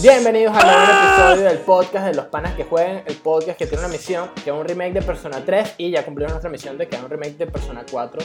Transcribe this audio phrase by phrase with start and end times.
[0.00, 3.84] Bienvenidos al nuevo episodio del podcast de los panas que jueguen, el podcast que tiene
[3.84, 6.88] una misión, que es un remake de Persona 3 y ya cumplimos nuestra misión de
[6.88, 8.20] que es un remake de Persona 4,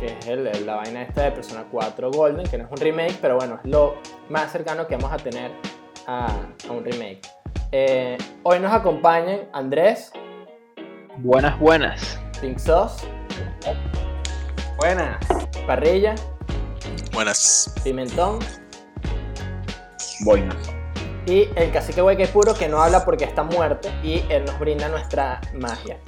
[0.00, 2.78] que es el- el- la vaina esta de Persona 4 Golden, que no es un
[2.78, 3.96] remake, pero bueno, es lo
[4.30, 5.52] más cercano que vamos a tener
[6.06, 6.26] a,
[6.68, 7.20] a un remake.
[7.70, 10.10] Eh, hoy nos acompañan Andrés,
[11.18, 12.18] Buenas, buenas.
[12.40, 13.06] Pink Sauce,
[14.78, 15.18] Buenas.
[15.66, 16.14] Parrilla,
[17.12, 17.72] Buenas.
[17.84, 18.38] Pimentón
[20.24, 20.56] Buenas.
[21.26, 24.88] Y el cacique hueque puro que no habla porque está muerto y él nos brinda
[24.88, 25.98] nuestra magia.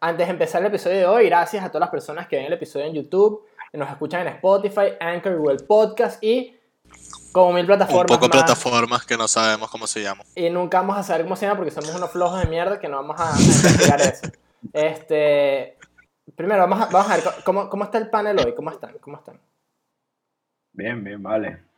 [0.00, 2.52] Antes de empezar el episodio de hoy, gracias a todas las personas que ven el
[2.52, 6.56] episodio en YouTube, que nos escuchan en Spotify, Anchor, Google Podcast y
[7.32, 8.44] como mil Un plataformas poco más.
[8.44, 10.26] plataformas que no sabemos cómo se llaman.
[10.34, 12.88] Y nunca vamos a saber cómo se llama porque somos unos flojos de mierda que
[12.88, 14.28] no vamos a, a investigar eso.
[14.72, 15.78] Este,
[16.36, 18.54] primero, vamos a, vamos a ver cómo, cómo está el panel hoy.
[18.54, 18.96] ¿Cómo están?
[19.00, 19.40] ¿Cómo están?
[20.72, 21.69] Bien, bien, vale.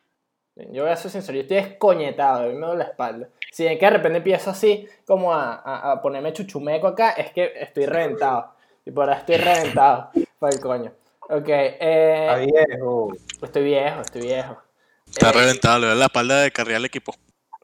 [0.56, 3.29] Yo voy a ser sincero, yo estoy descoñetado, a mí me duele la espalda.
[3.51, 7.33] Si ven que de repente empiezo así, como a, a- a ponerme chuchumeco acá, es
[7.33, 8.53] que estoy reventado.
[8.84, 10.11] Y por ahora estoy reventado.
[10.39, 10.92] Por el coño.
[11.20, 12.36] Ok, eh, Está
[12.67, 13.12] viejo.
[13.42, 14.58] estoy viejo, estoy viejo.
[15.06, 17.14] Está Eh, reventado, le da la espalda de carrera al equipo.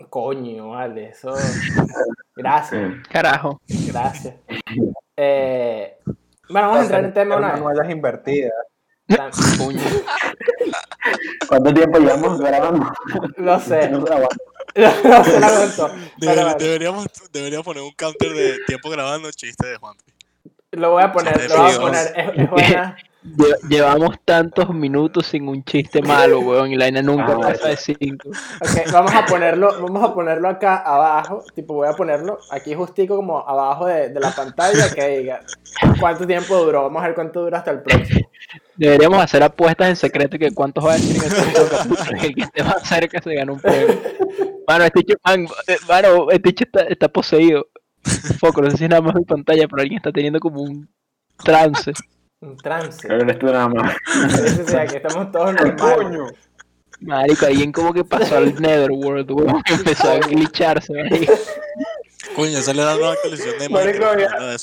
[0.08, 1.34] Coño, vale, eso.
[2.36, 3.60] Gracias, Carajo.
[3.66, 4.34] gracias.
[5.16, 5.98] Eh,
[6.48, 7.60] bueno, vamos a entrar en tema una vez.
[7.60, 8.52] Manuelas invertidas.
[11.48, 12.86] ¿Cuánto tiempo llevamos grabando?
[13.36, 14.28] Lo sé, No grabando.
[14.76, 19.94] no se la deberíamos, deberíamos poner un counter de tiempo grabando chiste de Juan.
[20.72, 22.06] lo voy a poner, lo voy a poner.
[22.16, 22.96] Es, es buena.
[23.24, 27.68] Lle- Llevamos tantos minutos sin un chiste malo, weón, y la vaina nunca Ah, pasa
[27.68, 28.28] de cinco.
[28.60, 33.16] Ok, vamos a ponerlo, vamos a ponerlo acá abajo, tipo voy a ponerlo aquí justico
[33.16, 35.40] como abajo de, de la pantalla que diga
[35.98, 38.28] cuánto tiempo duró, vamos a ver cuánto dura hasta el próximo.
[38.76, 42.42] Deberíamos hacer apuestas en secreto que cuántos va a decir en el que el que
[42.42, 44.00] esté más cerca se gana un premio.
[44.66, 47.66] Mano, este chico, man, eh, mano, este chico está, está poseído.
[48.38, 50.88] Foco, no sé si es nada más mi pantalla, pero alguien está teniendo como un
[51.44, 51.92] trance.
[52.40, 53.06] Un trance.
[53.06, 53.96] Que eres tú nada más.
[54.06, 55.80] Sí, sí, aquí estamos todos normales.
[55.80, 56.26] Coño.
[57.00, 61.32] Marico, alguien como que pasó al Netherworld, weón, empezó a glitcharse, marico.
[62.34, 64.56] Coño, sale la nueva actualización de Marico, ya.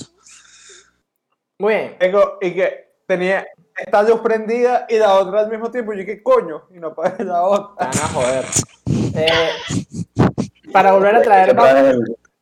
[1.60, 3.48] Muy bien, Tengo, y que tenía
[3.78, 5.94] esta luz prendida y la otra al mismo tiempo.
[5.94, 6.64] Y yo, ¿qué coño?
[6.74, 7.88] Y no apagué la otra.
[7.88, 8.46] van a joder.
[9.16, 9.30] Eh,
[10.72, 11.58] para volver a traer...
[11.58, 11.74] va-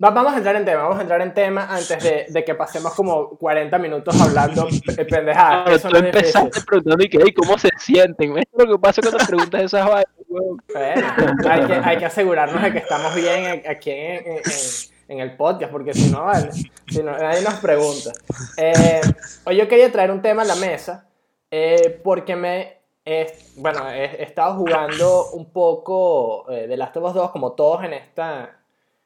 [0.04, 2.56] va- vamos a entrar en tema, vamos a entrar en tema antes de, de que
[2.56, 4.68] pasemos como 40 minutos hablando
[5.10, 5.80] pendejadas.
[5.80, 8.34] Claro, tú empezaste preguntando y que, "Ey, ¿cómo se sienten?
[8.34, 10.58] ¿Ves lo que pasa cuando preguntas esas vainas, weón?
[10.74, 11.08] Bueno,
[11.50, 15.36] hay que, hay que asegurarnos de que estamos bien aquí en, en- en- en el
[15.38, 18.12] podcast, porque si no, vale, si no, nadie nos pregunta.
[18.58, 19.02] Eh,
[19.46, 21.08] hoy yo quería traer un tema a la mesa,
[21.56, 27.14] eh, porque me, he- bueno, he, estado jugando un poco eh, de Last of Us
[27.14, 28.58] 2, como todos en esta,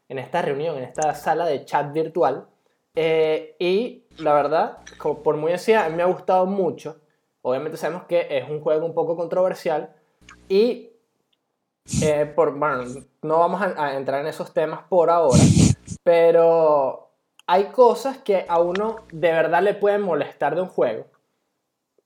[0.08, 2.48] en esta reunión, en esta sala de chat virtual,
[2.96, 7.02] eh, y la verdad, como por muy decía, me ha gustado mucho.
[7.42, 9.94] Obviamente sabemos que es un juego un poco controversial,
[10.48, 10.92] y
[12.02, 12.86] eh, por, bueno,
[13.24, 15.44] no vamos a, a entrar en esos temas por ahora,
[16.02, 17.10] pero
[17.46, 21.08] hay cosas que a uno de verdad le pueden molestar de un juego.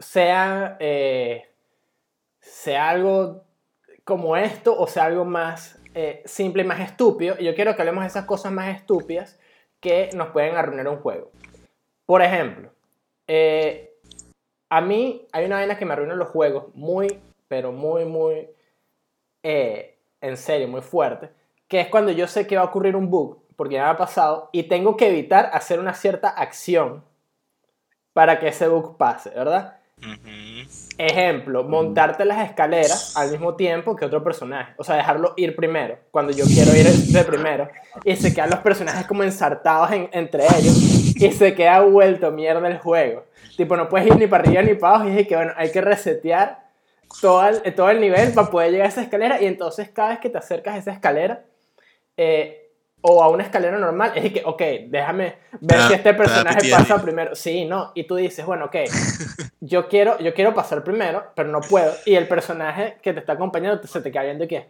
[0.02, 1.50] Sea, eh,
[2.40, 3.46] sea algo
[4.04, 7.38] como esto o sea algo más eh, simple y más estúpido.
[7.38, 9.40] Yo quiero que hablemos de esas cosas más estúpidas
[9.80, 11.32] que nos pueden arruinar un juego.
[12.06, 12.72] Por ejemplo,
[13.28, 13.94] eh,
[14.70, 18.50] a mí hay una vaina que me arruina los juegos muy, pero muy, muy
[19.44, 21.32] en serio, muy fuerte,
[21.68, 23.98] que es cuando yo sé que va a ocurrir un bug, porque ya me ha
[23.98, 27.04] pasado, y tengo que evitar hacer una cierta acción
[28.14, 29.81] para que ese bug pase, ¿verdad?
[30.98, 34.74] Ejemplo, montarte las escaleras al mismo tiempo que otro personaje.
[34.78, 37.70] O sea, dejarlo ir primero, cuando yo quiero ir de primero.
[38.04, 40.78] Y se quedan los personajes como ensartados en- entre ellos.
[41.16, 43.26] Y se queda vuelto mierda el juego.
[43.58, 45.10] Tipo, no puedes ir ni para arriba ni para abajo.
[45.10, 46.60] Y dije que, bueno, hay que resetear
[47.22, 49.42] todo el, todo el nivel para poder llegar a esa escalera.
[49.42, 51.44] Y entonces cada vez que te acercas a esa escalera,
[52.18, 52.61] eh,
[53.02, 57.02] o a una escalera normal, es que, ok, déjame ver da- si este personaje pasa
[57.02, 57.36] primero.
[57.36, 57.92] Sí, no.
[57.96, 58.76] Y tú dices, bueno, ok,
[59.62, 61.94] yo quiero, yo quiero pasar primero, pero no puedo.
[62.06, 64.70] Y el personaje que te está acompañando te- se te queda viendo y qué.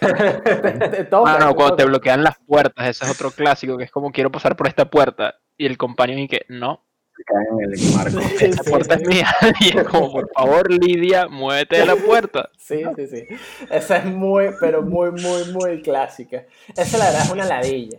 [1.40, 4.30] no, te cuando te bloquean las puertas, ese es otro clásico, que es como quiero
[4.30, 6.84] pasar por esta puerta, y el compañero y que, no,
[7.24, 8.20] caen en el marco.
[8.38, 9.02] Sí, esta sí, puerta sí.
[9.02, 9.26] es mía.
[9.60, 12.48] Y es como, por favor, Lidia, muévete de la puerta.
[12.68, 13.24] Sí, sí, sí.
[13.70, 16.44] Esa es muy, pero muy, muy, muy clásica.
[16.76, 17.98] Esa la verdad es una ladilla.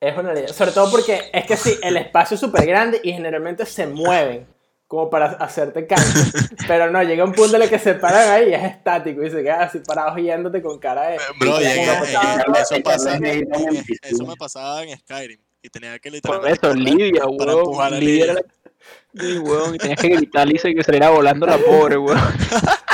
[0.00, 0.48] Es una ladilla.
[0.52, 4.48] Sobre todo porque es que sí, el espacio es súper grande y generalmente se mueven
[4.88, 6.24] como para hacerte cancha.
[6.66, 9.30] Pero no, llega un punto en el que se paran ahí y es estático y
[9.30, 11.18] se quedan así parados yéndote con cara de.
[11.38, 12.62] Bro, llegué- patada.
[12.62, 13.16] eso pasa,
[14.02, 17.58] eso me pasaba en Skyrim y tenía que Por literalmente eso, correr Lidia, para weón.
[17.58, 18.34] empujar a Lidia Lidia.
[18.34, 18.42] la-
[19.12, 22.18] Sí, weón, y tenías que gritarle y se- que saliera volando la pobre, weón.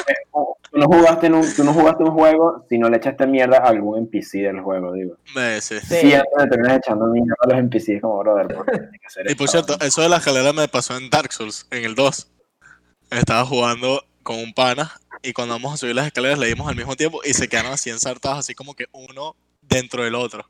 [0.73, 3.59] Tú no, jugaste en un, tú no jugaste un juego si no le echaste mierda
[3.59, 5.17] a algún NPC del juego, digo.
[5.35, 5.79] Me sí.
[5.81, 5.87] Sí.
[6.01, 9.35] Siempre le terminas echando mierda a los NPCs como brother, porque tiene que ser Y
[9.37, 12.29] por cierto, eso de la escalera me pasó en Dark Souls, en el 2.
[13.11, 14.93] Estaba jugando con un pana
[15.23, 17.73] y cuando vamos a subir las escaleras le dimos al mismo tiempo y se quedaron
[17.73, 20.45] así ensartados, así como que uno dentro del otro.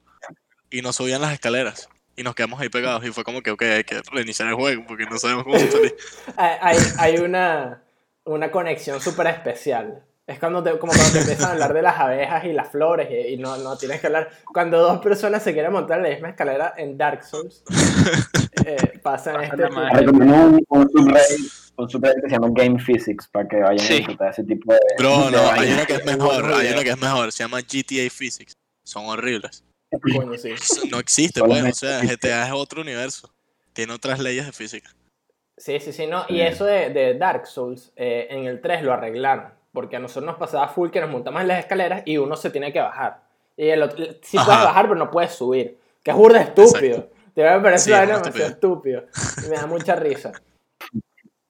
[0.71, 1.89] Y no subían las escaleras.
[2.17, 4.85] Y nos quedamos ahí pegados y fue como que, ok, hay que reiniciar el juego
[4.89, 5.95] porque no sabemos cómo salir.
[6.37, 7.83] Hay, hay, hay una,
[8.25, 10.03] una conexión súper especial.
[10.27, 13.09] Es cuando te, como cuando te empiezan a hablar de las abejas y las flores
[13.11, 14.29] y, y no, no tienes que hablar.
[14.53, 17.63] Cuando dos personas se quieren montar en la misma escalera en Dark Souls,
[18.67, 19.57] eh, pasan este.
[19.57, 23.93] Recomiendo un, un subreddit, un subreddit que se llama Game Physics para que vayan Sí.
[23.93, 24.79] a disfrutar ese tipo de.
[24.99, 25.77] Bro, de no, hay vainas.
[25.77, 28.53] uno que es mejor, hay uno que es mejor, se llama GTA Physics.
[28.85, 29.63] Son horribles.
[30.15, 30.51] Coño, sí.
[30.91, 32.01] No existe, pues, o sea.
[32.03, 33.33] GTA es otro universo.
[33.73, 34.91] Tiene otras leyes de física.
[35.57, 36.25] Sí, sí, sí, no.
[36.29, 36.41] Y Sí.
[36.41, 39.53] eso de, de Dark Souls, eh, en el 3 lo arreglaron.
[39.73, 42.51] Porque a nosotros nos pasaba full que nos montamos en las escaleras y uno se
[42.51, 43.23] tiene que bajar.
[43.57, 44.65] Y el otro, sí puedes Ajá.
[44.65, 45.79] bajar, pero no puedes subir.
[46.03, 47.09] Que es burda estúpido.
[47.35, 49.05] Te me parece Sí, una es vaina muy demasiado estúpido.
[49.45, 50.33] Y me da mucha risa.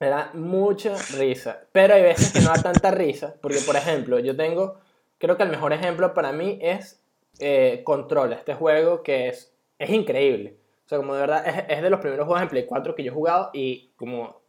[0.01, 1.61] Me da mucha risa.
[1.73, 3.35] Pero hay veces que no da tanta risa.
[3.41, 4.81] Porque, por ejemplo, yo tengo.
[5.19, 7.01] Creo que el mejor ejemplo para mí es
[7.39, 10.57] eh, Control, este juego que es, es increíble.
[10.85, 13.03] O sea, como de verdad, es, es de los primeros juegos en Play 4 que
[13.03, 14.41] yo he jugado y como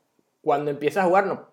[0.42, 1.48] cuando empiezas a jugar, no,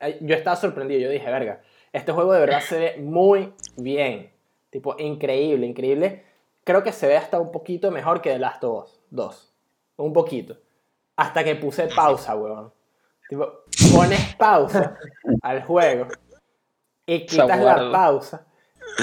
[0.00, 1.60] eh, yo estaba sorprendido, yo dije, verga,
[1.92, 4.32] este juego de verdad se ve muy bien.
[4.70, 6.24] Tipo, increíble, increíble.
[6.64, 9.54] Creo que se ve hasta un poquito mejor que The Last of Us 2.
[9.96, 10.56] Un poquito.
[11.16, 12.72] Hasta que puse pausa, weón.
[13.28, 14.96] Tipo, pones pausa
[15.42, 16.06] al juego
[17.06, 18.46] y quitas la pausa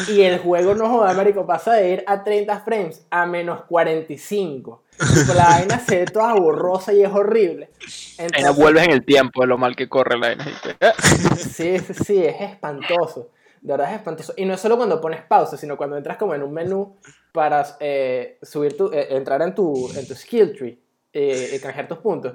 [0.08, 4.84] y el juego no joda, marico, pasa de ir a 30 frames a menos 45.
[4.98, 7.70] Tipo, la vaina se ve toda borrosa y es horrible.
[8.18, 10.46] Entonces, vuelves en el tiempo de lo mal que corre la vaina.
[11.38, 13.32] Sí, sí, sí, es espantoso.
[13.62, 14.34] De verdad es espantoso.
[14.38, 16.98] Y no es solo cuando pones pausa, sino cuando entras como en un menú
[17.32, 20.80] para eh, subir tu, eh, entrar en tu, en tu skill tree
[21.12, 22.34] eh, y canjear tus puntos.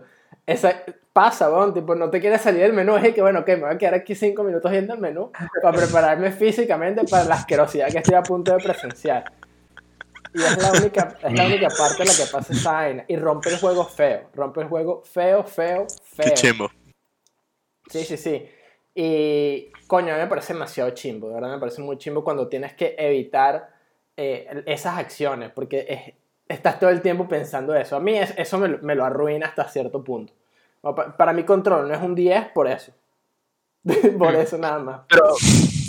[0.50, 0.82] Esa,
[1.12, 3.74] pasa, weón, tipo, no te quieres salir del menú, es que bueno, que me voy
[3.74, 5.30] a quedar aquí cinco minutos viendo el menú
[5.62, 9.32] para prepararme físicamente para la asquerosidad que estoy a punto de presenciar.
[10.32, 13.04] Y es la única, es la única parte en la que pasa esa vaina.
[13.08, 16.24] Y rompe el juego feo, rompe el juego feo, feo, feo.
[16.24, 16.70] Qué chimbo.
[17.88, 18.48] Sí, sí, sí.
[18.94, 22.48] Y coño, a mí me parece demasiado chimbo, de verdad me parece muy chimbo cuando
[22.48, 23.70] tienes que evitar
[24.16, 26.14] eh, esas acciones, porque es-
[26.50, 27.96] estás todo el tiempo pensando eso.
[27.96, 30.32] A mí es- eso me, lo- me lo arruina hasta cierto punto.
[30.82, 32.92] No, pa- para mi control no es un 10 por eso.
[34.18, 35.00] por eso nada más.
[35.08, 35.22] Pero,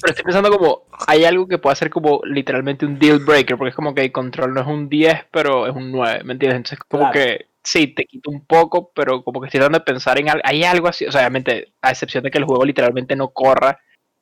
[0.02, 3.70] pero estoy pensando como, hay algo que puede ser como literalmente un deal breaker, porque
[3.70, 6.58] es como que el control no es un 10, pero es un 9, ¿me entiendes?
[6.58, 7.14] Entonces como Claro.
[7.14, 10.42] que sí, te quita un poco, pero como que estoy tratando de pensar en algo,
[10.46, 13.80] hay algo así, o sea, obviamente, a excepción de que el juego literalmente no corra,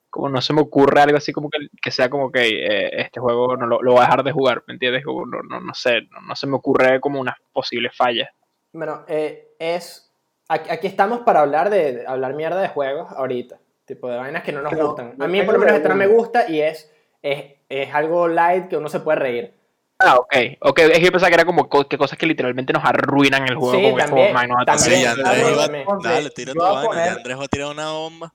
[0.09, 3.19] como no se me ocurre algo así como que, que sea como que eh, este
[3.19, 5.03] juego no lo, lo voy a dejar de jugar, ¿me entiendes?
[5.05, 8.29] Como no, no, no sé, no, no se me ocurre como unas posibles fallas.
[8.73, 10.11] Bueno, eh, es.
[10.47, 13.59] Aquí, aquí estamos para hablar de, de- hablar mierda de juegos ahorita.
[13.85, 15.15] Tipo de vainas que no nos Pero gustan.
[15.19, 16.91] A mí por lo menos esta no me gusta y es,
[17.21, 19.53] es, es algo light que uno se puede reír.
[19.99, 22.71] Ah, ok, ok, es que yo pensaba que era como co- que cosas que literalmente
[22.71, 23.73] nos arruinan el juego.
[23.77, 24.95] Sí, como que es como, también, "Man, no, también.
[25.01, 25.63] Sí, Andrés iba.
[25.63, 25.85] también.
[26.01, 27.13] Dale, tira tu vaina.
[27.13, 28.33] Andrés va a tirar una bomba.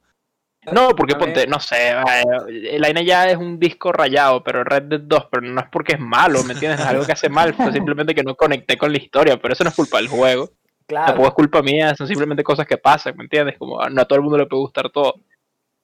[0.72, 2.24] No, porque ponte, no sé, eh,
[2.72, 5.94] el AINA ya es un disco rayado, pero Red Dead 2, pero no es porque
[5.94, 6.80] es malo, ¿me entiendes?
[6.80, 9.64] Es algo que hace mal, fue simplemente que no conecté con la historia, pero eso
[9.64, 10.50] no es culpa del juego,
[10.86, 11.06] Claro.
[11.08, 13.56] tampoco es culpa mía, son simplemente cosas que pasan, ¿me entiendes?
[13.58, 15.14] Como a- no a todo el mundo le puede gustar todo.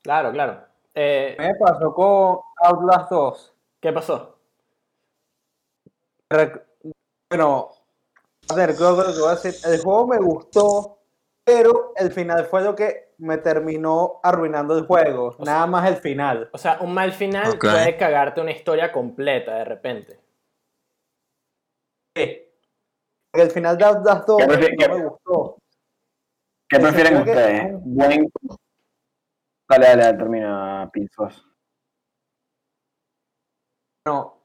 [0.03, 0.63] Claro, claro.
[0.95, 3.55] Eh, Me pasó con Outlast 2.
[3.81, 4.39] ¿Qué pasó?
[6.31, 6.63] Rec-
[7.31, 7.71] Bueno,
[8.49, 9.55] a ver, creo que lo que voy a decir.
[9.65, 10.99] El juego me gustó,
[11.45, 15.29] pero el final fue lo que me terminó arruinando el juego.
[15.39, 16.49] O sea- Nada más el final.
[16.53, 20.21] O sea, un mal final puede cagarte una historia completa de repente.
[22.17, 22.43] Sí.
[23.33, 25.57] Porque el final de Outlast 2 ¿Qué prefiere- no me gustó.
[26.69, 27.73] ¿Qué prefieren Creo que- ustedes?
[27.85, 28.33] Buen.
[29.69, 31.47] Dale, dale, termina, Pinzos.
[34.07, 34.39] No,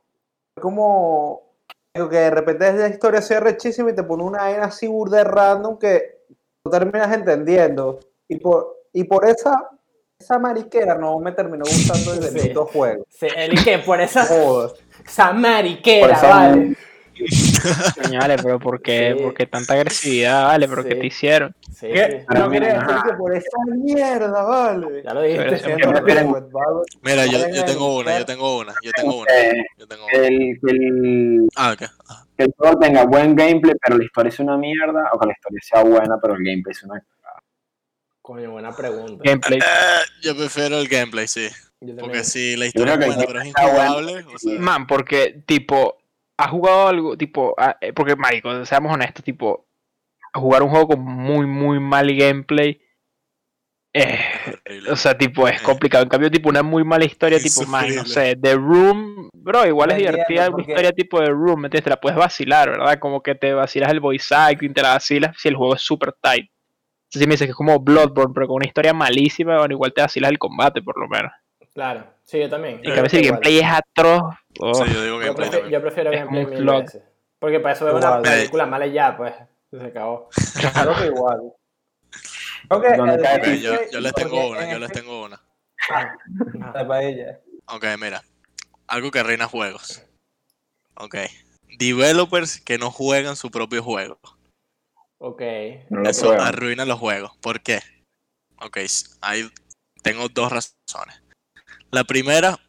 [0.62, 1.54] como
[1.94, 5.24] digo, que de repente la historia sea rechísima y te pone una vaina así burda
[5.24, 6.26] random que
[6.66, 8.00] no terminas entendiendo.
[8.28, 9.56] Y por, y por esa,
[10.20, 12.54] esa mariquera no me terminó gustando el Sí.
[12.74, 13.06] juego.
[13.10, 14.24] Sí, el que por esa,
[15.06, 16.76] esa mariquera, Por esa- vale.
[18.04, 19.24] Coño, vale, pero ¿por qué, Sí.
[19.24, 20.48] ¿por qué tanta agresividad?
[20.48, 21.00] Vale, pero ¿qué Sí.
[21.00, 21.56] te hicieron?
[21.74, 22.26] Sí, ¿Qué?
[22.38, 22.88] No quería Ajá.
[22.88, 25.02] decir que por esa mierda, vale.
[25.02, 25.62] Ya lo dijiste.
[25.78, 29.32] Pero Barbie- Mira, yo, tengo una, yo tengo una, yo tengo una,
[29.78, 30.14] yo tengo una.
[30.28, 31.90] el, que el, Ah, ok.
[32.10, 35.28] Ah, que el juego tenga buen gameplay, pero la historia sea una mierda, o que
[35.28, 37.02] la historia sea buena, pero el gameplay sea una
[38.26, 39.22] Coño, buena pregunta.
[39.24, 39.60] Gameplay.
[39.60, 41.48] Eh, yo prefiero el gameplay, sí.
[42.00, 43.70] Porque si la historia es buena, pero es bueno.
[43.70, 46.00] injugable, o sea, Man, porque, tipo,
[46.36, 49.68] has jugado algo, tipo, ah, eh, porque, marico, seamos honestos, tipo,
[50.34, 52.82] jugar un juego con muy, muy mal gameplay,
[53.94, 54.20] eh,
[54.90, 56.04] o sea, tipo, es complicado.
[56.04, 59.92] En cambio, tipo, una muy mala historia, tipo, man, no sé, The Room, bro, igual
[59.92, 61.84] es divertida una historia tipo The Room, ¿me entiendes?
[61.84, 62.98] Te la puedes vacilar, ¿verdad?
[62.98, 66.12] Como que te vacilas el voice acting, te la vacilas si el juego es super
[66.20, 66.50] tight.
[67.16, 69.94] Entonces, si me dices que es como Bloodborne, pero con una historia malísima, bueno, igual
[69.94, 71.32] te vacilas el combate, por lo menos.
[71.74, 72.80] Claro, sí, yo también.
[72.84, 73.40] En cambio, si el Igual.
[73.42, 77.04] gameplay es atroz, oh, Sí, yo digo gameplay yo prefiero Es gameplay mil veces.
[77.40, 79.34] Porque para eso veo una película mala y ya, pues.
[79.72, 80.30] Se acabó.
[80.74, 81.42] Creo que igual.
[82.70, 83.38] Creo que ¿Dónde el cae?
[83.38, 85.42] Ok, gameplay- yo, yo les tengo una, yo les este- tengo una.
[86.74, 87.40] La paella.
[87.68, 88.24] Ok, mira.
[88.88, 90.04] Algo que reina juegos.
[90.96, 91.16] Ok.
[91.78, 94.18] Developers que no juegan su propio juego.
[95.26, 95.42] Ok.
[95.90, 97.36] No Eso arruina los juegos.
[97.38, 97.80] ¿Por qué?
[98.62, 98.78] Ok,
[99.22, 99.50] hay,
[100.04, 101.24] tengo dos razones.
[101.90, 102.60] La primera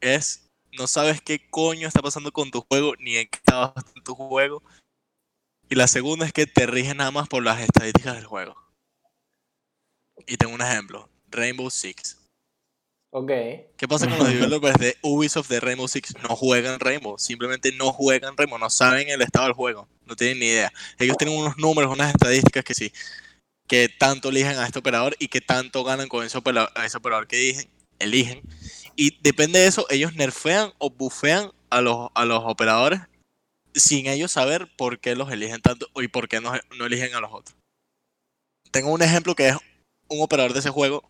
[0.00, 3.92] es, no sabes qué coño está pasando con tu juego, ni en qué estado está
[4.02, 4.62] tu juego.
[5.68, 8.56] Y la segunda es que te rigen nada más por las estadísticas del juego.
[10.26, 11.10] Y tengo un ejemplo.
[11.28, 12.25] Rainbow Six.
[13.10, 13.30] Ok.
[13.76, 16.14] ¿Qué pasa con los developers de Ubisoft de Rainbow Six?
[16.22, 20.38] No juegan Rainbow, simplemente no juegan Rainbow, no saben el estado del juego, no tienen
[20.38, 20.72] ni idea.
[20.98, 22.92] Ellos tienen unos números, unas estadísticas que sí,
[23.66, 27.26] que tanto eligen a este operador y que tanto ganan con ese operador, ese operador
[27.26, 28.42] que eligen, eligen.
[28.96, 33.00] Y depende de eso, ellos nerfean o bufean a los, a los operadores
[33.74, 37.20] sin ellos saber por qué los eligen tanto y por qué no, no eligen a
[37.20, 37.56] los otros.
[38.70, 39.56] Tengo un ejemplo que es
[40.08, 41.08] un operador de ese juego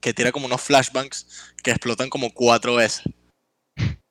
[0.00, 3.04] que tira como unos flashbangs que explotan como cuatro veces.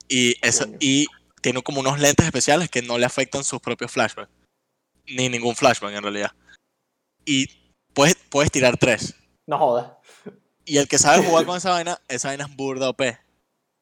[0.08, 1.06] Y, eso, y
[1.40, 4.30] tiene como unos lentes especiales que no le afectan sus propios flashbangs.
[5.06, 6.32] Ni ningún flashbang en realidad.
[7.24, 7.48] Y
[7.92, 9.14] puedes, puedes tirar tres.
[9.46, 9.92] No jodas.
[10.64, 13.02] Y el que sabe jugar con esa vaina, esa vaina es burda OP.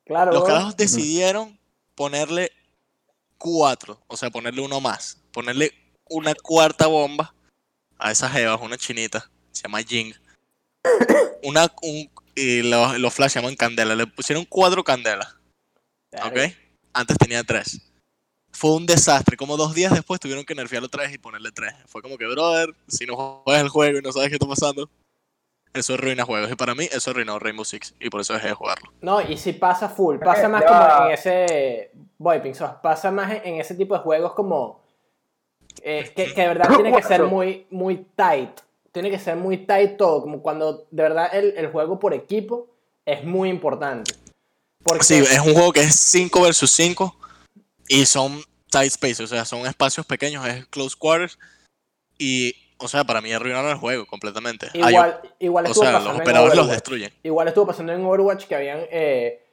[0.05, 0.33] Claro.
[0.33, 1.59] Los carajos decidieron
[1.95, 2.51] ponerle
[3.39, 5.19] cuatro, o sea, ponerle uno más.
[5.33, 5.73] Ponerle
[6.09, 7.35] una cuarta bomba
[7.99, 10.13] a esas jevas, una chinita, se llama Jing.
[11.43, 13.95] Una, un, y los, los flash llaman candela.
[13.95, 15.37] Le pusieron cuatro candelas,
[16.25, 16.39] ¿ok?
[16.93, 17.81] Antes tenía tres.
[18.53, 19.37] Fue un desastre.
[19.37, 21.75] Como dos días después tuvieron que nerfearlo tres y ponerle tres.
[21.87, 24.91] Fue como que, brother, si no juegas el juego y no sabes qué está pasando,
[25.73, 26.51] eso arruina juegos.
[26.51, 27.95] Y para mí, eso arruinó Rainbow Six.
[27.99, 28.93] Y por eso dejé de jugarlo.
[29.01, 31.91] No, y si pasa full, pasa más como en ese.
[32.19, 34.85] Voiping, sos, pasa más en, en ese tipo de juegos como.
[35.83, 38.61] eh, que, que de verdad tiene que ser muy, muy tight.
[38.93, 40.23] Tiene que ser muy tight todo.
[40.23, 42.69] Como cuando de verdad el, el juego por equipo
[43.07, 44.13] es muy importante.
[44.85, 47.17] Porque, Sí, es un juego que es 5 versus 5
[47.89, 51.39] y son tight spaces, o sea, son espacios pequeños, es close quarters
[52.19, 54.69] y, o sea, para mí arruinaron el juego completamente.
[54.75, 56.77] Hay- igual, igual o estuvo sea, los pasando en operadores los Overwatch.
[56.77, 57.13] destruyen.
[57.23, 58.81] Igual estuvo pasando en Overwatch que habían.
[58.91, 59.45] eh,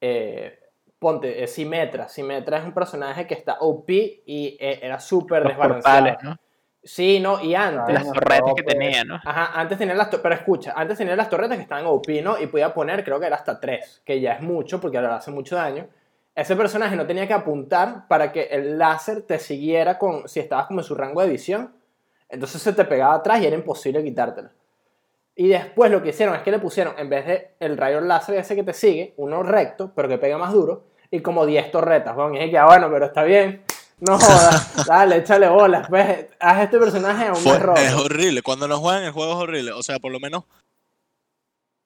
[0.00, 0.58] eh,
[0.98, 2.08] ponte, eh, Symmetra.
[2.08, 3.90] Symmetra es un personaje que está OP
[4.26, 5.98] y eh, era súper los desbalanceado.
[6.06, 6.36] portales, ¿no?
[6.84, 7.94] Sí, no, y antes.
[7.94, 8.74] Las no, torretas que pues.
[8.76, 9.14] tenía, ¿no?
[9.14, 12.40] Ajá, antes tenía las torretas, pero escucha, antes tenía las torretas que estaban OP, ¿no?
[12.40, 15.30] Y podía poner, creo que era hasta 3, que ya es mucho, porque ahora hace
[15.30, 15.86] mucho daño.
[16.34, 20.66] Ese personaje no tenía que apuntar para que el láser te siguiera con, si estabas
[20.66, 21.72] como en su rango de visión.
[22.28, 24.48] Entonces se te pegaba atrás y era imposible quitártelo.
[25.36, 28.36] Y después lo que hicieron es que le pusieron, en vez de el rayo láser
[28.36, 32.16] ese que te sigue, uno recto, pero que pega más duro, y como 10 torretas,
[32.16, 32.34] weón.
[32.34, 33.62] Y dije que, ah, bueno, pero está bien.
[34.06, 35.86] No jodas, dale, échale bolas.
[35.88, 37.80] Pues, haz este personaje aún Fue- más roto.
[37.80, 40.44] es horrible, cuando lo juegan el juego es horrible, o sea, por lo menos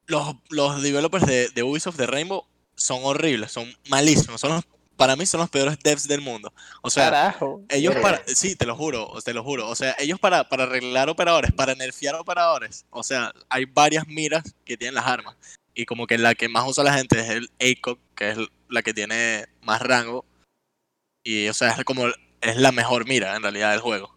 [0.07, 2.45] los, los developers de, de Ubisoft de Rainbow
[2.75, 4.65] son horribles, son malísimos, son los-
[4.97, 6.51] para mí son los peores devs del mundo.
[6.81, 7.61] O sea, Carajo.
[7.69, 9.69] Ellos para, sí, te lo juro, te lo juro.
[9.69, 14.55] O sea, ellos para, para arreglar operadores, para nerfear operadores, o sea, hay varias miras
[14.65, 15.37] que tienen las armas.
[15.75, 18.39] Y como que la que más usa la gente es el ACOG, que es
[18.71, 20.25] la que tiene más rango.
[21.27, 22.05] Y, o sea, es como,
[22.41, 24.15] es la mejor mira en realidad del juego.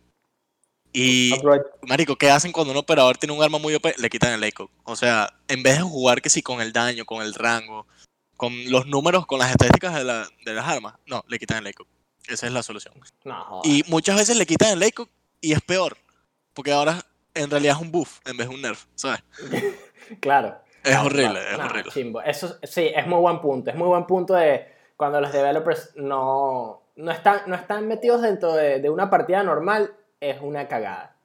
[0.94, 1.66] Y, Aprovecha.
[1.88, 3.86] marico, ¿qué hacen cuando un operador tiene un arma muy OP?
[3.98, 4.70] Le quitan el ACOG.
[4.84, 7.88] O sea, en vez de jugar que sí con el daño, con el rango,
[8.38, 11.68] con los números, con las estadísticas de, la- de las armas, no, le quitan el
[11.68, 11.88] ACOG.
[12.28, 12.94] Esa es la solución.
[13.24, 13.62] No.
[13.64, 15.10] Y muchas veces le quitan el ACOG
[15.42, 15.98] y es peor.
[16.54, 19.24] Porque ahora en realidad es un buff en vez de un nerf, ¿sabes?
[20.20, 20.58] Claro.
[20.84, 21.52] Es Claro, horrible, claro.
[21.52, 21.92] es No, horrible.
[21.92, 22.22] chimbo.
[22.22, 23.70] Eso sí, es muy buen punto.
[23.70, 24.66] Es muy buen punto de
[24.98, 29.96] cuando los developers no, no, están, no están metidos dentro de, de una partida normal,
[30.20, 31.16] es una cagada.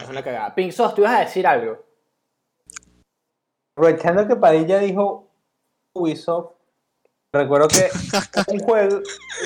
[0.00, 0.54] Es una cagada.
[0.54, 1.84] Pink Sos, tú ibas a decir algo.
[3.76, 5.28] Aprovechando que Padilla dijo
[5.92, 6.52] Ubisoft,
[7.32, 7.90] recuerdo que
[8.52, 9.00] un juego,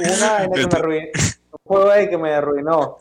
[0.04, 1.10] una vaina que me arruinó,
[1.52, 2.98] un juego ahí que me arruinó.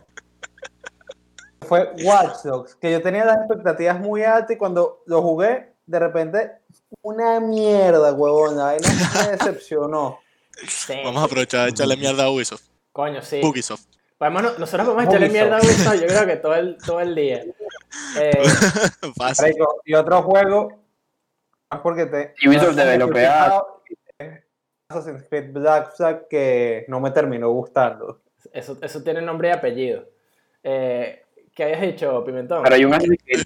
[1.62, 6.00] Fue Watch Dogs, que yo tenía las expectativas muy altas y cuando lo jugué, de
[6.00, 6.51] repente,
[7.01, 8.88] una mierda, huevón, la vaina
[9.25, 10.19] me decepcionó.
[10.67, 12.63] Sí, Vamos a aprovechar de echarle mierda a Ubisoft.
[12.91, 13.41] Coño, sí.
[13.43, 13.85] Ubisoft.
[14.17, 17.43] Podemos- nosotros podemos echarle mierda a Ubisoft, yo creo que todo el, todo el día.
[18.19, 18.31] Eh,
[19.85, 20.69] Y otro juego,
[21.71, 22.33] más porque te...
[22.47, 23.62] Ubisoft developea-
[24.88, 28.21] Assassin's Creed Black Flag que no me terminó gustando.
[28.53, 30.05] eso, eso tiene nombre y apellido.
[30.63, 31.21] Eh,
[31.53, 32.63] ¿Qué habías dicho, Pimentón?
[32.63, 33.43] Pero hay un Assassin's Creed,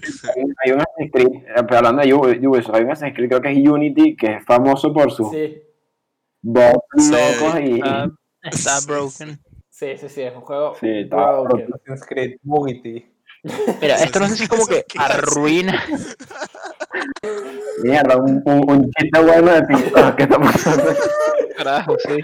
[0.64, 3.40] hay un- Assassin's Creed, eh, pero hablando de Ubi- Ubisoft, hay un Assassin's Creed, creo
[3.40, 5.62] que es Unity, que es famoso por sus Sí,
[6.42, 7.10] bots Sí.
[7.12, 7.80] locos y...
[7.84, 8.08] Ah,
[8.42, 9.40] está Sí, broken.
[9.68, 11.68] sí, sí, sí, es un juego Sí, está broken.
[12.44, 13.06] Unity.
[13.80, 15.82] Mira, esto no sé si como que arruina.
[17.82, 20.94] Mierda, un, un, un chiste bueno de TikTok que está pasando.
[21.56, 22.18] Carajo, sí.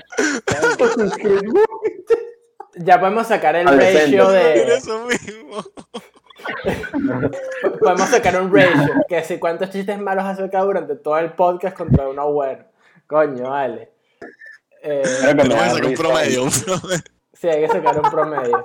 [2.77, 4.75] Ya podemos sacar el ratio de...
[4.75, 5.65] eso mismo.
[7.81, 11.77] Podemos sacar un ratio, que si cuántos chistes malos has sacado durante todo el podcast
[11.77, 12.65] contra uno bueno.
[13.07, 13.93] Coño, vale.
[14.88, 16.45] Eh, Creo que me sacar un promedio.
[16.45, 17.02] un promedio.
[17.33, 18.64] sí, hay que sacar un promedio.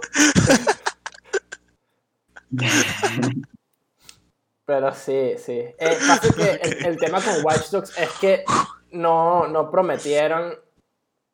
[4.66, 5.60] Pero sí, sí.
[5.78, 8.44] Eh, pasa que el, el tema con Watch Dogs es que
[8.92, 10.54] no, no prometieron.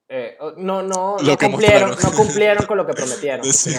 [0.09, 3.45] eh, no, no, no cumplieron, no cumplieron con lo que prometieron.
[3.45, 3.75] Sí.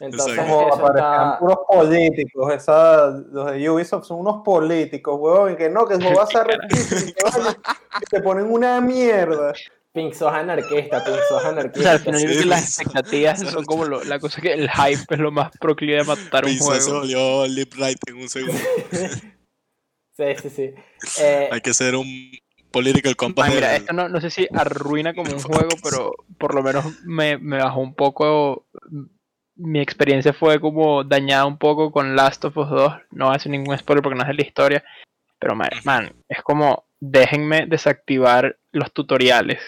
[0.00, 0.36] Entonces.
[0.38, 5.94] Como está- puros políticos, esa, los de Ubisoft son unos políticos, huevón, que no, que
[5.94, 7.12] el juego va a y
[8.00, 9.52] que te ponen una mierda.
[9.96, 11.98] Pink sos anarquista, Pink sos O sea, al anarquista.
[11.98, 12.82] final yo creo Sí, que las sí.
[12.82, 16.44] expectativas son como lo- la cosa que el hype es lo más proclive a matar
[16.44, 16.98] un Pizza se juego.
[17.00, 18.58] volvió lip right en un segundo.
[20.16, 20.74] Sí, sí, sí.
[21.22, 22.30] Eh, Hay que ser un
[22.70, 23.48] political compass.
[23.54, 26.84] Mira, del- esto no, no sé si arruina como un juego, pero por lo menos
[27.04, 28.66] me, me bajó un poco.
[29.56, 32.92] Mi experiencia fue como dañada un poco con Last of Us 2.
[33.12, 34.84] No voy a hacer ningún spoiler porque no es de la historia.
[35.38, 39.60] Pero, man, man, es como déjenme desactivar los tutoriales.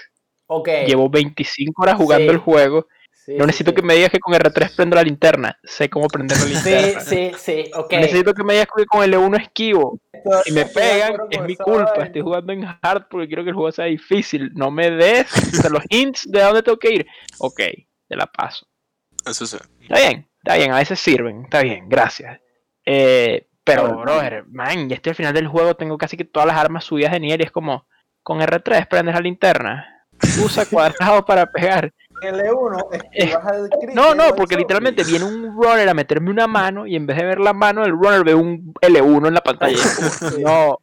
[0.49, 0.69] Ok.
[0.87, 2.31] Llevo 25 horas jugando Sí.
[2.31, 2.87] el juego.
[3.13, 3.75] Sí, No sí, necesito sí.
[3.77, 5.59] que me digas que con R3 prendo la linterna.
[5.63, 7.01] Sé cómo prender la Sí, linterna.
[7.01, 7.93] sí, sí, ok.
[7.93, 10.01] Necesito que me digas que con L1 esquivo.
[10.45, 12.05] Si me pegan, es mi culpa.
[12.05, 14.51] Estoy jugando en hard porque quiero que el juego sea difícil.
[14.55, 17.07] No me des o sea, los hints de dónde tengo que ir.
[17.39, 17.61] Ok,
[18.09, 18.67] te la paso.
[19.27, 19.59] Eso sí.
[19.83, 21.45] Está bien, está bien, a veces sirven.
[21.45, 22.41] Está bien, gracias.
[22.87, 25.77] Eh, pero, brother, man, ya estoy al final del juego.
[25.77, 27.87] Tengo casi que todas las armas subidas de nivel y es como
[28.23, 29.98] con R3 prendes la linterna.
[30.45, 31.93] Usa cuadrado para pegar.
[32.21, 36.47] L1 es que Eh, el No, no, porque literalmente viene un runner a meterme una
[36.47, 39.41] mano y en vez de ver la mano del runner ve un L1 en la
[39.41, 39.79] pantalla.
[40.41, 40.79] No,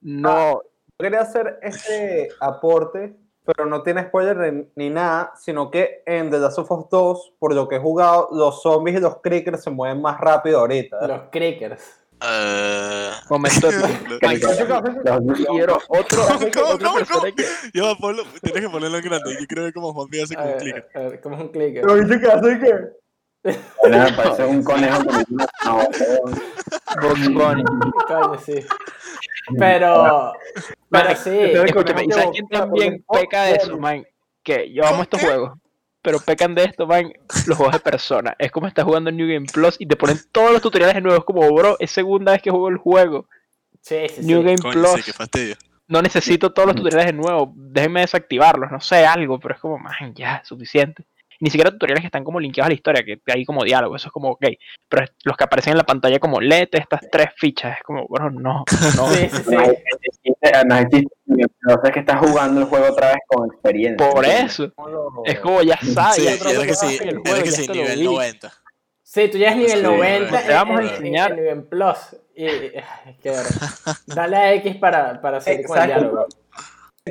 [0.00, 0.62] no,
[0.98, 6.38] quería hacer este aporte, pero no tiene spoiler ni, ni nada, sino que en The
[6.38, 9.70] Last of Us 2, por lo que he jugado, los zombies y los crickers se
[9.70, 11.06] mueven más rápido ahorita.
[11.06, 12.01] Los crickers.
[12.24, 16.22] Eh, momento de Los- quiero otro,
[16.54, 19.36] ¿Cómo, cómo, cómo, que Yo, Pablo, tienes que ponerlo en grande.
[19.40, 20.88] Yo quiero ver cómo Juan hace con un clicker.
[20.94, 21.82] a ver, ¿cómo es un clicker?
[21.82, 22.74] ¿Pero viste que hace qué?
[23.82, 25.24] Bueno, me parece un conejo con.
[27.02, 27.64] Bugs Bunny.
[28.06, 28.64] Coño, sí.
[29.58, 30.32] Pero,
[30.88, 31.30] pero sí.
[31.30, 34.04] escúchame, ¿y sabes quién también peca de eso, man?
[34.44, 35.58] Que yo amo estos juegos,
[36.02, 37.12] pero pecan de esto, man,
[37.46, 38.34] los juegos de persona.
[38.38, 41.18] Es como estás jugando New Game Plus y te ponen todos los tutoriales de nuevo.
[41.18, 43.28] Es como, bro, es segunda vez que juego el juego.
[43.80, 44.44] Sí, sí, New sí.
[44.44, 44.92] Game Coño, Plus.
[44.96, 45.56] sí, qué fastidio.
[45.86, 47.52] No necesito todos los tutoriales de nuevo.
[47.54, 51.04] Déjenme desactivarlos, no sé, algo, pero es como, man, ya, suficiente.
[51.42, 54.06] Ni siquiera tutoriales que están como linkeados a la historia, que hay como diálogo, eso
[54.08, 54.46] es como, ok.
[54.88, 58.30] Pero los que aparecen en la pantalla como, léete estas tres fichas, es como, bro,
[58.30, 58.64] no,
[58.96, 59.06] no.
[59.12, 61.06] Sí, sí, sí.
[61.62, 64.10] No sé que estás jugando el juego otra vez con experiencia.
[64.10, 64.70] Por eso.
[65.24, 68.04] Es como, ya sabes, Sí, era que sí, era que nivel vi.
[68.04, 68.52] 90.
[69.02, 71.30] Sí, tú ya es nivel Sí, 90 te vamos a en, en- enseñar.
[71.32, 71.98] en New Game Plus.
[72.34, 72.46] Y,
[73.20, 73.32] qué.
[74.06, 76.26] Dale a X para, para seguir con el diálogo.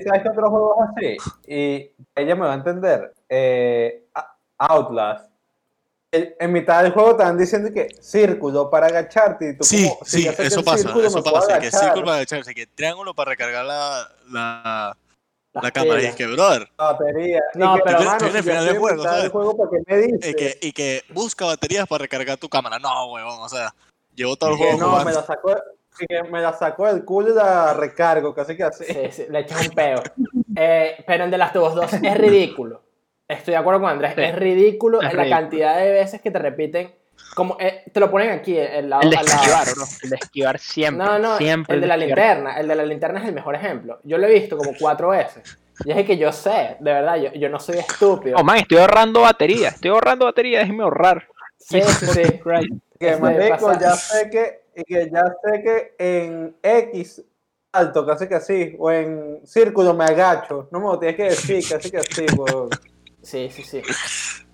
[0.05, 1.31] ¿Sabes qué otro juego es así?
[1.47, 3.13] Y ella me va a entender.
[3.29, 4.00] Eh,
[4.69, 5.31] Outlast.
[6.13, 9.51] En, mitad del juego te van diciendo que círculo para agacharte.
[9.51, 11.59] Y tú Sí, como, si sí, eso pasa, círculo eso me pasa.
[11.59, 14.97] Que círculo para agacharse, que triángulo para recargar la, la,
[15.53, 16.01] Las la cámara.
[16.01, 17.41] Y es que, brother, batería.
[17.55, 19.31] No, que, pero- en el yo final del juego, ¿sabes?
[19.31, 20.29] juego, ¿para qué me dices?
[20.29, 22.77] y que, y que busca baterías para recargar tu cámara.
[22.77, 23.73] No, huevón, o sea,
[24.13, 25.11] llevo todo el juego no, me jugando.
[25.11, 25.55] la sacó.
[25.97, 28.83] que me la saco del culo y la recargo, casi que así.
[28.83, 30.03] Sí, sí, le echas un peo.
[30.57, 32.90] Eh, pero en The Last of Us 2 es ridículo.
[33.31, 34.13] Estoy de acuerdo con Andrés.
[34.15, 34.21] Sí.
[34.21, 35.29] Es ridículo Es la ridículo.
[35.41, 36.93] cantidad de veces que te repiten.
[37.35, 39.27] Como, eh, te lo ponen aquí, el lado El de lado.
[39.27, 39.67] esquivar.
[40.03, 41.05] El de esquivar siempre.
[41.05, 42.17] No, no, siempre el de la esquivar.
[42.17, 42.59] linterna.
[42.59, 43.99] El de la linterna es el mejor ejemplo.
[44.03, 45.57] Yo lo he visto como cuatro veces.
[45.85, 48.37] Y es que yo sé, de verdad, yo, yo no soy estúpido.
[48.37, 49.69] Oh, man, estoy ahorrando batería.
[49.69, 51.25] Estoy ahorrando batería, déjeme ahorrar.
[51.57, 52.23] Sí, sí, sí.
[52.45, 52.71] Right.
[52.99, 57.23] Que Este, marico, ya sé que, que ya sé que en X
[57.71, 60.67] alto, casi que así, o en círculo me agacho.
[60.71, 62.69] No me lo tienes que decir, casi que así, weón.
[63.21, 63.81] Sí, sí, sí.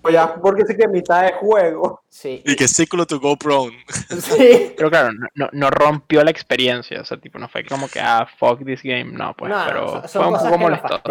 [0.02, 2.02] Pues ya, porque sí que mitad de juego.
[2.08, 2.42] Sí.
[2.44, 3.76] Y que círculo to go prone.
[4.20, 4.74] Sí.
[4.76, 7.00] Pero claro, no, rompió la experiencia.
[7.00, 9.04] O sea, tipo, no fue como que, ah, fuck this game.
[9.06, 11.02] No, pues, No, pero fue un cosas poco molestoso.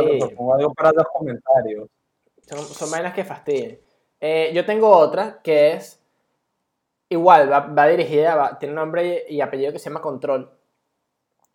[0.56, 1.90] algo para los comentarios.
[2.48, 3.78] Son, son vainas que fastidian.
[4.22, 6.00] Eh, yo tengo otra que es
[7.10, 10.50] igual, va, va dirigida, va- tiene un nombre y apellido que se llama Control.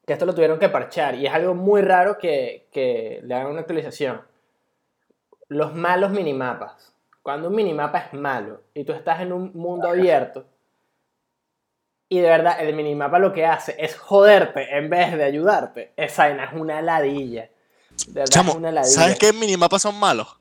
[0.06, 3.48] Que esto lo tuvieron que parchar y es algo muy raro que, que le hagan
[3.52, 4.20] una actualización.
[5.52, 6.92] Los malos minimapas.
[7.22, 10.44] Cuando un minimapa es malo y tú estás en un mundo abierto
[12.08, 16.28] y de verdad el minimapa lo que hace es joderte en vez de ayudarte, esa
[16.28, 17.48] es una ladilla.
[18.06, 18.94] De verdad Chamo, es una ladilla.
[18.94, 20.36] ¿sabes qué minimapas son malos?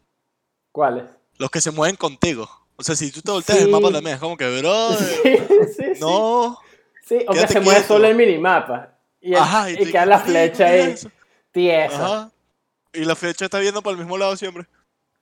[0.72, 1.04] ¿Cuáles?
[1.38, 2.50] Los que se mueven contigo.
[2.78, 3.72] O sea, si tú te volteas el Sí.
[3.72, 6.00] mapa también, es como que, bro, Sí, sí, sí.
[6.02, 6.58] no.
[7.06, 7.94] Sí, o que se mueve quieto.
[7.94, 8.98] solo el minimapa.
[9.20, 10.96] Y, el- Ajá, y, te- queda la flecha ahí
[11.52, 11.96] tiesa.
[12.06, 12.32] Ajá.
[12.94, 14.66] Y la flecha está viendo para el mismo lado siempre.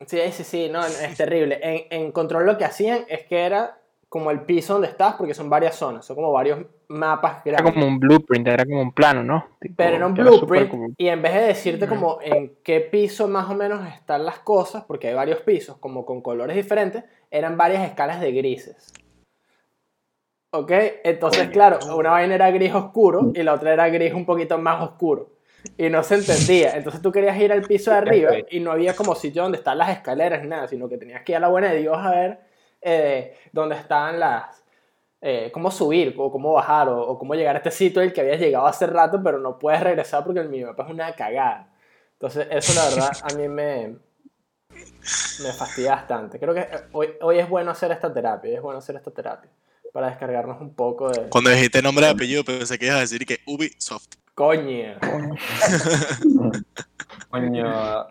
[0.05, 1.59] Sí, sí, sí, no, es terrible.
[1.62, 5.35] En, en Control lo que hacían es que era como el piso donde estás, porque
[5.35, 7.73] son varias zonas, son como varios mapas Era grandes.
[7.75, 9.45] como un blueprint, era como un plano, ¿no?
[9.62, 13.49] Tipo, Pero era un blueprint, y en vez de decirte como en qué piso más
[13.49, 17.88] o menos están las cosas, porque hay varios pisos, como con colores diferentes, eran varias
[17.88, 18.91] escalas de grises.
[20.51, 20.71] ¿Ok?
[21.03, 24.81] Entonces, claro, una vaina era gris oscuro y la otra era gris un poquito más
[24.81, 25.29] oscuro.
[25.78, 26.76] Y no se entendía.
[26.76, 29.78] Entonces tú querías ir al piso de arriba y no había como sitio donde están
[29.78, 32.12] las escaleras ni nada, sino que tenías que ir a la buena de Dios a
[32.12, 32.39] ver
[32.82, 34.63] eh, dónde estaban las...
[35.22, 38.22] eh, cómo subir o cómo bajar o, o cómo llegar a este sitio del que
[38.22, 41.74] habías llegado hace rato, pero no puedes regresar porque el minimapa es una cagada.
[42.13, 43.95] Entonces eso la verdad a mí me,
[44.69, 46.39] me fastidia bastante.
[46.39, 49.12] Creo que eh, hoy, hoy es bueno hacer esta terapia, hoy es bueno hacer esta
[49.12, 49.50] terapia
[49.91, 51.30] para descargarnos un poco de...
[51.30, 54.08] Cuando dijiste nombre de apellido, pensé que ibas a decir que Ubisoft.
[54.39, 54.95] Coño.
[57.30, 57.67] Coño,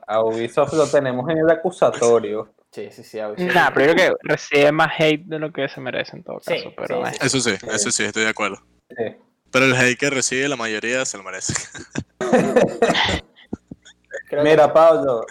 [0.06, 2.52] a Ubisoft lo tenemos en el acusatorio.
[2.70, 3.18] Sí, sí, sí.
[3.18, 3.54] a veces.
[3.54, 6.38] Nah, pero yo creo que recibe más hate de lo que se merece en todo
[6.40, 6.72] Sí, caso.
[6.76, 7.18] pero sí, sí.
[7.26, 8.58] Eso sí, eso sí, estoy de acuerdo.
[8.90, 9.16] Sí.
[9.50, 11.54] Pero el hate que recibe la mayoría se lo merece.
[14.28, 15.24] Creo que- Mira, Pablo.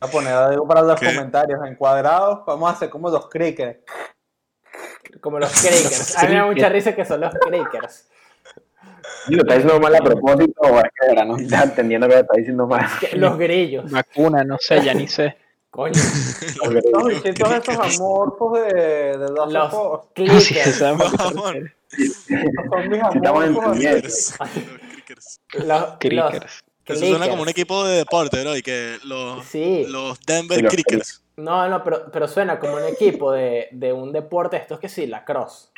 [0.00, 1.06] Voy a poner algo para los ¿Qué?
[1.06, 2.46] comentarios encuadrados.
[2.46, 3.80] Vamos a hacer como los crickets.
[5.20, 6.16] como los crickers.
[6.16, 8.08] A mí me da mucha risa que son los crickers.
[9.28, 12.34] ¿Y lo está diciendo mal a propósito o que no está entendiendo que lo está
[12.36, 12.86] diciendo mal?
[13.00, 13.90] Que- Los grillos.
[13.90, 15.36] vacuna, no sé, ya ni sé.
[15.70, 15.92] Coño.
[16.92, 18.72] Los bichitos esos amorfos de,
[19.18, 20.74] de los Los sí, clickers.
[20.76, 20.96] Son
[22.88, 23.76] mis estamos amorfos.
[23.76, 24.38] Los crickers.
[25.54, 26.62] Los, Crickers.
[26.88, 27.50] los Eso suena como un clickers.
[27.50, 28.56] equipo de deporte, ¿no?
[28.56, 29.84] Y que los, Sí.
[29.88, 31.22] los Denver los Crickers.
[31.36, 34.56] No, no, pero, pero suena como un equipo de, de un deporte.
[34.56, 35.70] Esto es que sí, la cross.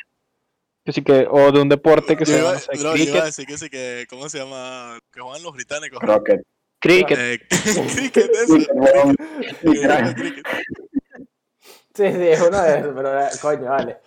[0.89, 3.03] Así que, o de un deporte que Yo se iba, llama no bro, yo iba
[3.03, 3.23] a cricket.
[3.25, 4.99] decir que sí, que, ¿cómo se llama?
[5.11, 5.99] Que juegan los británicos.
[6.01, 6.41] Rocket.
[6.79, 7.17] Cricket.
[7.19, 7.39] Eh,
[7.95, 8.57] cricket, eso.
[8.57, 8.67] Sí.
[9.61, 10.45] Cricket, cricket.
[11.93, 13.97] Sí, sí, es uno de esos, pero eh, coño, vale.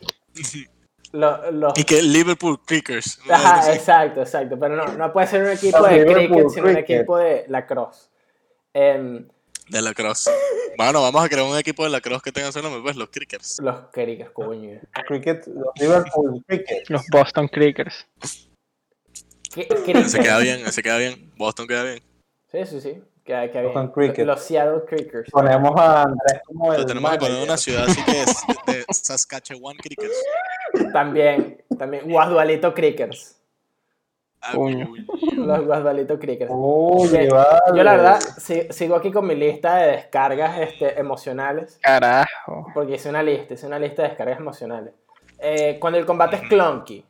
[1.12, 3.18] Los, los- Y que Liverpool Crickers.
[3.26, 4.58] una Ajá, exacto, exacto.
[4.58, 6.96] Pero no, no puede ser un equipo Los de Liverpool cricket, sino un Cricket.
[7.00, 8.08] equipo de lacrosse.
[8.72, 9.28] Em,
[9.68, 10.30] De la cross.
[10.76, 13.08] Bueno, vamos a crear un equipo de la cross que tenga ese nombre, pues, los
[13.10, 13.58] Crickers.
[13.62, 14.80] los crickets, coño.
[15.06, 16.88] Cricket, los Liverpool Cricket.
[16.88, 18.06] Los Boston Crickers.
[19.52, 20.12] Cricket.
[20.12, 21.30] queda bien, ese queda bien.
[21.36, 22.02] Boston queda bien.
[22.50, 23.02] Sí, sí, sí.
[23.24, 23.72] Que, que bien.
[23.72, 24.26] Con cricket.
[24.26, 25.30] Los Seattle Crickers.
[25.30, 27.48] Ponemos a Andrés como el tenemos que poner manager.
[27.48, 30.22] una ciudad así que es de Saskatchewan Crickers.
[30.92, 32.10] También, también.
[32.10, 33.41] Guasdualito Crickers.
[34.54, 34.88] Coño.
[34.90, 35.06] uy.
[35.36, 36.50] Los Guasdualito Crickers.
[36.54, 37.60] Uy, Que- vale.
[37.76, 41.78] Yo la verdad si- sigo aquí con mi lista de descargas este, emocionales.
[41.82, 42.66] Carajo.
[42.74, 44.94] Porque hice una lista, hice una lista de descargas emocionales.
[45.38, 47.04] Eh, cuando el combate es clunky.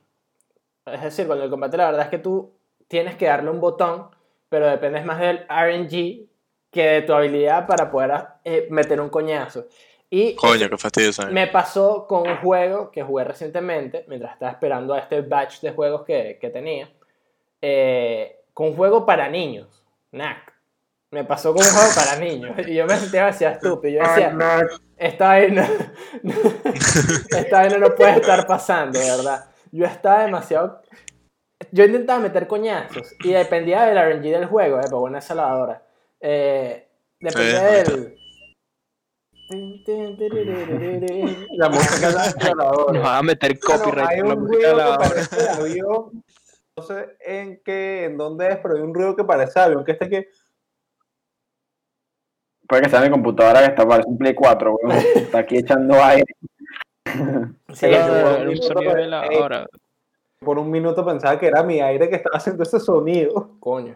[0.87, 2.53] Es decir, cuando el combate la verdad es que tú
[2.88, 4.09] tienes que darle un botón,
[4.49, 6.27] pero dependes más del RNG
[6.71, 8.12] que de tu habilidad para poder
[8.45, 9.66] eh, meter un coñazo.
[10.11, 11.33] Y Coño, qué fastidio ¿sabes?
[11.33, 15.71] me pasó con un juego que jugué recientemente, mientras estaba esperando a este batch de
[15.73, 16.90] juegos que, que tenía,
[17.62, 20.53] eh, con un juego para niños, NAC.
[21.12, 22.57] Me pasó con un juego para niños.
[22.66, 24.03] Y yo me sentía demasiado estúpido.
[24.03, 24.37] Yo decía,
[24.96, 25.68] esta vaina,
[27.37, 29.44] esta vaina no puede estar pasando, de verdad.
[29.70, 30.81] yo estaba demasiado.
[31.70, 35.83] Yo intentaba meter coñazos y dependía del RNG del juego, eh, pero esa lavadora.
[36.20, 36.88] Eh,
[37.20, 38.16] dependía del.
[41.59, 42.92] La música de la lavadora.
[42.92, 44.75] Nos van a meter Bueno, copyright hay por la un música de
[45.44, 46.25] la avión.
[46.77, 49.93] No sé en qué, en dónde es, pero hay un ruido que parece avión, que
[49.93, 50.29] este que
[52.67, 54.97] Puede que sea mi computadora que está parece un Play 4, weón.
[55.17, 56.25] Está aquí echando aire.
[57.05, 59.67] Sí, Pero- eso, Era un un minuto sonido de la eh, hora.
[60.39, 63.51] por un minuto pensaba que era mi aire que estaba haciendo ese sonido.
[63.61, 63.95] Coño.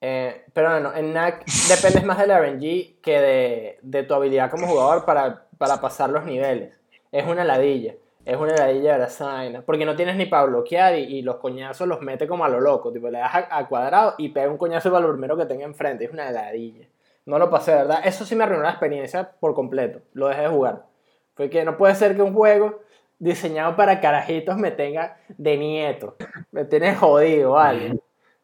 [0.00, 4.68] Eh, pero bueno, en NAC dependes más del RNG que de, de tu habilidad como
[4.68, 6.78] jugador para, para pasar los niveles.
[7.10, 7.94] Es una ladilla.
[8.24, 9.62] Es una ladilla de esa vaina.
[9.62, 12.92] Porque no tienes ni para bloquear y, los coñazos los mete como a lo loco.
[12.92, 16.04] Tipo, le das a, cuadrado y pega un coñazo para lo que tenga enfrente.
[16.04, 16.86] Es una ladilla.
[17.26, 18.00] No lo pasé, ¿verdad?
[18.04, 20.00] Eso sí me arruinó la experiencia por completo.
[20.12, 20.86] Lo dejé de jugar.
[21.34, 22.80] Fue que no puede ser que un juego
[23.18, 26.16] diseñado para carajitos me tenga de nieto.
[26.52, 27.98] Me tiene jodido, vale.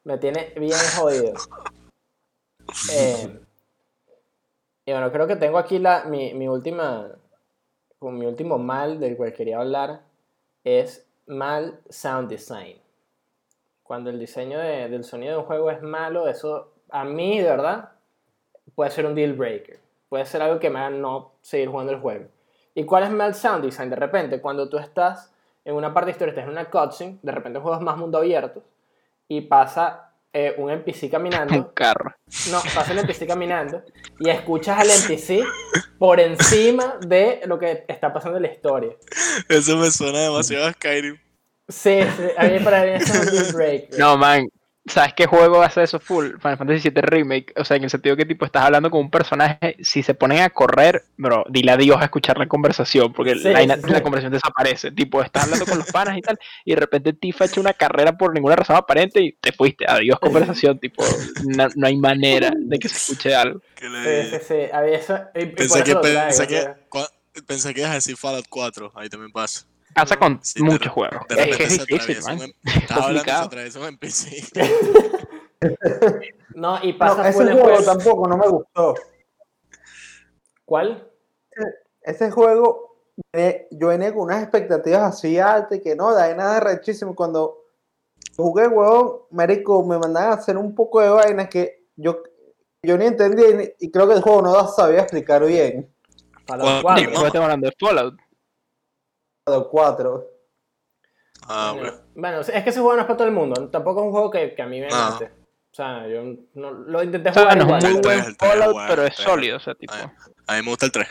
[0.04, 1.34] Me tiene bien jodido.
[2.92, 3.40] Eh,
[4.86, 7.08] y bueno, creo que tengo aquí la, mi, mi última,
[8.00, 10.00] como mi último mal del cual quería hablar
[10.64, 12.80] es mal sound design.
[13.82, 17.50] Cuando el diseño de- del sonido de un juego es malo, eso a mí, de
[17.50, 17.90] verdad,
[18.74, 19.78] puede ser un deal breaker.
[20.08, 22.26] Puede ser algo que me haga no seguir jugando el juego.
[22.74, 23.90] ¿Y cuál es mal sound design?
[23.90, 25.32] De repente, cuando tú estás
[25.64, 28.62] en una parte de historia, estás en una cutscene, de repente juegas más mundo abierto
[29.28, 31.74] y pasa eh, un NPC Un caminando.
[31.74, 32.14] carro.
[32.50, 33.82] No, pasa un NPC caminando
[34.18, 35.44] y escuchas al NPC
[35.98, 38.92] por encima de lo que está pasando en la historia.
[39.48, 41.16] Eso me suena demasiado a Skyrim.
[41.68, 43.98] Sí, sí, a mí para mí eso es un deal breaker.
[43.98, 44.48] No, man.
[44.86, 46.36] ¿Sabes qué juego hace eso full?
[46.40, 47.52] Final Fantasy VII Remake.
[47.56, 50.40] O sea, en el sentido que tipo estás hablando con un personaje, si se ponen
[50.40, 54.02] a correr, bro, dile adiós a escuchar la conversación, porque Sí, la, sí, la sí.
[54.02, 54.90] conversación desaparece.
[54.90, 58.16] Tipo, estás hablando con los panas y tal, y de repente Tifa echa una carrera
[58.16, 59.84] por ninguna razón aparente y te fuiste.
[59.86, 61.04] Adiós conversación, tipo,
[61.44, 63.60] no, no hay manera de que se escuche algo.
[63.78, 63.86] Sí,
[64.30, 64.54] sí, sí.
[64.72, 68.16] A mí eso, y- y por Pensé que, pensé, que, pensé que ibas a decir
[68.16, 68.92] Fallout 4.
[68.94, 69.66] Ahí también pasa.
[69.94, 71.22] Pasa con Sí, muchos juegos.
[71.30, 72.38] Es que es difícil, man.
[72.40, 73.88] hablando, se complicado.
[73.88, 74.50] NPC.
[76.54, 77.86] No, y No, pasa ese full en juego juegos.
[77.86, 78.94] tampoco no me gustó.
[80.64, 81.06] ¿Cuál?
[82.02, 82.96] Ese juego,
[83.70, 87.14] yo venía con unas expectativas así altas y que no, de nada rechísimo.
[87.14, 87.66] Cuando
[88.36, 92.22] jugué, huevón, marico, me mandaban a hacer un poco de vainas que yo,
[92.82, 95.92] yo ni entendía y, creo que el juego no las sabía explicar bien.
[96.46, 96.82] ¿Cuál?
[96.82, 97.04] 4.
[97.04, 98.18] Sí, estamos hablando de Fallout.
[99.46, 100.26] Los cuatro.
[101.48, 102.04] Ah, Bueno, bueno.
[102.14, 103.68] bueno, es que ese juego no es para todo el mundo.
[103.70, 104.96] Tampoco es un juego que, que a mí me No.
[105.10, 105.32] mate.
[105.72, 106.22] O sea, yo
[106.54, 108.72] no, lo intenté O sea, jugar no es un muy El tres, buen tres Fallout,
[108.72, 109.94] bueno, pero es sólido, o sea, tipo.
[109.94, 111.08] A mí me gusta el 3.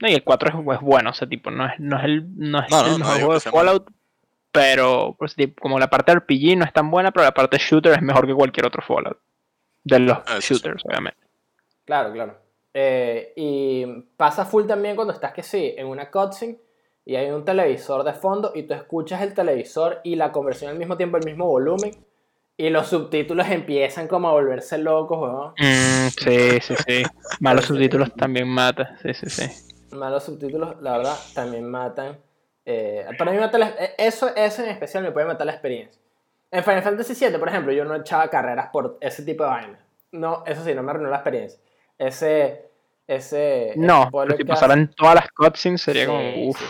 [0.00, 2.24] No, y el 4 es, es bueno, o sea, tipo, no es, no es el,
[2.38, 3.66] no es No, no, el no mejor digo juego que de sea malo.
[3.70, 3.90] Fallout,
[4.50, 7.92] pero pues, tipo, como la parte RPG no es tan buena, pero la parte shooter
[7.92, 9.18] es mejor que cualquier otro Fallout.
[9.84, 10.54] De los Eso sí.
[10.54, 11.20] shooters, obviamente.
[11.84, 12.38] Claro, claro.
[12.72, 13.84] Eh, y
[14.16, 16.58] pasa full también cuando estás que sí, en una cutscene
[17.04, 20.78] y hay un televisor de fondo y tú escuchas el televisor y la conversión al
[20.78, 21.96] mismo tiempo, el mismo volumen
[22.56, 25.54] y los subtítulos empiezan como a volverse locos, weón.
[25.58, 27.02] Mm, sí, sí, sí.
[27.40, 28.96] Malos subtítulos también mata.
[29.02, 29.96] Sí, sí, sí.
[29.96, 32.18] Malos subtítulos, la verdad, también matan.
[32.66, 36.00] eh, para mí mata la- eh, eso, eso en especial me puede matar la experiencia.
[36.52, 39.80] En Final Fantasy VII, por ejemplo, yo no echaba carreras por ese tipo de vainas.
[40.12, 41.58] No, eso sí, no me arruinó la experiencia.
[41.96, 42.70] Ese,
[43.06, 46.64] ese No, pero si pasaran todas las cutscenes sería Sí, como, uff, sí.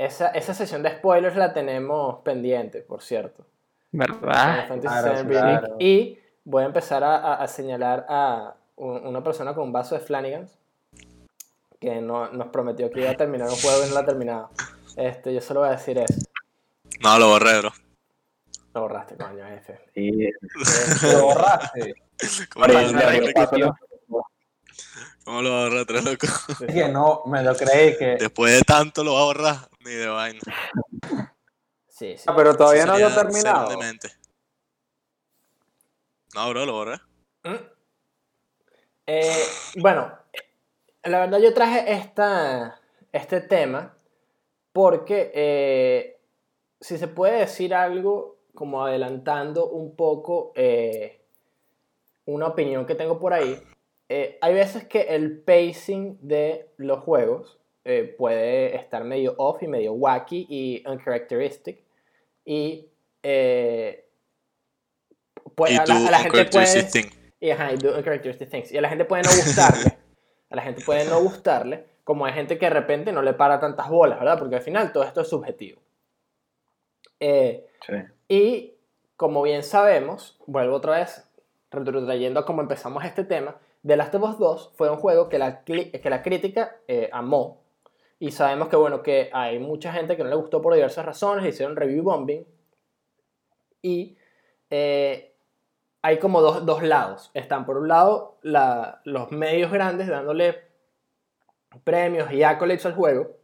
[0.00, 3.44] Esa, esa sesión de spoilers la tenemos pendiente, por cierto.
[3.92, 4.66] ¿verdad?
[4.80, 5.76] Claro, claro.
[5.78, 9.94] Y voy a empezar a, a- a señalar a un- una persona con un vaso
[9.94, 10.56] de Flanagan's
[11.78, 14.50] que no, nos prometió que iba a terminar un juego y no lo ha terminado.
[14.96, 16.18] Este, yo solo voy a decir eso.
[17.02, 17.70] No, lo borré, bro.
[18.74, 19.78] Lo borraste, coño, F.
[19.94, 20.30] Sí,
[21.12, 21.94] Lo borraste.
[22.52, 23.40] ¿Cómo lo Ahora, vas a ya, borrar, ya, Enrique?
[23.40, 23.74] repitió.
[25.24, 26.26] ¿Cómo lo vas a borrar, tres loco?
[26.66, 28.16] Es que no, me lo creí que.
[28.16, 29.56] Después de tanto lo vas a borrar.
[29.80, 30.40] Ni de vaina.
[31.88, 32.24] Sí, sí.
[32.26, 33.78] Ah, pero todavía no lo he terminado.
[36.34, 36.96] No, bro, lo borré.
[37.44, 37.54] ¿Mm?
[39.06, 39.44] Eh,
[39.76, 40.12] bueno,
[41.02, 42.80] la verdad yo traje esta,
[43.12, 43.96] este tema
[44.72, 46.20] porque eh,
[46.80, 51.20] si se puede decir algo como adelantando un poco eh,
[52.26, 53.60] una opinión que tengo por ahí,
[54.10, 59.68] eh, hay veces que el pacing de los juegos eh, puede estar medio off y
[59.68, 61.82] medio wacky y uncharacteristic
[62.44, 62.88] y
[63.22, 64.04] eh,
[65.54, 68.72] pues y a tú, la, a la gente puede y ajá, y do uncharacteristic things.
[68.72, 69.96] Y a la gente puede no gustarle.
[70.50, 71.86] A la gente puede no gustarle.
[72.04, 74.38] Como hay gente que de repente no le para tantas bolas, ¿verdad?
[74.38, 75.80] Porque al final todo esto es subjetivo.
[77.20, 77.94] Eh, Sí.
[78.28, 78.74] y
[79.16, 81.26] como bien sabemos, vuelvo otra vez,
[81.70, 85.38] trayendo a cómo empezamos este tema, The Last of Us 2 fue un juego que
[85.38, 87.62] la, que la crítica eh, amó.
[88.18, 91.46] Y sabemos que, bueno, que hay mucha gente que no le gustó por diversas razones,
[91.46, 92.46] hicieron review bombing.
[93.82, 94.18] Y
[94.68, 95.34] eh,
[96.02, 97.30] hay como dos, dos lados.
[97.32, 100.60] Están por un lado la- los medios grandes dándole
[101.84, 103.36] premios y accolades al juego.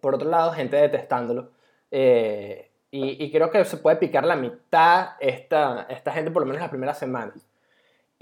[0.00, 1.50] Por otro lado, gente detestándolo.
[1.90, 6.46] Eh, y, y creo que se puede picar la mitad esta, esta gente, por lo
[6.46, 7.46] menos las primeras semanas.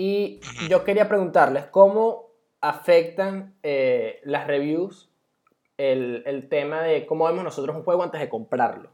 [0.01, 2.31] Y yo quería preguntarles cómo
[2.63, 5.11] afectan eh, las reviews
[5.77, 8.89] el, el tema de cómo vemos nosotros un juego antes de comprarlo.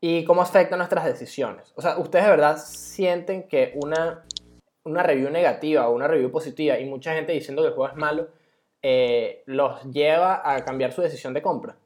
[0.00, 1.74] Y cómo afecta nuestras decisiones.
[1.76, 4.24] O sea, ¿ustedes de verdad sienten que una,
[4.84, 7.98] una review negativa o una review positiva y mucha gente diciendo que el juego es
[7.98, 8.28] malo
[8.80, 11.76] eh, los lleva a cambiar su decisión de compra?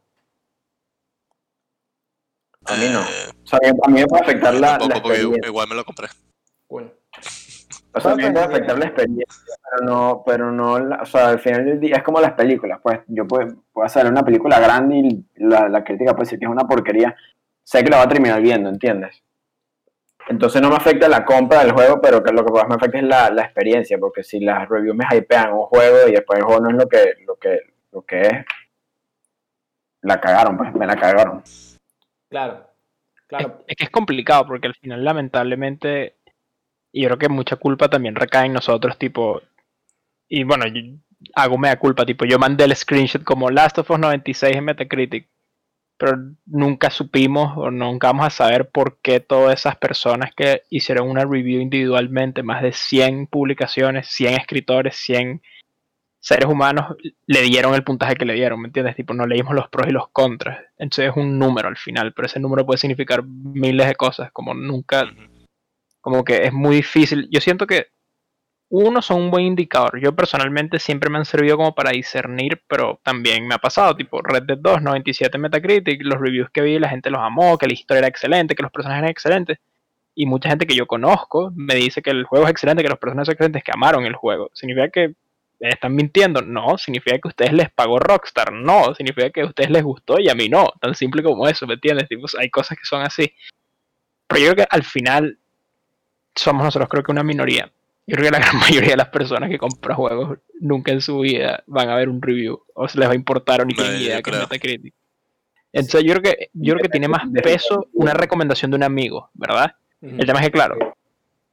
[2.64, 3.00] A mí no.
[3.00, 5.48] Eh, O sea, a mí me puede afectar la, la tampoco, porque experiencia.
[5.48, 6.06] igual me lo compré.
[6.68, 6.92] Cool.
[7.94, 9.26] O sea, a mí me puede afectar la experiencia,
[9.70, 12.80] pero no, pero no, la- o sea, al final del día es como las películas,
[12.82, 16.46] pues yo puedo, puedo hacer una película grande y la, la crítica puede decir que
[16.46, 17.14] es una porquería,
[17.62, 19.22] sé que la va a terminar viendo, ¿entiendes?
[20.28, 22.98] Entonces no me afecta la compra del juego, pero que lo que más me afecta
[22.98, 26.44] es la, la experiencia, porque si las reviews me hypean un juego y después el
[26.44, 28.32] juego no es lo que, lo que, lo que es,
[30.02, 31.42] la cagaron, pues, me la cagaron.
[32.28, 32.66] Claro.
[33.26, 33.58] Claro.
[33.60, 36.16] Es, es que es complicado porque al final, lamentablemente,
[36.92, 39.40] y yo creo que mucha culpa también recae en nosotros, tipo,
[40.28, 40.64] y bueno,
[41.34, 45.28] hago mea culpa, tipo, yo mandé el screenshot como Last of Us 96 en Metacritic,
[45.96, 51.08] pero nunca supimos o nunca vamos a saber por qué todas esas personas que hicieron
[51.08, 55.42] una review individualmente, más de 100 publicaciones, 100 escritores, 100
[56.18, 58.94] seres humanos, le dieron el puntaje que le dieron, ¿me entiendes?
[58.94, 60.60] Tipo, no leímos los pros y los contras.
[60.78, 64.54] Entonces es un número al final, pero ese número puede significar miles de cosas, como
[64.54, 65.04] nunca.
[66.02, 67.28] Como que es muy difícil.
[67.30, 67.86] Yo siento que
[68.68, 70.00] uno son un buen indicador.
[70.00, 74.20] Yo personalmente siempre me han servido como para discernir, pero también me ha pasado, tipo
[74.22, 77.74] Red Dead 2, 97 Metacritic, los reviews que vi, la gente los amó, que la
[77.74, 79.58] historia era excelente, que los personajes eran excelentes.
[80.14, 82.98] Y mucha gente que yo conozco me dice que el juego es excelente, que los
[82.98, 84.50] personajes son excelentes, que amaron el juego.
[84.54, 85.14] ¿Significa que
[85.60, 86.42] están mintiendo?
[86.42, 86.78] No.
[86.78, 88.52] ¿Significa que a ustedes les pagó Rockstar?
[88.52, 88.94] No.
[88.94, 90.68] ¿Significa que a ustedes les gustó y a mí no?
[90.80, 92.08] Tan simple como eso, ¿me entiendes?
[92.08, 93.32] Tipo, hay cosas que son así.
[94.28, 95.38] Pero yo creo que al final
[96.34, 97.70] somos nosotros creo que una minoría.
[98.06, 101.20] Yo creo que la gran mayoría de las personas que compran juegos nunca en su
[101.20, 103.84] vida van a ver un review o se les va a importar o ni No,
[103.84, 104.30] idea que.
[104.32, 104.94] Metacritic.
[105.72, 109.30] Entonces yo creo que yo creo que tiene más peso una recomendación de un amigo,
[109.32, 109.74] ¿verdad?
[110.02, 110.76] El tema es que claro,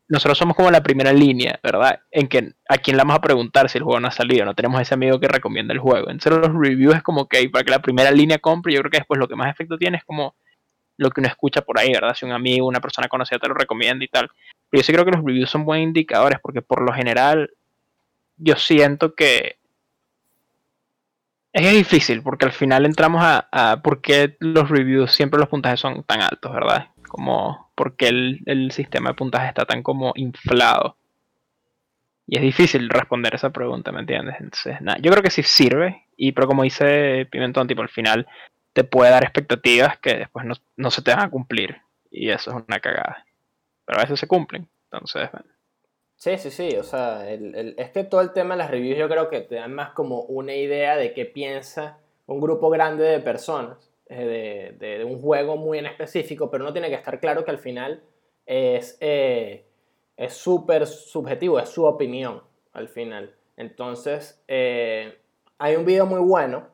[0.09, 2.01] nosotros somos como la primera línea, ¿verdad?
[2.11, 4.55] En que a quién le vamos a preguntar si el juego no ha salido, no
[4.55, 6.09] tenemos ese amigo que recomienda el juego.
[6.09, 8.97] Entonces los reviews es como que para que la primera línea compre, yo creo que
[8.97, 10.33] después lo que más efecto tiene es como
[10.97, 12.15] lo que uno escucha por ahí, ¿verdad?
[12.15, 14.29] Si un amigo, una persona conocida te lo recomienda y tal.
[14.69, 17.51] Pero yo sí creo que los reviews son buenos indicadores porque por lo general
[18.37, 19.57] yo siento que
[21.53, 25.79] es difícil porque al final entramos a, a por qué los reviews siempre los puntajes
[25.79, 26.89] son tan altos, ¿verdad?
[27.07, 30.97] Como por qué el, el sistema de puntaje está tan como inflado.
[32.27, 34.35] Y es difícil responder esa pregunta, ¿me entiendes?
[34.39, 38.27] Entonces, yo creo que sí sirve, y pero como dice Pimentón, tipo al final
[38.73, 41.77] te puede dar expectativas que después no, no se te van a cumplir.
[42.11, 43.25] Y eso es una cagada.
[43.89, 44.67] Pero a veces se cumplen.
[44.91, 45.27] Entonces.
[46.15, 48.99] Sí, sí, sí, o sea, el- el- es que todo el tema de las reviews
[48.99, 51.97] yo creo que te dan más como una idea de qué piensa
[52.27, 54.25] un grupo grande de personas eh,
[54.79, 57.49] de, de- de un juego muy en específico, pero no tiene que estar claro que
[57.51, 58.03] al final
[58.45, 59.65] es eh,
[60.27, 63.33] súper subjetivo, es su opinión al final.
[63.57, 65.17] Entonces, eh,
[65.57, 66.67] hay un video muy bueno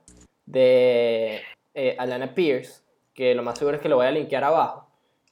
[0.45, 1.41] de
[1.73, 2.81] eh, Alana Pierce,
[3.13, 4.84] que lo más seguro es que lo voy a linkear abajo,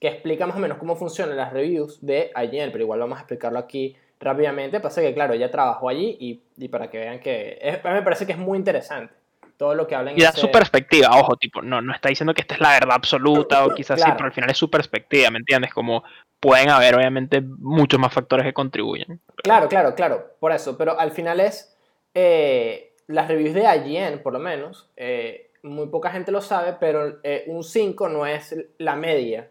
[0.04, 3.22] que explica más o menos cómo funcionan las reviews de IGN, pero igual vamos a
[3.22, 4.78] explicarlo aquí rápidamente.
[4.78, 7.58] Pasa que, claro, ella trabajó allí y, y para que vean que.
[7.58, 9.14] es- me parece que es muy interesante
[9.56, 10.14] todo lo que hablan.
[10.18, 12.72] Y da ese- su perspectiva, ojo, tipo, no, no está diciendo que esta es la
[12.72, 14.16] verdad absoluta o quizás sí, Claro.
[14.18, 15.72] pero al final es su perspectiva, ¿me entiendes?
[15.72, 16.04] Como
[16.38, 19.20] pueden haber, obviamente, muchos más factores que contribuyen.
[19.36, 20.76] Claro, claro, claro, por eso.
[20.76, 21.74] Pero al final es.
[22.12, 27.18] eh, las reviews de IGN, por lo menos, eh, muy poca gente lo sabe, pero
[27.22, 29.50] eh, un 5 no es la media.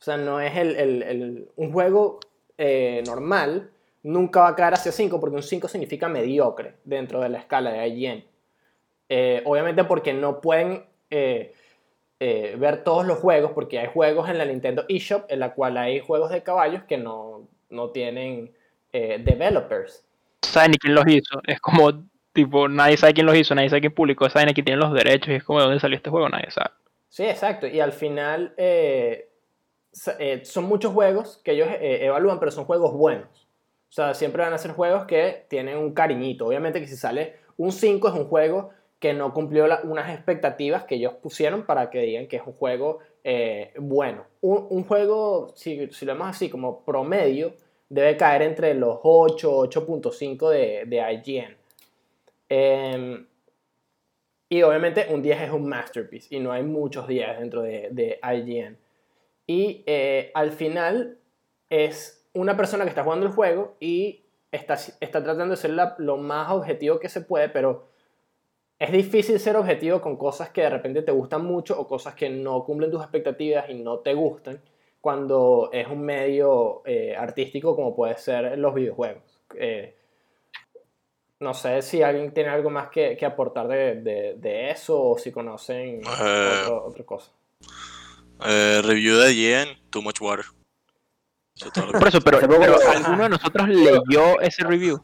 [0.00, 2.20] O sea, no es el, el- el- un juego
[2.58, 3.70] eh, normal,
[4.02, 7.70] nunca va a caer hacia 5 porque un 5 significa mediocre dentro de la escala
[7.72, 8.24] de IGN.
[9.08, 11.52] Eh, obviamente porque no pueden eh,
[12.18, 16.00] ver todos los juegos, porque hay juegos en la Nintendo eShop en la cual hay
[16.00, 18.52] juegos de caballos que no, no tienen
[18.92, 20.04] developers.
[20.42, 21.40] Saben ni quién los hizo.
[21.46, 24.80] Es como, tipo, nadie sabe quién los hizo, nadie sabe quién publicó, saben quién tiene
[24.80, 26.70] los derechos y es como de dónde salió este juego, nadie sabe.
[27.08, 27.66] Sí, exacto.
[27.66, 29.29] Y al final eh,
[30.18, 33.28] eh, son muchos juegos que ellos eh, evalúan, pero son juegos buenos.
[33.88, 36.46] O sea, siempre van a ser juegos que tienen un cariñito.
[36.46, 38.70] Obviamente que si sale un 5 es un juego
[39.00, 42.52] que no cumplió la- unas expectativas que ellos pusieron para que digan que es un
[42.52, 44.24] juego eh, bueno.
[44.42, 47.52] Un, un juego, si, si lo vemos así como promedio,
[47.88, 51.56] debe caer entre los 8, 8.5 de, de IGN.
[52.48, 53.26] Em,
[54.48, 58.18] y obviamente un 10 es un masterpiece y no hay muchos 10 dentro de, de
[58.22, 58.76] IGN.
[59.50, 61.18] Y eh, al final
[61.70, 65.96] es una persona que está jugando el juego y está, está tratando de ser la-
[65.98, 67.88] lo más objetivo que se puede, pero
[68.78, 72.30] es difícil ser objetivo con cosas que de repente te gustan mucho o cosas que
[72.30, 74.60] no cumplen tus expectativas y no te gustan
[75.00, 79.22] cuando es un medio eh, artístico como puede ser los videojuegos.
[79.56, 79.96] Eh,
[81.40, 85.18] no sé si alguien tiene algo más que, que aportar de, de- de eso o
[85.18, 86.60] si conocen Eh.
[86.62, 87.32] otro- otra cosa.
[88.46, 90.44] Eh, review de IGN, Too Much Water.
[91.56, 95.02] Eso todo Por eso, pero, ¿alguno de nosotros leyó ese review?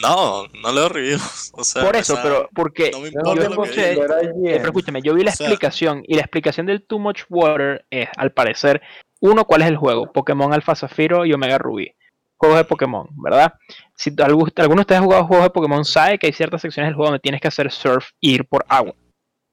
[0.00, 1.50] No, no leo reviews.
[1.54, 3.70] O sea, Por eso, esa- pero porque no me importa lo que.
[3.72, 6.98] Pero Eh, pero escúchame, yo vi la O sea- explicación y la explicación del Too
[6.98, 8.80] Much Water es, al parecer,
[9.20, 10.12] uno, ¿cuál es el juego?
[10.12, 11.92] Pokémon Alpha Zafiro y Omega Ruby.
[12.38, 13.54] Juegos de Pokémon, ¿verdad?
[13.94, 16.88] Si algún- alguno de ustedes ha jugado juegos de Pokémon sabe que hay ciertas secciones
[16.90, 18.94] del juego donde tienes que hacer surf e ir por agua,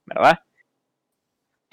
[0.06, 0.40] ¿verdad?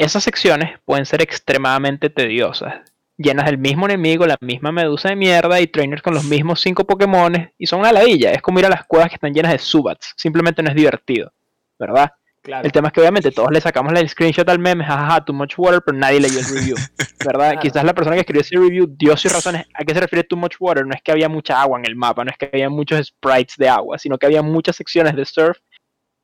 [0.01, 2.80] Esas secciones pueden ser extremadamente tediosas,
[3.18, 6.86] llenas del mismo enemigo, la misma medusa de mierda y trainers con los mismos cinco
[6.86, 8.32] Pokémones y son una ladilla.
[8.32, 10.14] Es como ir a las cuevas que están llenas de Subats.
[10.16, 11.30] Simplemente no es divertido,
[11.78, 12.12] ¿verdad?
[12.40, 12.64] Claro.
[12.64, 15.53] El tema es que obviamente todos le sacamos el screenshot al meme, jajaja, too much
[15.59, 16.76] water, pero nadie leyó el review,
[17.26, 17.51] ¿verdad?
[17.51, 17.61] Claro.
[17.61, 19.66] Quizás la persona que escribió ese review dio sus razones.
[19.74, 20.86] ¿A qué se refiere too much water?
[20.86, 23.57] No es que había mucha agua en el mapa, no es que había muchos sprites
[23.59, 25.59] de agua, sino que había muchas secciones de surf,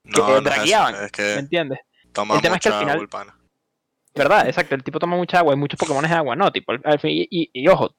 [0.03, 1.79] que No, no es eso, es ¿me entiendes?
[2.15, 3.36] toma el tema es que al final-.
[4.17, 4.47] ¿Verdad?
[4.49, 7.11] Exacto, el tipo toma mucha agua, hay muchos Pokémon de agua, no, tipo, al- fin-
[7.11, 7.95] y, y- y ojo,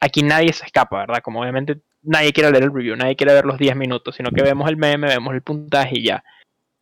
[0.00, 1.20] aquí nadie se escapa, ¿verdad?
[1.22, 4.42] Como obviamente nadie quiere leer el review, nadie quiere ver los 10 minutos, sino que
[4.42, 6.22] vemos el meme, vemos el puntaje y ya.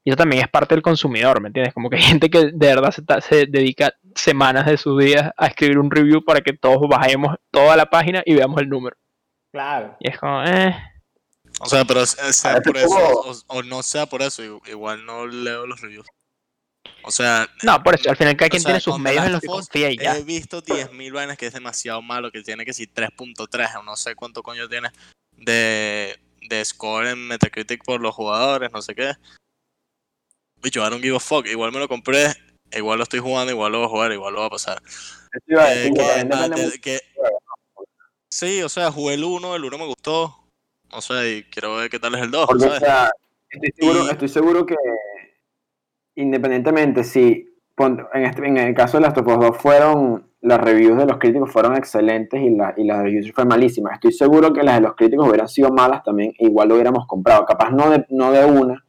[0.05, 1.75] Y eso también es parte del consumidor, ¿me entiendes?
[1.75, 5.47] Como que hay gente que de verdad se, se dedica semanas de sus días a
[5.47, 8.97] escribir un review para que todos bajemos toda la página y veamos el número.
[9.53, 9.97] Claro.
[10.01, 10.75] Y es como, eh,
[11.61, 15.67] O sea, pero sea por eso o, o no sea por eso, igual no leo
[15.67, 16.07] los reviews.
[17.09, 19.41] O sea, no, por eso, al final cada quien sea, tiene sus medios en los
[19.41, 20.15] que confía y ya.
[20.19, 23.97] He visto 10.000 vainas que es demasiado malo, que tiene que si 3.3 o no
[23.97, 24.91] sé cuánto coño tiene
[25.33, 29.15] de, de score en Metacritic por los jugadores, no sé qué.
[30.63, 31.47] Bicho, I don't give a fuck.
[31.47, 32.35] Igual me lo compré,
[32.73, 34.83] igual lo estoy jugando, igual lo voy a jugar, igual lo va a pasar.
[35.47, 36.51] Eh, que- ah,
[36.83, 37.01] que-
[38.31, 40.45] sí, o sea, jugué el 1, el 1 me gustó.
[40.91, 42.81] O sea, y quiero ver qué tal es el 2, Porque, o ¿sabes?
[42.81, 43.11] sea,
[43.49, 44.75] estoy seguro, Y- estoy seguro que
[46.23, 47.49] independientemente si
[47.79, 51.19] en, este, en el caso de Last of Us 2 fueron las reviews de los
[51.19, 53.93] críticos fueron excelentes y, la, y las de los users fue malísima.
[53.93, 57.07] Estoy seguro que las de los críticos hubieran sido malas también, e igual lo hubiéramos
[57.07, 57.45] comprado.
[57.45, 58.85] Capaz no de, no de una,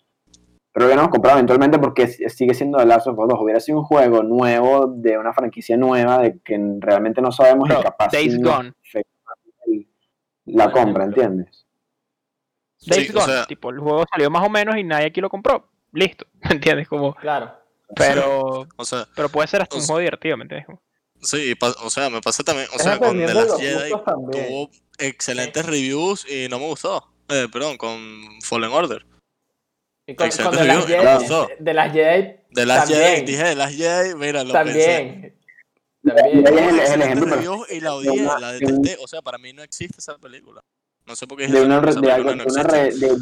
[0.71, 3.39] pero lo hubiéramos comprado eventualmente porque sigue siendo The Last of Us 2.
[3.41, 7.79] Hubiera sido un juego nuevo, de una franquicia nueva, de que realmente no sabemos Bro,
[7.79, 8.73] y capaz Days Gone.
[10.45, 11.65] la compra, ¿entiendes?
[12.85, 15.21] Days Sí, o Gone, sea- tipo, el juego salió más o menos y nadie aquí
[15.21, 15.68] lo compró.
[15.93, 16.87] Listo, ¿me entiendes?
[16.87, 17.53] Como, Claro.
[17.95, 20.65] pero, O sea, pero puede ser hasta un juego divertido, ¿me entiendes?
[20.67, 20.81] Como-
[21.21, 24.47] sí, o sea, me pasa también, o Es sea, con The de Last Jedi también.
[24.47, 27.11] tuvo excelentes reviews y no me gustó.
[27.29, 27.99] Eh, perdón, con
[28.41, 29.05] Fallen Order.
[30.07, 31.47] Y con, Excelente con de, las review, Jedi, me gustó.
[31.47, 33.09] de, de las Jedi The Last También.
[33.15, 34.95] Jedi, dije The Last Jedi, mira, lo pensé.
[34.95, 35.39] también.
[36.01, 36.57] Y También.
[36.69, 38.97] ahí es el- es ejemplo reviews y la de odié, una- la de detesté.
[39.03, 40.61] O sea, para mí no existe esa película.
[41.05, 43.17] No sé por qué de dijeron una, de algo, no de una de-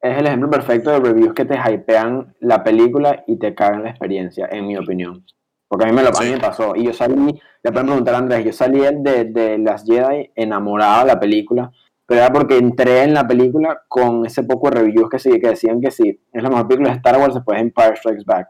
[0.00, 3.90] es el ejemplo perfecto de reviews que te hypean la película y te cagan la
[3.90, 5.24] experiencia, en mi opinión.
[5.66, 6.32] Porque a mí me lo mí Sí.
[6.32, 6.74] me pasó.
[6.76, 11.00] Y yo salí, le pueden preguntar a Andrés, yo salí de, de las Jedi enamorado
[11.00, 11.70] de la película,
[12.06, 15.48] pero era porque entré en la película con ese poco de reviews que, sí, que
[15.48, 18.48] decían que sí, es la mejor película de Star Wars después de Empire Strikes Back.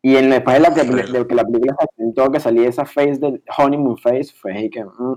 [0.00, 3.18] Y en, después de, la que, de que la película se que salía esa face
[3.18, 5.14] del honeymoon face, fue ahí que, mm,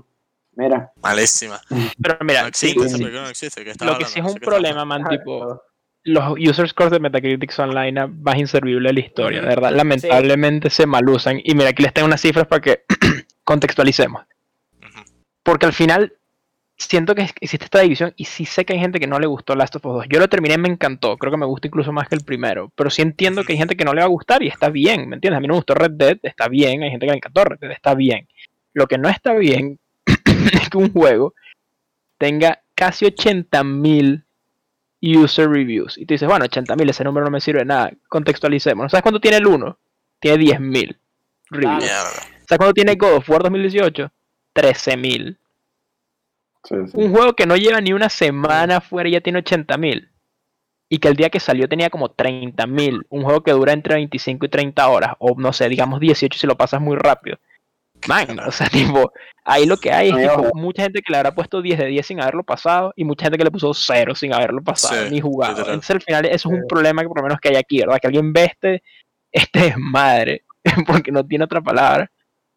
[0.56, 1.60] mira, Malísima.
[2.02, 3.64] Pero mira, No sí, existe, sí, película no existe.
[3.64, 4.14] ¿qué estás lo que hablando?
[4.14, 5.62] sí es un problema, man, tipo,
[6.04, 9.72] los user scores de Metacritic son la vaina más inservible de la historia, de verdad,
[9.72, 11.40] lamentablemente se malusan.
[11.44, 12.84] Y mira, aquí les tengo unas cifras para que
[13.44, 14.24] contextualicemos.
[15.42, 16.12] Porque al final
[16.76, 19.54] siento que existe esta división y sí sé que hay gente que no le gustó
[19.54, 20.06] Last of Us 2.
[20.08, 22.72] Yo lo terminé y me encantó, creo que me gusta incluso más que el primero,
[22.74, 25.08] pero sí entiendo que hay gente que no le va a gustar y está bien,
[25.08, 25.38] ¿me entiendes?
[25.38, 27.58] A mí no me gustó Red Dead, está bien, hay gente que le encantó Red
[27.60, 28.26] Dead, está bien.
[28.74, 29.78] Lo que no está bien
[30.70, 31.34] que un juego
[32.18, 34.24] tenga casi 80.000
[35.02, 35.98] user reviews.
[35.98, 37.92] Y tú dices, bueno, 80.000, ese número no me sirve de nada.
[38.08, 38.90] Contextualicemos.
[38.90, 39.78] ¿Sabes cuánto tiene el 1?
[40.20, 40.96] Tiene 10.000
[41.50, 41.84] reviews.
[41.84, 44.10] ¿Sabes cuánto tiene God of War 2018?
[44.54, 45.36] 13.000.
[46.64, 46.92] Sí, sí.
[46.94, 50.08] Un juego que no lleva ni una semana fuera y ya tiene 80.000.
[50.88, 53.06] Y que el día que salió tenía como 30.000.
[53.08, 55.14] Un juego que dura entre 25 y 30 horas.
[55.18, 57.38] O no sé, digamos 18 si lo pasas muy rápido.
[58.08, 59.12] Man, o sea, tipo,
[59.44, 62.06] ahí lo que hay es tipo, mucha gente que le habrá puesto 10 de 10
[62.06, 65.20] sin haberlo pasado y mucha gente que le puso 0 sin haberlo pasado Sí, ni
[65.20, 65.52] jugado.
[65.52, 65.74] literal.
[65.74, 67.98] Entonces al final eso es un problema que por lo menos que hay aquí, ¿verdad?
[68.00, 68.82] Que alguien ve este,
[69.30, 70.44] este desmadre,
[70.86, 72.10] porque no tiene otra palabra.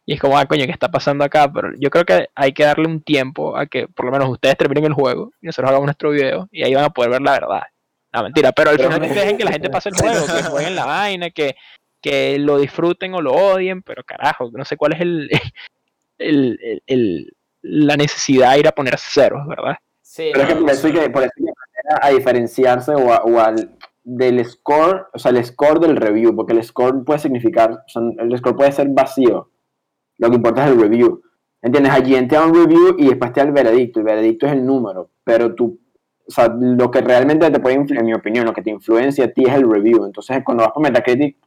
[0.07, 1.51] Y es como, ah, coño, ¿qué está pasando acá?
[1.51, 4.55] Pero yo creo que hay que darle un tiempo a que por lo menos ustedes
[4.55, 7.31] terminen el juego y nosotros hagamos nuestro video y ahí van a poder ver la
[7.31, 7.61] verdad.
[8.13, 10.43] No, mentira, pero al Pero final me- dejen que la gente pase el juego, que
[10.43, 11.55] jueguen la vaina, que,
[12.05, 15.27] que lo disfruten o lo odien, pero carajo, no sé cuál es el,
[16.19, 17.33] el, el- el-
[17.63, 19.77] la necesidad de ir a poner ceros, ¿verdad?
[20.03, 22.91] Sí, Pero es que por eso hay que, por eso hay que aprender a diferenciarse
[22.93, 23.71] o, a- o al
[24.03, 28.03] del score, o sea, el score del review, porque el score puede significar, o sea,
[28.19, 29.49] el score puede ser vacío.
[30.19, 31.23] Lo que importa es el review.
[31.63, 31.91] ¿Entiendes?
[31.91, 33.99] Allí te da un review y después te da el veredicto.
[33.99, 35.79] El veredicto es el número, pero tú,
[36.27, 39.25] o sea, lo que realmente te puede influir, en mi opinión, lo que te influencia
[39.25, 40.05] a ti es el review.
[40.05, 41.37] Entonces, cuando vas por Metacritic,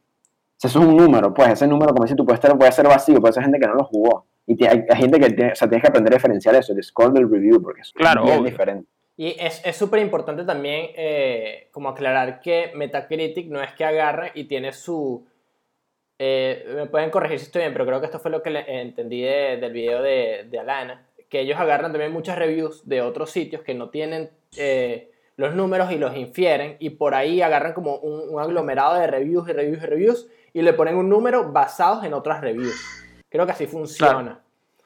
[0.59, 2.87] sea, eso es un número, pues ese número, como dices tú, puede, estar, puede ser
[2.87, 4.25] vacío, puede ser gente que no lo jugó.
[4.45, 6.73] Y te- hay, hay gente que tiene, o sea, tienes que aprender a diferenciar eso,
[6.73, 8.49] el score del review, porque es Claro, bien obvio.
[8.51, 8.89] diferente.
[9.15, 14.31] Y es es súper importante también eh, como aclarar que Metacritic no es que agarre
[14.33, 15.25] y tiene su...
[16.17, 18.81] eh, me pueden corregir si estoy bien, pero creo que esto fue lo que le-
[18.81, 23.29] entendí de- del video de, de Alana, que ellos agarran también muchas reviews de otros
[23.31, 27.97] sitios que no tienen eh, los números y los infieren y por ahí agarran como
[27.97, 32.03] un, un aglomerado de reviews y reviews y reviews y le ponen un número basados
[32.03, 32.75] en otras reviews.
[33.29, 34.39] Creo que así funciona.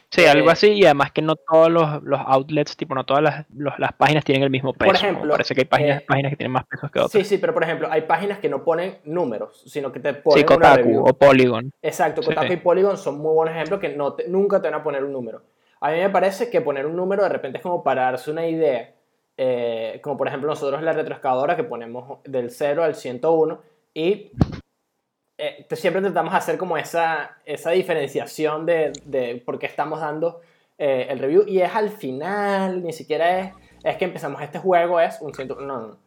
[0.10, 3.24] Sí, Eh, algo así, y además que no todos los, los outlets, tipo, no todas
[3.24, 4.92] las, los- las páginas tienen el mismo peso.
[4.92, 4.96] ¿no?
[4.98, 7.12] ejemplo, Parece que hay páginas, eh, páginas que tienen más pesos que otras.
[7.12, 10.20] Sí, sí, pero por ejemplo, hay páginas que no ponen números, sino que te Sí,
[10.24, 11.04] ponen una Kotaku review.
[11.04, 11.72] o Polygon.
[11.82, 12.30] Exacto, Sí.
[12.30, 15.04] Kotaku y Polygon son muy buenos ejemplos que no te- nunca te van a poner
[15.04, 15.42] un número.
[15.82, 18.46] A mí me parece que poner un número de repente es como para darse una
[18.48, 18.92] idea.
[19.36, 23.62] eh, como por ejemplo nosotros la retroexcavadora que ponemos del 0 al 101
[23.96, 24.30] y
[25.46, 30.40] eh, siempre de hacer como esa, esa diferenciación de, de por qué estamos dando
[30.78, 31.44] eh, el review.
[31.46, 35.48] Y es al final, ni siquiera es, es que empezamos este juego, es un 100,
[35.50, 35.98] no, no,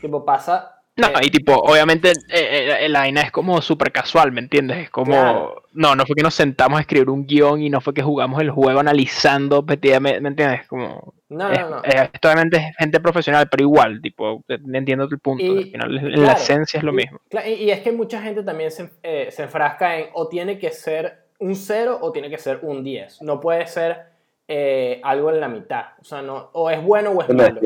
[0.00, 0.73] tipo pasa...
[0.96, 4.78] No, eh, y tipo, obviamente eh, eh, la vaina es como súper casual, ¿me entiendes?
[4.78, 5.62] Es como, Claro.
[5.72, 8.40] no, no fue que nos sentamos a escribir un guion y no fue que jugamos
[8.40, 10.68] el juego analizando objetivamente, ¿me entiendes?
[10.68, 11.82] Como, no, es, no, no.
[11.82, 15.64] es- esto obviamente es gente profesional, pero igual, tipo, eh, entiendo tu punto, Y- al
[15.64, 17.18] final y la claro, esencia es lo y- mismo.
[17.44, 20.70] Y, y es que mucha gente también se, eh, se enfrasca en o tiene que
[20.70, 23.20] ser un 0 o tiene que ser un 10.
[23.20, 24.14] No puede ser
[24.46, 25.86] eh, algo en la mitad.
[26.00, 27.60] O sea, no, o es bueno o es Lo malo.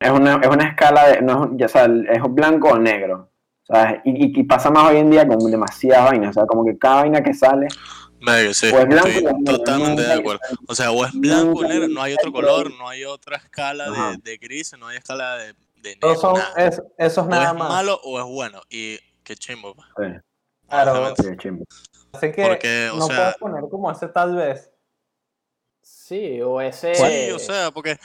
[0.00, 3.28] Es una, es una escala de, no es, ya, o sea, es blanco o negro.
[3.62, 4.00] ¿sabes?
[4.04, 6.30] Y, y, y pasa más hoy en día con demasiadas vainas.
[6.30, 7.68] O sea, como que cada vaina que sale,
[8.22, 10.40] Venga, sí, Pues blanco estoy o negro, totalmente de nunca- acuerdo.
[10.68, 13.90] O sea, o es blanco o negro, no hay otro color, no hay otra escala
[13.90, 17.48] de, de grises, no hay escala de, de negro, son, es, eso es O nada
[17.52, 17.68] es más.
[17.70, 18.60] malo o es bueno.
[18.68, 20.04] Y qué chimbo, sí,
[20.68, 21.14] Claro.
[21.16, 21.64] sí, chimbo.
[22.12, 24.70] Así que Porque, o no sea- puedes poner como ese tal vez.
[25.82, 26.94] Sí, o ese.
[26.94, 27.96] Sí, o sea, porque,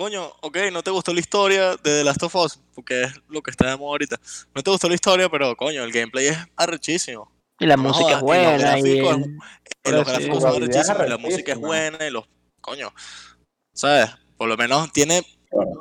[0.00, 3.42] coño, ok, no te gustó la historia de The Last of Us, porque es lo
[3.42, 4.16] que está de moda ahorita.
[4.54, 7.30] No te gustó la historia, pero, coño, el gameplay es arrechísimo.
[7.58, 8.38] Y la no música es jodas,
[8.82, 12.10] y los buena, y el- los gráficos son arrechísimos, y la música es buena, y
[12.10, 12.24] los,
[12.62, 12.94] coño,
[13.74, 14.08] ¿sabes?
[14.38, 15.22] Por lo menos tiene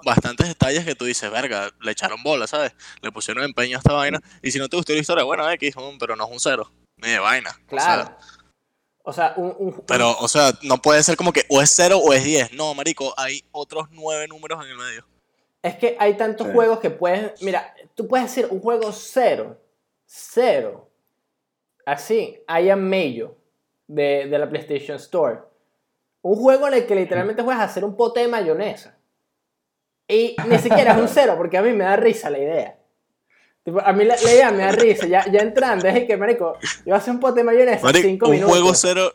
[0.04, 2.74] bastantes detalles que tú dices, verga, le echaron bola, ¿sabes?
[3.02, 5.78] Le pusieron empeño a esta vaina, y si no te gustó la historia, bueno, X,
[5.78, 7.58] mm, pero no es un cero, ni de vaina.
[7.70, 8.18] Claro.
[9.10, 9.56] O sea, un.
[9.58, 12.54] un- pero, o sea, no puede ser como que o es cero o es 10.
[12.54, 15.06] No, marico, hay otros nueve números en el medio.
[15.64, 16.54] Es que hay tantos Sí.
[16.54, 17.42] juegos que puedes.
[17.42, 19.60] Mira, tú puedes decir un juego cero.
[20.06, 20.90] Cero.
[21.86, 23.36] Así, I am Mayo
[23.88, 25.40] de, de la PlayStation Store.
[26.22, 28.96] Un juego en el que literalmente juegas a hacer un pote de mayonesa.
[30.08, 32.79] Y ni siquiera es un cero, porque a mí me da risa la idea.
[33.72, 35.08] Tipo, a mí la, la idea me da risa.
[35.08, 38.26] Ya, ya entrando, es que, marico, yo voy a hacer un pote de mayonesa cinco
[38.28, 38.52] un minutos.
[38.56, 39.14] juego cero.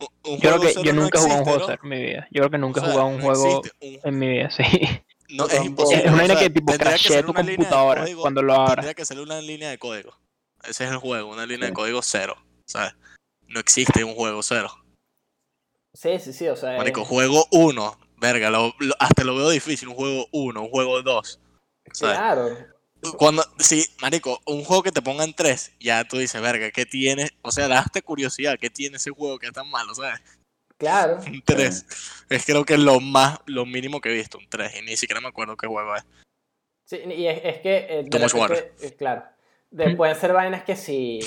[0.00, 1.66] un- Un Yo creo juego que cero yo no nunca he jugado un juego ¿no?
[1.66, 2.28] cero en mi vida.
[2.30, 3.70] Yo creo que nunca O he sea, jugado un no juego un-
[4.02, 4.62] en mi vida, sí.
[5.30, 6.04] No, es imposible.
[6.04, 8.54] Es una o sea, que tipo crashea tu una línea de computadora código- cuando lo
[8.54, 8.74] abras.
[8.76, 10.16] Tendría que ser una línea de código.
[10.64, 12.36] Ese es el juego, una línea de código cero.
[12.66, 12.94] ¿Sabes?
[13.48, 14.68] No existe un juego cero.
[15.92, 16.76] Sí, sí, sí, o sea.
[16.76, 17.98] Marico, es- juego 1.
[18.16, 19.88] Verga, lo- lo- hasta lo veo difícil.
[19.88, 21.40] Un juego 1, un juego 2.
[21.92, 22.16] ¿Sabes?
[22.16, 22.48] Claro.
[23.12, 27.30] Cuando, sí, marico, un juego que te pongan 3, ya tú dices, verga, ¿qué tiene?
[27.42, 30.20] O sea, daste curiosidad, ¿qué tiene ese juego que es tan malo, sabes?
[30.76, 31.18] Claro.
[31.26, 31.86] Un 3.
[32.28, 34.80] Es creo que es lo más, lo mínimo que he visto, un 3.
[34.80, 36.04] Y ni siquiera me acuerdo qué juego es.
[36.84, 37.86] Sí, y es, es que.
[37.88, 39.24] eh, Too much eh, claro.
[39.70, 41.20] De- pueden ser vainas que si.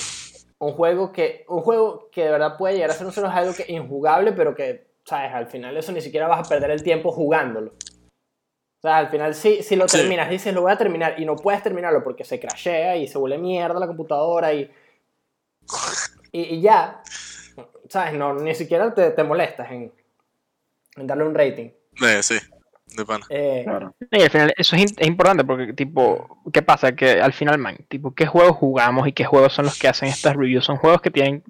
[0.58, 1.44] Un juego que.
[1.48, 4.54] Un juego que de verdad puede llegar a ser un solo algo que injugable, pero
[4.54, 5.32] que, ¿sabes?
[5.32, 7.74] Al final eso ni siquiera vas a perder el tiempo jugándolo.
[8.78, 9.98] O sea, al final si, si lo Sí.
[9.98, 13.18] terminas, dices lo voy a terminar y no puedes terminarlo porque se crashea y se
[13.18, 14.70] vuelve mierda la computadora y.
[16.32, 17.02] Y, y ya.
[17.88, 18.14] ¿Sabes?
[18.14, 19.92] No, ni siquiera te, te molestas en,
[20.96, 21.70] en darle un rating.
[22.00, 22.36] De, sí,
[22.96, 23.24] de pana.
[23.30, 23.94] Eh, Claro.
[24.10, 26.94] Y al final, eso es, es importante porque, tipo, ¿qué pasa?
[26.94, 30.08] Que al final, man, tipo, ¿qué juegos jugamos y qué juegos son los que hacen
[30.08, 30.64] estas reviews?
[30.66, 31.42] Son juegos que tienen,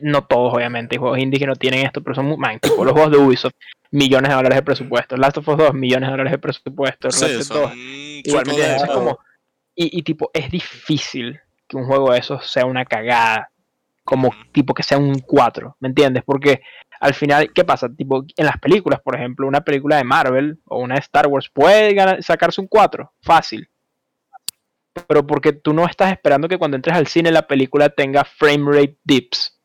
[0.00, 2.92] no todos, obviamente, hay juegos indie que no tienen esto, pero son, man, tipo, los
[2.94, 3.54] juegos de Ubisoft,
[3.94, 5.16] millones de dólares de presupuesto.
[5.16, 7.10] Last of Us 2, millones de dólares de presupuesto.
[7.10, 8.82] Sí, Dead son 2, igual, ¿me triple entiendes?
[8.82, 9.18] A, Es como,
[9.74, 13.50] y, y, tipo, es difícil que un juego de esos sea una cagada,
[14.04, 16.22] como tipo que sea un 4, ¿me entiendes?
[16.24, 16.60] Porque
[17.00, 17.88] al final, ¿qué pasa?
[17.88, 21.48] Tipo, en las películas, por ejemplo, una película de Marvel o una de Star Wars
[21.52, 23.68] puede ganar- sacarse un 4, fácil.
[25.08, 28.70] Pero porque tú no estás esperando que cuando entres al cine la película tenga frame
[28.72, 29.58] rate dips,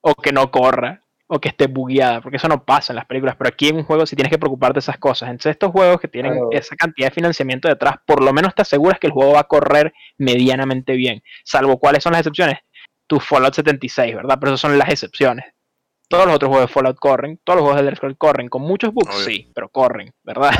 [0.00, 1.02] o que no corra,
[1.34, 3.84] o que esté bugueada, porque eso no pasa en las películas, pero aquí en un
[3.84, 5.28] juego sí tienes que preocuparte de esas cosas.
[5.30, 6.48] Entonces estos juegos que tienen Claro.
[6.52, 9.44] esa cantidad de financiamiento detrás, por lo menos te aseguras que el juego va a
[9.44, 12.58] correr medianamente bien, salvo cuáles son las excepciones.
[13.06, 14.38] Tu Fallout 76, ¿verdad?
[14.40, 15.44] Pero esas son las excepciones.
[16.08, 18.62] Todos los otros juegos de Fallout corren, todos los juegos de Elder Scrolls corren, con
[18.62, 19.24] muchos bugs, Obvio.
[19.24, 20.50] sí, pero corren, ¿verdad?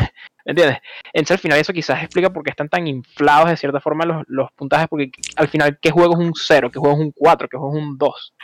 [0.44, 0.78] ¿Me entiendes?
[1.12, 4.22] Entonces al final eso quizás explica por qué están tan inflados de cierta forma los,
[4.26, 6.70] los puntajes, porque al final, ¿qué juego es un 0?
[6.72, 7.48] ¿Qué juego es un 4?
[7.48, 8.34] ¿Qué juego es un 2?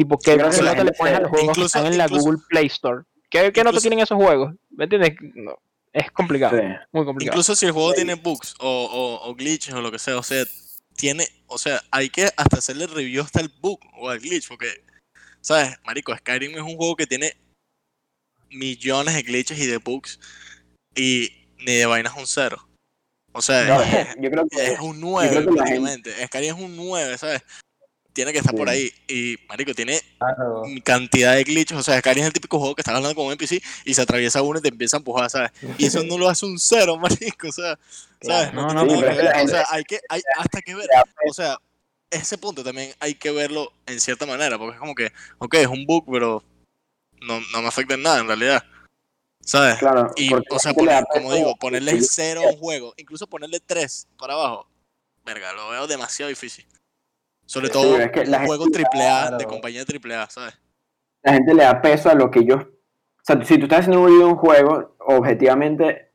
[0.00, 2.04] Tipo, ¿qué, creo qué nota le pones a los juegos incluso- que están en la
[2.04, 3.02] incluso- Google Play Store?
[3.28, 4.54] ¿Qué, qué nota tienen esos juegos?
[4.70, 5.14] ¿Me entiendes?
[5.34, 5.58] No,
[5.92, 6.64] es complicado, Sí.
[6.90, 7.34] muy complicado.
[7.36, 8.66] Incluso si el juego tiene bugs o,
[9.22, 10.42] o, o glitches o lo que sea, o sea,
[10.96, 14.68] tiene, o sea, hay que hasta hacerle review hasta el bug o al glitch, porque,
[15.42, 15.76] ¿sabes?
[15.84, 17.36] Marico, Skyrim es un juego que tiene
[18.48, 20.18] millones de glitches y de bugs
[20.96, 21.28] y
[21.58, 22.66] ni de vainas un cero.
[23.32, 26.26] O sea, es, yo creo que es un 9 creo que la prácticamente.
[26.26, 27.42] Skyrim es un 9, ¿sabes?
[28.12, 28.92] Tiene que estar por ahí.
[29.08, 30.62] Y, marico, tiene Claro.
[30.84, 31.78] cantidad de glitches.
[31.78, 34.02] O sea, Skyrim es el típico juego que estás hablando con un NPC y se
[34.02, 35.50] atraviesa uno y te empieza a empujar, ¿sabes?
[35.78, 36.96] Y eso no lo hace un cero,
[37.36, 37.48] marico.
[37.48, 37.78] O sea,
[38.20, 38.52] ¿sabes?
[38.52, 40.88] No, No, no, O sea, hay que, hay hasta que ver.
[41.28, 41.56] O sea,
[42.10, 44.58] ese punto también hay que verlo en cierta manera.
[44.58, 46.42] Porque es como que, ok, es un bug, pero
[47.20, 48.64] no, no me afecta en nada en realidad.
[49.42, 49.78] ¿Sabes?
[49.78, 54.06] Claro, Y, o sea, poner- como digo, ponerle cero a un juego, incluso ponerle tres
[54.18, 54.68] para abajo,
[55.24, 56.66] verga, lo veo demasiado difícil.
[57.50, 60.56] Sobre Sí, todo es que un juego triple A de compañía triple A, ¿sabes?
[61.24, 62.62] la gente le da peso a lo que ellos.
[62.62, 66.12] O sea, si tú estás haciendo un review de un juego, objetivamente.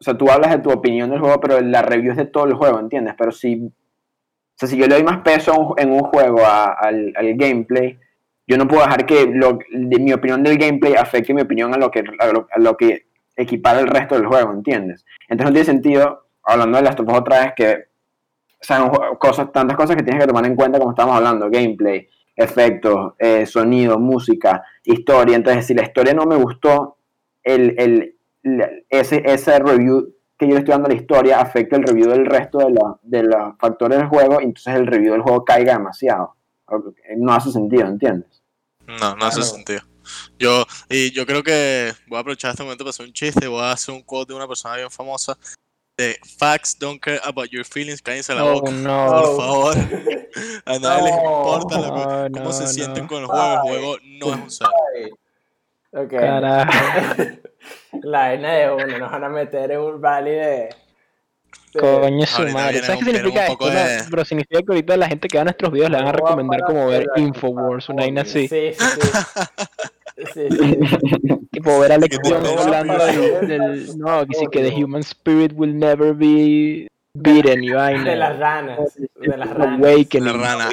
[0.00, 2.46] O sea, tú hablas de tu opinión del juego, pero la review es de todo
[2.46, 3.14] el juego, ¿entiendes?
[3.18, 3.66] Pero si.
[3.66, 3.70] O
[4.58, 7.98] sea, si yo le doy más peso un- en un juego a- al, al gameplay,
[8.46, 11.76] yo no puedo dejar que lo- de mi opinión del gameplay afecte mi opinión a
[11.76, 15.04] lo que, a lo, a lo que equipara el resto del juego, ¿entiendes?
[15.28, 17.85] Entonces no tiene sentido, hablando de las topas otra vez, que.
[18.60, 22.08] O sea, cosas, tantas cosas que tienes que tomar en cuenta como estamos hablando, gameplay,
[22.34, 25.36] efectos, eh, sonido, música, historia.
[25.36, 26.96] Entonces, si la historia no me gustó,
[27.42, 28.16] el, el,
[28.88, 32.26] ese, ese review que yo le estoy dando a la historia afecta el review del
[32.26, 35.74] resto de, la- de los factores del juego, y entonces el review del juego caiga
[35.74, 36.34] demasiado.
[37.16, 38.42] No hace sentido, ¿entiendes?
[38.86, 39.54] No, no hace Claro.
[39.54, 39.80] sentido.
[40.38, 43.62] Yo, y yo creo que voy a aprovechar este momento para hacer un chiste, voy
[43.62, 45.36] a hacer un quote de una persona bien famosa
[45.96, 48.70] de Facts don't care about your feelings, cállense la Oh, boca.
[48.70, 49.06] no.
[49.06, 49.76] Por favor.
[50.66, 52.68] A nadie les importa Oh, cómo no, se no.
[52.68, 53.52] sienten con el juego.
[53.54, 54.70] El juego no es un cero.
[55.92, 56.10] Ok.
[56.10, 56.72] Carajo.
[58.02, 60.46] La vaina de uno, nos van a meter en un rally de.
[61.72, 62.80] de- Coño su madre.
[62.82, 63.70] ¿Sabes qué significa esto?
[63.70, 66.60] De- Pero significa que ahorita la gente que a nuestros videos le van a recomendar
[66.64, 68.46] como ver Infowars, una vaina así.
[68.48, 69.00] Sí, sí, sí.
[70.16, 70.78] Sí, sí.
[71.52, 75.52] Tipo ver a Lección te- hablando del, del- No, que sí que the human spirit
[75.54, 78.04] will never be beaten y vaina.
[78.04, 78.78] De las ranas.
[79.14, 79.78] De las ranas.
[79.80, 80.24] Awakening.
[80.24, 80.68] La rana.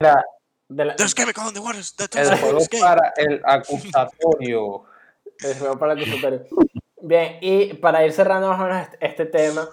[0.00, 0.24] Mira,
[0.68, 1.94] De la, There's chemical in the waters.
[1.96, 4.84] That el juego para el acusatorio.
[5.44, 6.46] el juego para el consultorio.
[7.00, 9.68] Bien, y para ir cerrando más o menos este, este tema,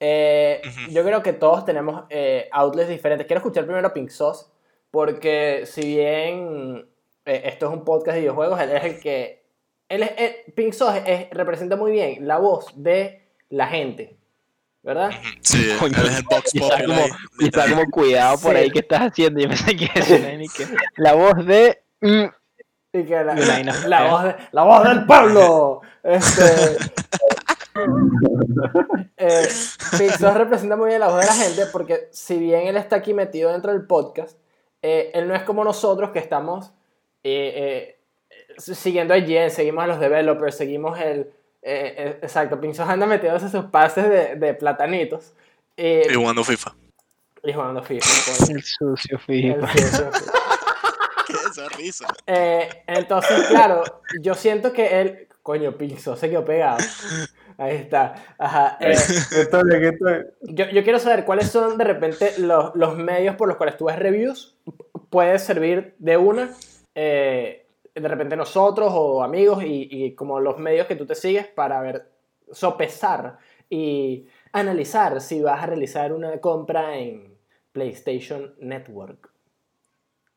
[0.00, 0.90] eh, Ujú.
[0.92, 3.26] yo creo que todos tenemos eh, outlets diferentes.
[3.26, 4.46] Quiero escuchar primero a Pink Sauce,
[4.90, 6.86] porque si bien
[7.32, 9.44] eh, esto es un podcast de videojuegos, él es el que.
[9.88, 14.16] Él es, él- Pink Sauce es- representa muy bien la voz de la gente,
[14.82, 15.10] ¿verdad?
[15.42, 17.00] Sí, Coño, él es el box Y está como,
[17.40, 18.58] y está como cuidado por Sí.
[18.58, 19.40] ahí que estás haciendo.
[19.40, 19.88] Yo pensé que
[20.56, 20.66] que
[20.96, 21.82] la voz de.
[22.00, 22.24] mm,
[22.92, 24.10] Y que la, vaina la fea.
[24.10, 25.80] voz, de- la voz del pueblo.
[26.02, 26.42] Este,
[29.16, 29.48] eh,
[29.98, 33.14] Pixar representa muy bien la voz de la gente porque si bien él está aquí
[33.14, 34.36] metido dentro del podcast,
[34.82, 36.72] eh, él no es como nosotros que estamos
[37.24, 37.98] eh, eh,
[38.58, 41.20] siguiendo a IGN, seguimos a los developers, seguimos el...
[41.62, 45.32] eh, eh, exacto, Pinzos anda metiéndose sus pases de, de platanitos.
[45.76, 46.74] eh, Y jugando FIFA.
[47.44, 48.06] y jugando FIFA.
[48.52, 49.66] El sucio, El fijo.
[49.68, 50.10] sucio.
[51.26, 52.06] ¿Qué es esa risa?
[52.26, 53.82] Eh, entonces, claro,
[54.20, 55.26] yo siento que él.
[55.42, 56.78] Coño, Pinzo, se quedó pegado.
[57.56, 58.14] Ahí está.
[58.38, 58.76] Ajá.
[58.80, 58.94] eh,
[59.30, 60.24] ¿Qué estoy, qué estoy?
[60.42, 63.86] yo, yo quiero saber cuáles son de repente los, los medios por los cuales tú
[63.86, 64.54] ves reviews.
[65.08, 66.50] Puede servir de una.
[66.94, 71.46] Eh, de repente nosotros o amigos y, y como los medios que tú te sigues
[71.46, 72.10] para ver,
[72.52, 73.38] sopesar
[73.68, 77.36] y analizar si vas a realizar una compra en
[77.72, 79.30] PlayStation Network.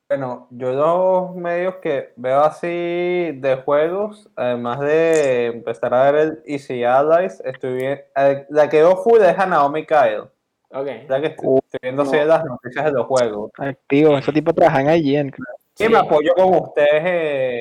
[0.10, 6.44] Bueno, yo los medios que veo así de juegos, además de empezar a ver el
[6.46, 10.30] Easy Allies, estoy bien, eh, la que veo full es a Naomi Kyle.
[10.70, 10.88] Ok.
[11.10, 13.52] Ya que estoy, estoy viendo así las noticias de los juegos.
[13.58, 15.32] Activo, ese tipo trabaja en IGN.
[15.32, 15.63] claro.
[15.80, 17.04] Y me apoyo con ustedes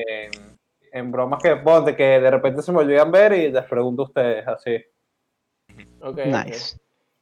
[0.07, 0.57] en,
[0.91, 4.05] en bromas que ponte, que de repente se me olvidan ver y les pregunto a
[4.05, 4.75] ustedes así.
[6.01, 6.19] ok, ok.
[6.25, 6.77] Nice.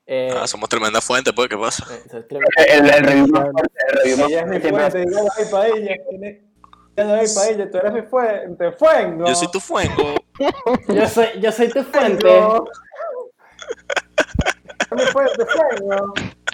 [0.05, 1.85] Eh, Ah, somos tremenda fuente, pues, ¿qué pasa?
[1.93, 2.21] eh.
[2.67, 5.67] El, el review más fuerte, el review más Ella es mi fuente, yo doy para
[5.67, 5.95] ella.
[6.97, 9.25] Yo doy para ella, tú eres mi fuente, fuego.
[9.27, 10.15] Yo soy tu fuego.
[10.87, 12.21] Yo soy, yo soy tu fuente.
[12.27, 12.67] Fuego.
[14.91, 15.45] mi fuente,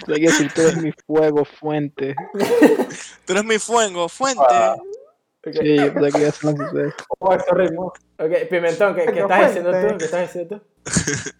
[0.06, 2.14] Hay que decir, tú eres mi fuego, fuente.
[3.24, 4.42] Tú eres mi fuego, fuente.
[5.44, 6.92] Sí, yo pensé que ya se lo sucede.
[7.18, 7.92] Oh, ese ritmo.
[8.18, 9.98] ok, Pimentón, ¿qué, qué estás diciendo tú?
[9.98, 11.30] ¿Qué estás diciendo tú?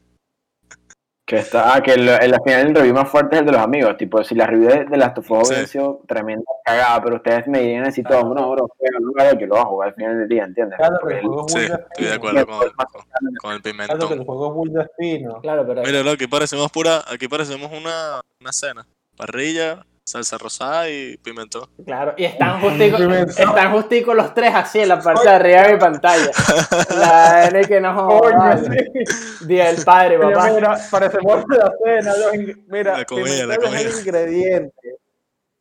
[1.29, 3.53] Que está, ah, que el, el- al final el review más fuerte es el de
[3.53, 3.99] los amigos.
[3.99, 5.53] Tipo, si la review de, de Last of Us Sí.
[5.53, 9.39] hubiera sido tremenda cagada, pero ustedes me dirían así todo, no, bro, juega, no, vale,
[9.39, 10.79] que lo va a jugar al final del día, ¿entiendes?
[10.79, 14.09] Claro, que Porque el juego es Sí, estoy de acuerdo con, con, con el Claro
[14.09, 15.41] que el juego es muy fino.
[15.43, 15.83] Claro, pero.
[15.83, 18.87] Mira, aquí parecemos pura, aquí parecemos una, una cena.
[19.14, 21.68] Parrilla, salsa rosada y pimentón.
[21.84, 23.48] Claro, y están justico, Pimentón.
[23.48, 26.30] están justico los tres así en la parte de arriba de mi pantalla.
[26.98, 28.90] La N que no vale.
[29.40, 29.46] sí.
[29.46, 30.50] Día del padre, Mira, papá.
[30.52, 32.16] mira, parecemos la cena.
[32.16, 33.80] Los ing- mira, La comida, la es comida.
[33.80, 34.96] el ingrediente.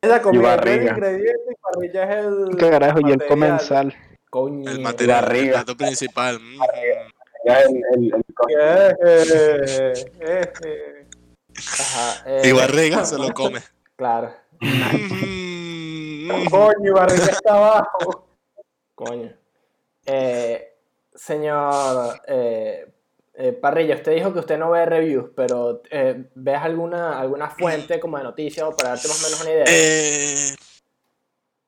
[0.01, 2.57] Es la comida, es el ingrediente y parrilla es el.
[2.57, 2.99] ¿Qué carajo?
[2.99, 3.27] Y el material.
[3.27, 3.95] comensal.
[4.29, 4.69] Coño.
[4.71, 5.53] El material, el barriga.
[5.53, 6.39] plato principal.
[6.39, 6.59] mm.
[7.45, 8.23] Ya el, el, el-
[8.57, 8.93] Eh,
[10.21, 11.05] eh, eh.
[11.57, 13.61] Ajá, eh, Y barriga se lo come.
[13.97, 14.33] Claro.
[16.49, 18.29] Coño, barriga está abajo.
[18.95, 19.33] coño.
[20.05, 20.73] Eh,
[21.13, 22.93] señor eh,
[23.33, 25.81] eh, Parrilla, usted dijo que usted no ve reviews, pero
[26.35, 29.65] ¿ves alguna, alguna fuente como de noticias o para darte más o menos una idea?
[29.67, 30.55] Eh,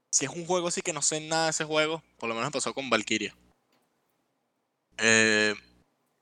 [0.10, 2.52] si es un juego así que no sé nada de ese juego, por lo menos
[2.52, 3.36] pasó con Valkyria.
[4.98, 5.54] Eh,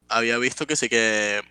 [0.07, 1.41] había visto que sí que.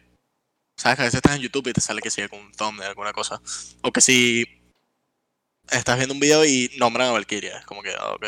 [0.77, 2.89] Sabes que a veces estás en YouTube y te sale que sigue con un thumbnail,
[2.89, 3.41] alguna cosa.
[3.83, 4.45] O que si
[5.70, 7.59] estás viendo un video y nombran a Valkyria.
[7.59, 8.27] Es como que, ah, ok.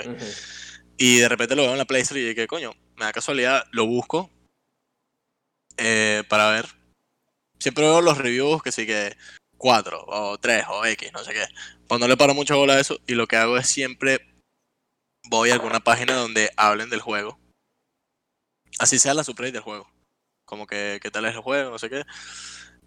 [0.96, 3.66] Y de repente lo veo en la Play Store y dije, coño, me da casualidad,
[3.70, 4.30] lo busco
[5.76, 6.66] eh, para ver.
[7.58, 9.16] Siempre veo los reviews que sí que
[9.58, 11.44] 4 o 3 o X, no sé qué.
[11.86, 14.20] Pues no le paro mucha bola a eso y lo que hago es siempre
[15.28, 17.38] voy a alguna página donde hablen del juego.
[18.78, 19.90] Así sea la subreddit del juego.
[20.48, 22.04] Como que qué tal es el juego, no sé qué.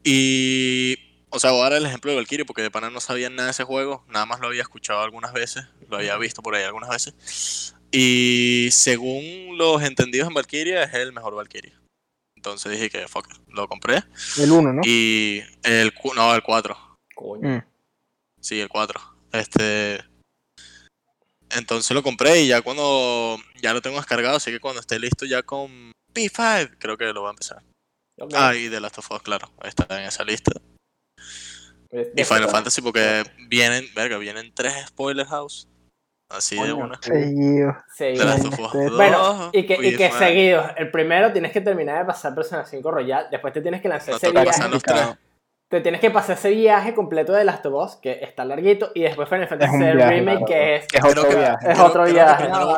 [0.03, 0.97] Y,
[1.30, 3.45] o sea, voy a dar el ejemplo de Valkyrie porque de pana no sabía nada
[3.45, 4.03] de ese juego.
[4.07, 5.66] Nada más lo había escuchado algunas veces.
[5.88, 7.76] Lo había visto por ahí algunas veces.
[7.91, 11.80] Y según los entendidos en Valkyria, es el mejor Valkyria.
[12.36, 14.03] Entonces dije que, fuck, it, lo compré.
[14.39, 14.82] El 1, ¿no?
[14.84, 16.97] Y el, no, el 4.
[17.14, 17.47] Coño.
[17.47, 17.64] Mm.
[18.39, 18.99] Sí, el 4.
[19.34, 20.03] Este.
[21.51, 25.26] Entonces lo compré y ya cuando ya lo tengo descargado, así que cuando esté listo
[25.26, 27.62] ya con P5, creo que lo voy a empezar.
[28.20, 28.32] Ok.
[28.36, 30.51] Ah, y The Last of Us, claro, está en esa lista.
[31.89, 35.68] De- Y Final Fantasy porque vienen, verga, vienen tres spoiler house.
[36.30, 36.97] Así de una.
[37.01, 37.76] Seguido.
[37.93, 40.66] Sí, The Last Bueno, of Us este- 2, Bueno, y que, y que seguidos.
[40.78, 44.12] El primero tienes que terminar de pasar Persona 5 Royal, después te tienes que lanzar
[44.12, 44.45] No ese viaje.
[44.47, 45.01] pasar los tres.
[45.70, 49.01] Te tienes que pasar ese viaje completo de Last of Us, que está larguito, y
[49.03, 50.45] después Final Fantasy viaje, Remake, claro.
[50.45, 50.88] que es...
[50.88, 51.68] Que es Creo otro que- viaje.
[51.70, 52.43] Es creo- otro creo que viaje.
[52.45, 52.76] primero-.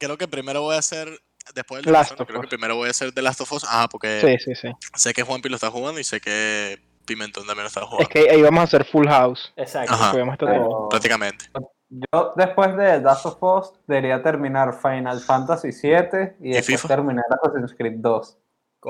[0.00, 1.08] Creo que primero voy a hacer,
[1.54, 3.64] después del Last creo que primero voy a hacer The Last of Us.
[3.68, 4.72] Ah, porque Sí, sí, sí.
[4.94, 8.08] sé que Juanpi lo está jugando y sé que Pimentón también lo está Es jugando.
[8.08, 9.52] que ahí vamos a hacer full house.
[9.56, 9.92] Exacto.
[9.94, 10.12] Ajá.
[10.38, 10.88] Pero-.
[10.90, 11.46] Prácticamente.
[11.88, 16.88] Yo después de Last of Us debería terminar Final Fantasy VII y ¿Y después FIFA?
[16.88, 18.38] terminar Assassin's Creed 2.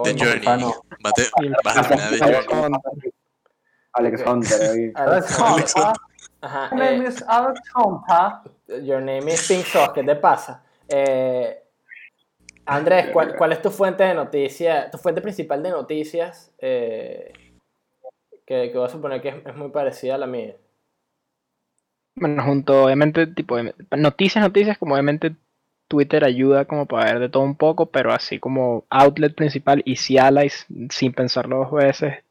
[0.05, 0.15] The.
[0.15, 0.73] Journey.
[1.65, 2.79] Vas a terminar The Alex Journey.
[2.79, 3.13] Hunter.
[3.93, 4.23] Alex.
[4.27, 4.93] Hunter ahí.
[4.95, 5.93] Alex, Hunter.
[6.43, 8.83] Ajá, My name is Alex Hunter.
[8.83, 10.63] your name is Pink Sauce, ¿qué te pasa?
[10.89, 11.63] Eh,
[12.67, 16.53] Andrés, ¿cuál, cuál es tu fuente de noticias, tu fuente principal de noticias?
[16.59, 17.33] eh,
[18.47, 20.57] que, que voy a suponer que es, es muy parecida a la mía.
[22.15, 25.37] Bueno, junto, obviamente, tipo, de- noticias, noticias, como obviamente
[25.89, 29.97] Twitter ayuda como para ver de todo un poco, pero así como outlet principal y
[29.97, 32.25] si allies, sin pensarlo dos veces,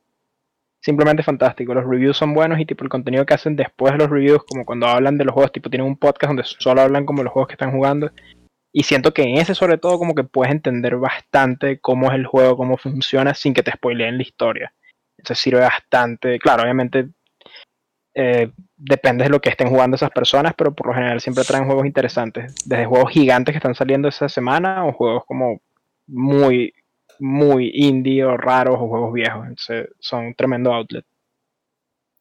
[0.81, 1.73] simplemente fantástico.
[1.73, 4.65] Los reviews son buenos y tipo el contenido que hacen después de los reviews, como
[4.65, 7.47] cuando hablan de los juegos, tipo tienen un podcast donde solo hablan como los juegos
[7.49, 8.11] que están jugando.
[8.77, 12.25] Y siento que en ese sobre todo como que puedes entender bastante cómo es el
[12.25, 14.73] juego, cómo funciona sin que te spoileen la historia.
[15.17, 16.37] Eso sirve bastante.
[16.39, 17.07] Claro, obviamente
[18.13, 21.67] eh, depende de lo que estén jugando esas personas, pero por lo general siempre traen
[21.67, 22.53] juegos interesantes.
[22.65, 25.61] Desde juegos gigantes que están saliendo esa semana o juegos como
[26.07, 26.73] muy,
[27.17, 29.47] muy indie o raros o juegos viejos.
[29.47, 31.05] Entonces, son un tremendo outlet.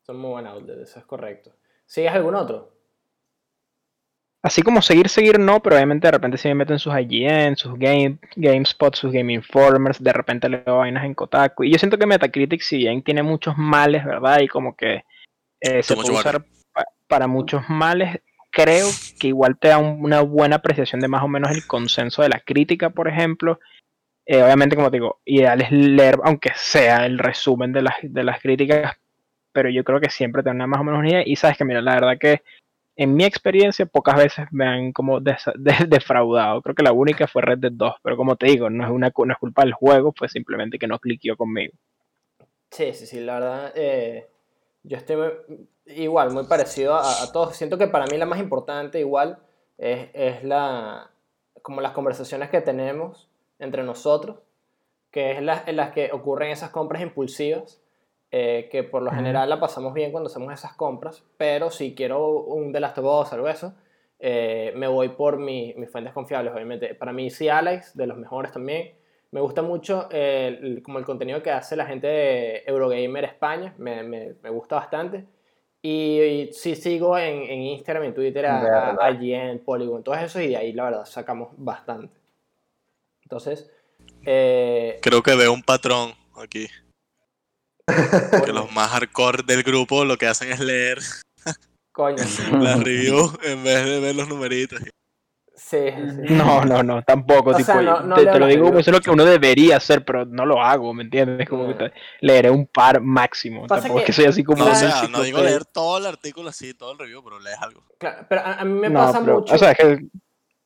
[0.03, 1.51] Son muy buenos outlets, eso es correcto.
[1.85, 2.74] ¿Sigues algún otro?
[4.45, 7.79] Así como seguir, seguir no, pero obviamente de repente si me meten sus IGN, sus
[7.79, 11.65] Game, GameSpot, sus Game Informers, de repente leo vainas en Kotaku.
[11.65, 14.41] Y yo siento que Metacritic, si bien tiene muchos males, ¿verdad?
[14.41, 15.03] Y como que
[15.63, 16.45] eh, se puede usar
[17.09, 18.21] para muchos males,
[18.51, 18.87] creo
[19.19, 22.41] que igual te da una buena apreciación de más o menos el consenso de la
[22.41, 23.61] crítica, por ejemplo.
[24.27, 28.25] Eh, obviamente, como te digo, ideal es leer, aunque sea el resumen de las, de
[28.25, 28.95] las críticas,
[29.53, 31.23] pero yo creo que siempre te da más o menos una idea.
[31.25, 32.43] Y sabes que, mira, la verdad que
[32.97, 35.21] en mi experiencia pocas veces me han como
[35.89, 36.63] defraudado.
[36.63, 39.13] Creo que la única fue Red Dead 2, pero como te digo, no es, una,
[39.17, 41.75] no es culpa del juego, fue simplemente que no cliqueó conmigo.
[42.71, 44.29] Sí, sí, sí, la verdad, eh,
[44.83, 45.17] yo estoy
[45.87, 47.57] igual, muy parecido a, todos.
[47.57, 49.39] Siento que para mí la más importante igual
[49.79, 51.11] es, es, la,
[51.63, 53.29] como las conversaciones que tenemos
[53.59, 54.39] entre nosotros,
[55.11, 57.81] que es la, en las que ocurren esas compras impulsivas
[58.37, 62.41] eh, que por lo general la pasamos bien cuando hacemos esas compras, pero si quiero
[62.41, 63.77] un de las of o algo eso,
[64.19, 66.97] eh, me voy por mi, mis fuentes confiables, obviamente.
[66.97, 68.91] Para mí, sí, Alex, de los mejores también.
[69.31, 74.03] Me gusta mucho el, como el contenido que hace la gente de Eurogamer España, me,
[74.03, 75.27] me, me gusta bastante.
[75.81, 80.49] Y, sí sigo en, en, Instagram, en Twitter, a, allí en Polygon, todo eso, y
[80.49, 82.13] de ahí la verdad sacamos bastante.
[83.23, 83.71] Entonces...
[84.27, 86.67] Eh, Creo que veo un patrón aquí.
[88.45, 90.99] Que los más hardcore del grupo lo que hacen es leer
[91.93, 92.17] Coño.
[92.61, 94.81] las reviews en vez de ver los numeritos.
[95.57, 95.79] Sí,
[96.31, 97.55] No, no, no, tampoco.
[97.55, 101.05] te, lo digo eso es lo que uno debería hacer, pero no lo hago, ¿me
[101.05, 101.49] entiendes?
[101.49, 103.67] Como que leeré un par máximo.
[103.67, 104.65] tampoco es que soy así como.
[104.65, 107.57] No, o sea, no digo leer todo el artículo así, todo el review, pero lees
[107.61, 107.83] algo.
[107.99, 109.55] Claro, pero a, mí me pasa mucho.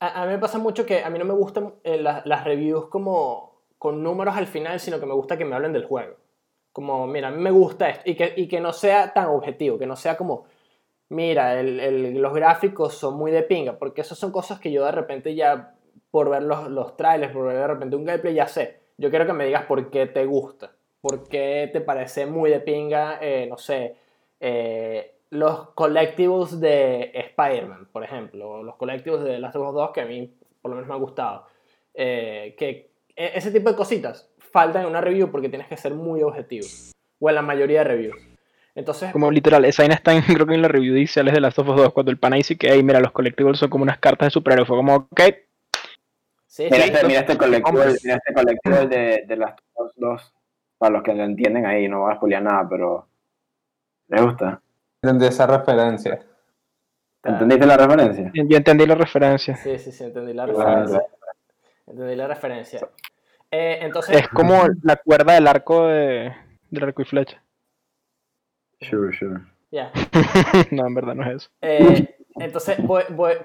[0.01, 3.67] a, mí me pasa mucho que a mí no me gustan eh, las reviews como
[3.77, 6.17] con números al final, sino que me gusta que me hablen del juego.
[6.79, 8.09] Como, mira, a mí me gusta esto.
[8.09, 10.45] Y que, y que no sea tan objetivo, que no sea como,
[11.09, 14.85] mira, el, el, los gráficos son muy de pinga, porque esas son cosas que yo
[14.85, 15.75] de repente ya,
[16.13, 18.79] por ver los, los trailers, por ver de repente un gameplay, ya sé.
[18.97, 20.71] Yo quiero que me digas por qué te gusta,
[21.01, 23.97] por qué te parece muy de pinga, eh, no sé,
[24.39, 30.03] eh, los collectibles de Spider-Man, por ejemplo, los collectibles de Last of Us 2 que
[30.03, 31.47] a mí por lo menos me han gustado.
[31.93, 35.95] Eh, que e, ese tipo de cositas falta en una review porque tienes que ser
[35.95, 36.67] muy objetivo.
[37.21, 38.17] O en la mayoría de reviews.
[38.75, 41.59] Entonces, como literal, esa vaina está en, creo que en la review dice de las
[41.59, 43.99] of Us 2, cuando el pana dice que, hey, mira, los colectivos son como unas
[43.99, 44.69] cartas de superhéroes.
[44.69, 45.21] Fue como, ok.
[46.47, 50.35] Sí, mira, este, mira, este, colectivo, mira este colectivo de, de las of 2.
[50.79, 53.09] Para los que lo entienden ahí, no voy a spoilear nada, pero.
[54.09, 54.61] ¿Les gusta?
[55.03, 56.21] Entendí esa referencia.
[57.25, 58.31] ¿Entendiste la referencia?
[58.33, 59.57] Yo entendí la referencia.
[59.57, 61.03] Sí, sí, sí, entendí la referencia.
[61.87, 62.81] Entendí la referencia.
[63.51, 64.17] Eh, entonces...
[64.17, 66.33] Es como la cuerda del arco de,
[66.71, 67.43] del arco y flecha.
[68.81, 69.41] Sure, sure.
[69.71, 69.93] Ya.
[70.71, 71.51] no, en verdad no es eso.
[71.61, 72.79] Eh, entonces,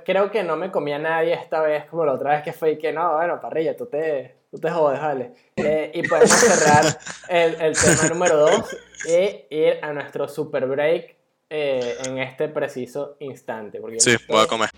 [0.05, 2.77] creo que no me comía nadie esta vez, como la otra vez que fue y
[2.77, 5.33] que no, bueno, parrilla, tú te, tú te jodes, vale.
[5.55, 6.85] Eh, y podemos cerrar
[7.29, 8.77] el, el tema número 2
[9.09, 11.15] y ir a nuestro super break
[11.49, 13.79] en este preciso instante.
[13.79, 14.69] Porque sí, voy a comer.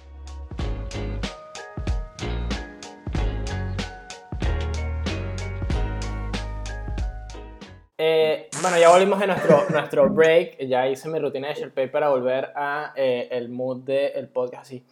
[8.66, 10.58] Bueno, ya volvimos de nuestro, nuestro break.
[10.68, 14.84] Ya hice mi rutina de SharePay para volver a eh, el mood del podcast así.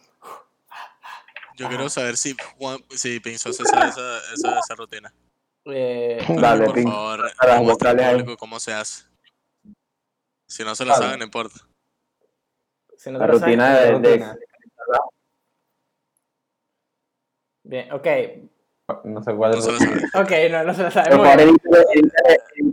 [1.56, 5.12] Yo quiero saber si, Juan, si pensó esa, esa, esa, esa rutina.
[5.66, 7.30] Eh, Dale, por favor,
[8.10, 9.04] público cómo se hace.
[10.48, 11.58] Si no se lo saben, no importa.
[12.96, 14.36] Si no la rutina de, de...
[17.64, 18.06] Bien, ok.
[19.04, 19.66] No sé cuál es.
[19.66, 21.16] ok, no, no se lo sabe.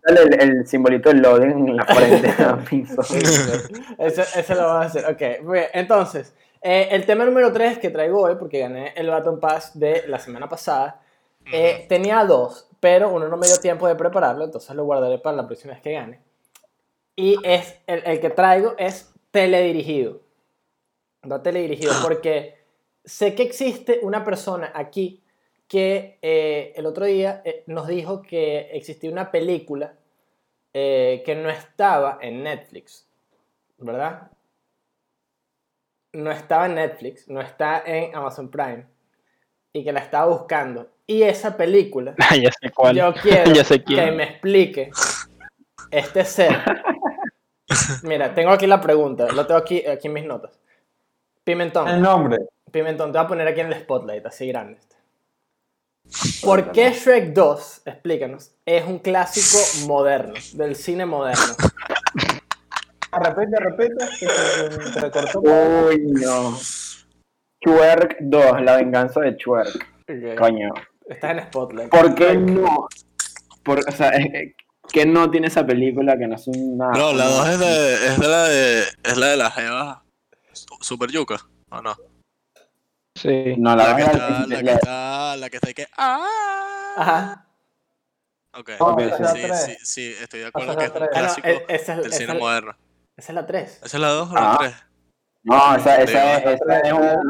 [0.03, 2.29] El, el, simbolito del loading en la frente.
[3.97, 5.05] eso, eso lo vamos a hacer.
[5.05, 5.65] Ok, bien.
[5.73, 10.03] Entonces, eh, el tema número 3 que traigo hoy, porque gané el Baton Pass de
[10.07, 11.01] la semana pasada,
[11.51, 15.37] eh, tenía dos, pero uno no me dio tiempo de prepararlo, entonces lo guardaré para
[15.37, 16.21] la próxima vez que gane.
[17.15, 20.21] Y es el, el que traigo es teledirigido.
[21.23, 22.63] No teledirigido, porque
[23.03, 25.23] sé que existe una persona aquí
[25.71, 29.93] que eh, el otro día eh, nos dijo que existía una película
[30.73, 33.07] eh, que no estaba en Netflix,
[33.77, 34.29] ¿verdad?
[36.11, 38.85] No estaba en Netflix, no está en Amazon Prime
[39.71, 40.89] y que la estaba buscando.
[41.07, 42.97] Y esa película, Ah, ya sé cuál.
[42.97, 44.91] yo quiero ya sé que me explique
[45.89, 46.51] este ser.
[48.03, 50.59] Mira, tengo aquí la pregunta, lo tengo aquí, aquí en mis notas.
[51.45, 51.87] Pimentón.
[51.87, 52.39] El nombre.
[52.69, 54.77] Pimentón, te voy a poner aquí en el spotlight, así grande.
[54.77, 55.00] este.
[56.43, 61.55] ¿Por qué Shrek 2, explícanos, es un clásico moderno, del cine moderno?
[63.13, 64.05] Repite, repite.
[65.11, 65.37] que se-.
[65.37, 66.57] Uy, no.
[67.59, 69.87] Twerk 2, la venganza de Twerk.
[70.07, 70.69] Ok, Coño.
[71.07, 71.89] Estás en spotlight.
[71.89, 72.87] ¿Por qué no?
[73.63, 74.55] Por, o sea, es que-
[74.91, 76.89] ¿qué no tiene esa película que no es una.
[76.91, 78.79] No, la 2 es de, es de la de.
[79.03, 80.03] Es la de la Jeva
[80.79, 81.35] Super Yuca.
[81.69, 81.95] ¿O no?
[83.15, 83.55] Sí.
[83.57, 85.87] No, la La que está, es la que está, la que está ahí que.
[85.97, 86.93] ¡Ah!
[86.97, 87.45] Ajá.
[88.57, 88.71] Ok.
[88.79, 91.09] No, Ok, esa es la Sí, sí, sí, estoy de acuerdo que es un tres.
[91.13, 92.75] Ah, no, clásico eh, esa, es- del esa cine es- moderno.
[93.17, 93.79] esa es la 3.
[93.83, 94.57] ¿Esa es la 2 o la Ah.
[94.59, 94.73] 3?
[95.43, 97.21] No, esa, esa, es, esa es un.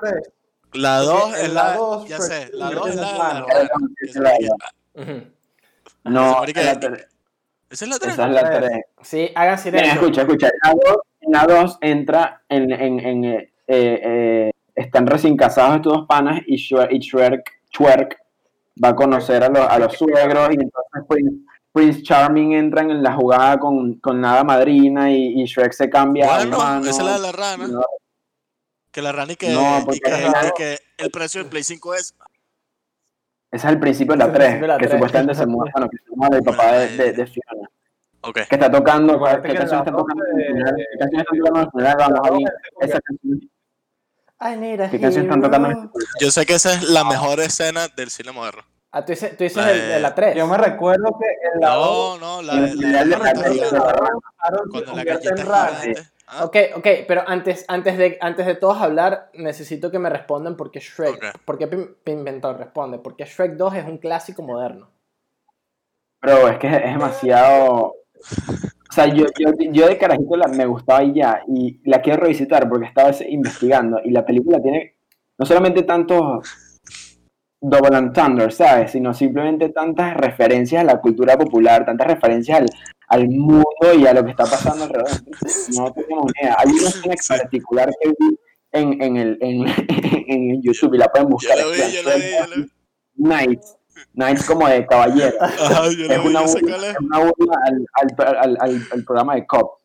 [0.00, 0.30] Tres.
[0.72, 1.72] La 2 en es la
[2.08, 3.46] Ya pues, sé, la sí, 2 es la.
[6.04, 7.08] No, esa es la tres.
[7.70, 8.12] ¿Esa es la 3?
[8.14, 8.60] Esa es la Tres.
[8.70, 8.84] 3.
[9.02, 9.92] Sí, hagan Mira, silencio.
[10.00, 10.50] escucha, escucha.
[10.62, 12.70] La 2, la 2 entra en.
[12.72, 16.98] en, en eh, eh, están recién casados estos dos panas y Shwer- y
[18.82, 21.36] va a conocer a los, a los suegros y entonces Prince,
[21.72, 26.26] Prince Charming entran en la jugada con, con Nada Madrina y, y Shrek se cambia
[26.34, 26.86] a Bueno, humano.
[26.88, 27.68] esa es la de la rana.
[27.68, 27.82] No,
[28.90, 31.62] Que la rana y que, No, y porque que, y que el precio del Play
[31.62, 32.14] 5 es.
[33.50, 34.92] Ese es el principio de la es el 3, principio de la que tres.
[34.96, 37.68] supuestamente se muere, bueno, que se muere el papá de, de, de Fiona.
[38.22, 38.34] Ok.
[38.48, 40.24] Que está tocando, Acuérdate ¿qué que canción está tocando?
[40.24, 40.76] de- en el funeral?
[40.76, 41.96] ¿Qué canción está tocando en el funeral?
[41.98, 43.40] Vamos a ver esa canción.
[44.44, 45.90] I need a ¿Qué canción están tocando?
[46.20, 48.62] Yo sé que esa es la mejor escena del cine moderno.
[48.90, 50.34] Ah, tú dices, tú dices La el de la 3.
[50.36, 53.18] Yo me recuerdo que en la No, no, la, de la la
[54.70, 55.72] Cuando la galleta.
[56.26, 60.56] Ah, Ok, ok, pero antes, antes, de, antes de todos hablar, necesito que me respondan
[60.56, 61.16] por qué Shrek.
[61.16, 61.24] Ok.
[61.44, 62.98] ¿Por qué Pim- Pimentón responde?
[62.98, 64.90] Porque Shrek 2 es un clásico moderno.
[66.20, 67.94] Pero es que es demasiado.
[68.92, 72.20] O sea, yo, yo, yo de carajito la, me gustaba y ya, y la quiero
[72.20, 74.96] revisitar porque estaba investigando, y la película tiene
[75.38, 76.46] no solamente tantos
[77.58, 78.90] Double Entendre, ¿sabes?
[78.90, 82.66] Sino simplemente tantas referencias a la cultura popular, tantas referencias al,
[83.08, 85.22] al mundo y a lo que está pasando alrededor.
[85.74, 86.56] No ni idea.
[86.58, 88.38] Hay una escena en particular que vi
[88.72, 89.64] en, en, el, en,
[90.28, 91.56] en YouTube y la pueden yo buscar.
[91.56, 92.22] vi, yo la vi,
[93.16, 93.58] yo la vi.
[94.14, 96.96] Knights como de caballero Ajá, yo la es una burla, es.
[97.00, 97.18] una
[97.64, 99.78] al, al, al, al- al programa de COP.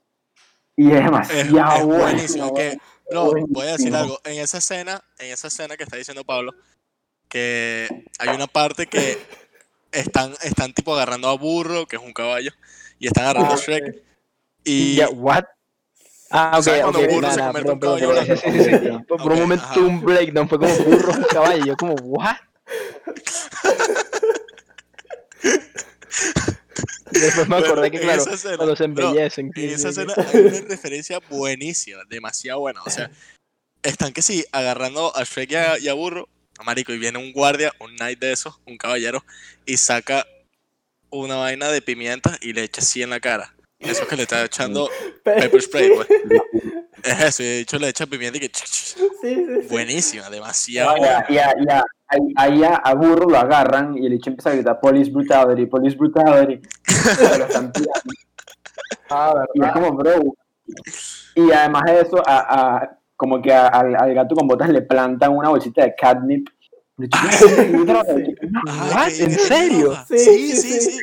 [0.75, 2.03] Y es Es, demasiado es bueno.
[2.03, 2.53] buenísimo.
[2.53, 2.77] Que,
[3.09, 4.19] bro, voy a decir algo.
[4.23, 6.53] En esa escena, en esa escena que está diciendo Pablo,
[7.29, 7.87] que
[8.19, 9.17] hay una parte que
[9.91, 12.51] están, están tipo agarrando a Burro, que es un caballo,
[12.99, 14.03] y están agarrando a Ah, Shrek.
[14.63, 15.43] Y Ya, what?
[16.29, 16.67] Ah, ok.
[19.07, 21.65] Por un momento un breakdown, fue como burro y caballo.
[21.65, 22.35] Yo como, what?
[27.11, 29.47] Después me acordé que, claro, escena, cuando se embellecen.
[29.47, 32.81] En sí, esa escena hay una referencia buenísima, demasiado buena.
[32.83, 33.09] O sea,
[33.83, 36.27] están que sí, agarrando a Shrek y a, y a Burro,
[36.65, 39.23] marico, y viene un guardia, un knight de esos, un caballero,
[39.65, 40.25] y saca
[41.09, 43.53] una vaina de pimienta y le echa así en la cara.
[43.79, 44.89] Eso que le está echando
[45.23, 46.07] pepper spray, pues.
[47.03, 48.51] Es eso, y de hecho le echa pimienta y que...
[48.53, 49.67] Sí, sí, sí.
[49.69, 51.25] Buenísima, demasiado buena.
[51.29, 51.69] y a- y
[52.09, 55.11] a- ahí- ahí a, a Burro lo agarran y el hecho empieza a gritar Police
[55.11, 56.61] Brutality, Police Brutality.
[59.09, 60.21] Ah, y es como, bro.
[61.35, 64.81] Y además de eso, a, a- como que a- al, al gato con botas le
[64.81, 66.49] plantan una bolsita de catnip.
[66.99, 67.05] What?
[68.05, 69.93] que- ¿En serio?
[70.07, 70.99] Sí, Sí, sí,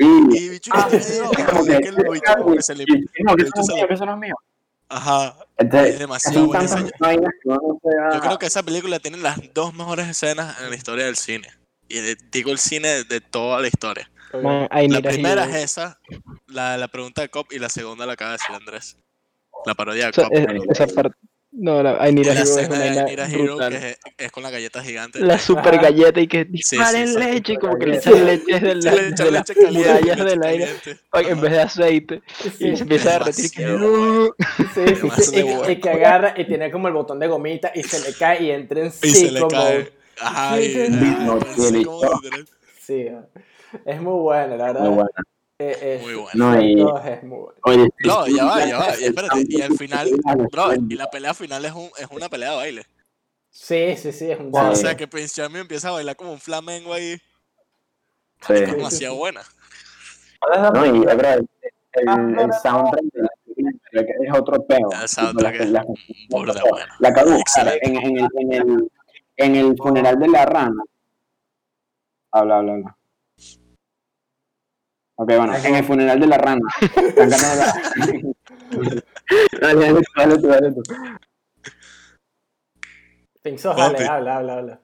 [3.24, 4.34] no, no es se mío, le- que eso no es mío.
[4.88, 5.34] Ajá.
[5.57, 7.61] Entonces, Es demasiado buena esa- no
[8.12, 11.48] Yo creo que esa película tiene las dos mejores escenas en la historia del cine.
[11.88, 14.11] Y de- digo el cine de, de toda la historia.
[14.42, 16.00] Man, I La primera es esa,
[16.48, 18.96] la, la pregunta de Cop, y la segunda la acaba de decir Andrés.
[19.64, 20.32] La parodia de O sea, Cop.
[20.34, 21.16] es- esa parte.
[21.57, 23.72] No, la I need Y a la hero es una de vaina Nira Hero, brutal.
[23.78, 25.20] que es, es con la galleta gigante.
[25.20, 27.18] La super galleta y que sí, disparen sí.
[27.18, 28.11] leche y como que le Sí.
[28.11, 30.68] echan leche la, de las murallas leche del aire
[31.14, 32.22] en vez de aceite.
[32.59, 33.64] Sí, Y se empieza a derretir y que...
[34.74, 35.22] Sí, sí,
[35.80, 38.80] sí, agarra y tiene como el botón de gomita y se le cae y entra
[38.80, 39.78] en Y se le psico cae.
[39.78, 39.92] mode.
[40.20, 40.92] Ajá, y, Sí, sí,
[41.57, 41.62] sí.
[41.72, 42.20] sí, como.
[42.80, 43.09] Sí,
[43.84, 44.80] es muy bueno, la verdad.
[44.82, 45.11] Muy buena.
[45.59, 46.30] Eh, eh, Muy bueno.
[46.34, 47.59] No, y- Shrek 2 es muy bueno.
[47.62, 48.86] Oye, No, ya va, ya va.
[49.00, 50.11] Y espérate, y al final,
[50.52, 52.82] bro, y la pelea final es, un, es una pelea de baile.
[53.50, 54.72] Sí, sí, sí, es un Wow.
[54.72, 57.16] O sea, que Prince Charming empieza a bailar como un flamengo ahí.
[58.46, 58.52] Sí.
[58.52, 59.42] Es demasiado buena.
[60.74, 63.72] No, y es verdad, el, Ah, el, el soundtrack de la película
[64.26, 64.90] es otro peo.
[65.00, 66.92] El soundtrack la- es burda bueno.
[66.98, 67.78] La Excelente.
[67.88, 68.92] en, en, el, en, el,
[69.36, 70.82] en el funeral de la rana.
[72.32, 72.96] Habla, habla, habla.
[75.16, 76.60] Ok, bueno, en el funeral de la rana.
[79.60, 80.82] Dale, dale, tú, dale tú, dale tú.
[83.42, 84.80] Pinzos, dale, habla, habla, habla.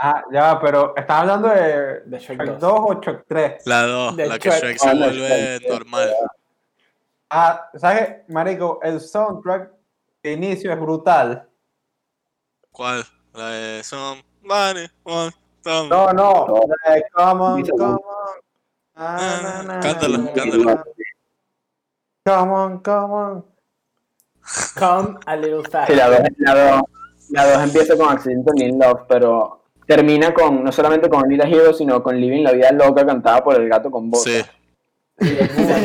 [0.00, 2.60] Ah, ya, va, pero ¿estás hablando de De Shrek Shrek 2.
[2.60, 3.66] 2 o Shrek 3?
[3.66, 4.60] La 2, Del la que Shrek.
[4.62, 5.68] Shrek se Ah, vuelve Shrek.
[5.70, 6.14] normal.
[7.30, 8.78] Ah, ¿sabes marico?
[8.82, 9.70] El soundtrack
[10.22, 11.48] de inicio es brutal.
[12.72, 13.04] ¿Cuál?
[13.34, 15.32] La de Somebody One
[15.64, 16.46] Some- No, no.
[16.86, 17.98] La de Come on, come on.
[19.00, 20.64] Ah, Na, na, na, cántala, na, cántala.
[20.74, 20.84] na.
[22.24, 23.44] Come on, come on.
[24.76, 25.96] Come a little Sí, faster.
[25.96, 26.82] la 2 la dos,
[27.30, 31.72] la dos empieza con Accidental in Love, pero termina con no solamente con Lila Hero,
[31.72, 34.32] sino con Living la Vida Loca cantada por el gato con botas.
[34.32, 34.42] Sí,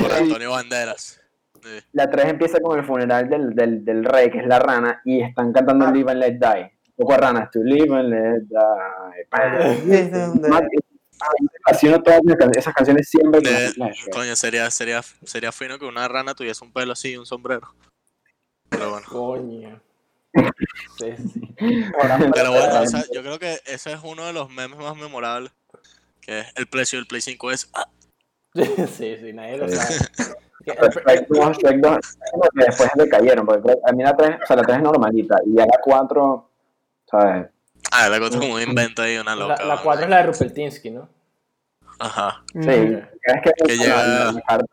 [0.02, 1.20] por Antonio Banderas.
[1.62, 1.70] Sí.
[1.94, 5.22] La 3 empieza con el funeral del, del, del rey, que es la rana, y
[5.22, 6.72] están cantando Live and Let Die.
[6.96, 9.24] Un poco ranas, to live and let die.
[11.66, 14.10] Haciendo todas esas can- esas canciones siempre con las- Shrek.
[14.12, 17.74] coño, sería, sería, sería fino que una rana tuviese un pelo así y un sombrero.
[18.70, 19.08] Pero bueno.
[19.10, 19.82] Coño.
[20.98, 21.54] Sí, sí.
[21.58, 25.52] Pero bueno, o sea, yo creo que ese es uno de los memes más memorables.
[26.22, 27.70] Que es el precio del Play 5 es.
[27.74, 27.88] ah,
[28.56, 29.96] Sí, sí, nadie lo sabe.
[30.66, 34.38] Shrek 2, Shrek 2, es como que después decayeron, porque creo- a mí la 3,
[34.42, 36.50] o sea, la 3 es normalita, y ya la 4,
[37.12, 37.48] ¿sabes?
[38.06, 39.64] Ah, la cosa como un invento ahí, una la, loca.
[39.66, 41.08] la 4 es la de Rupeltinsky, ¿no?
[42.00, 42.44] Ajá.
[42.54, 44.64] Sí, es que, Que llega- la, la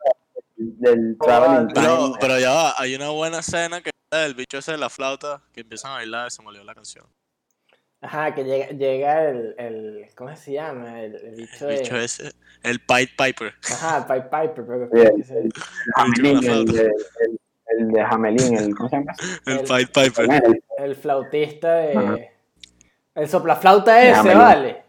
[0.57, 4.33] del traveling Pero, time, pero ya va, hay una buena escena que es la del
[4.35, 7.05] bicho ese de la flauta que empiezan a bailar y se me olvidó la canción.
[8.01, 10.05] Ajá, que llega, llega el, el.
[10.15, 11.01] ¿Cómo se llama?
[11.01, 11.81] El, el bicho El de.
[11.83, 12.31] bicho ese,
[12.63, 13.53] el Pied Piper.
[13.71, 15.51] Ajá, el Pied Piper, pero que el
[15.95, 17.39] Hamelin, el, de- el,
[17.79, 19.13] el de Hamelin, el, ¿cómo se llama?
[19.45, 20.31] El El- Pied Piper.
[20.43, 21.97] El, el flautista de.
[21.97, 22.17] Ajá.
[23.15, 24.83] El soplaflauta ese, vale.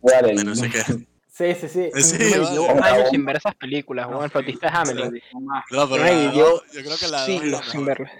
[0.00, 0.30] ¿cuál?
[0.30, 0.80] El- de no sé qué.
[1.28, 1.90] Sí, sí, sí.
[2.00, 2.80] Sí, Yo vale.
[2.80, 4.24] años sin ver esas películas, weón.
[4.24, 5.20] El flautista de Hamelin.
[5.70, 8.12] No, pero Ay, la yo yo creo que la dos es la sin verlas.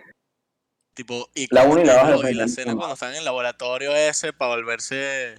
[0.95, 3.13] Tipo, y, La cuando- uno y la dos no, es y la escena cuando están
[3.13, 5.37] en el laboratorio ese para volverse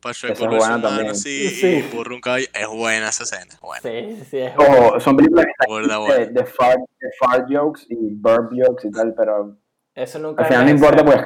[0.00, 1.10] para es buena también.
[1.10, 1.66] así Sí.
[1.66, 2.46] y burro un caballo.
[2.54, 3.82] Es buena esa escena, es buena.
[3.82, 4.38] Sí, sí, sí.
[4.38, 5.52] es Ojo, son películas que
[5.98, 6.14] buena.
[6.14, 9.56] de, de, fart, de fart jokes y burp jokes y tal, pero
[9.94, 11.18] Eso nunca al final no importa, pues.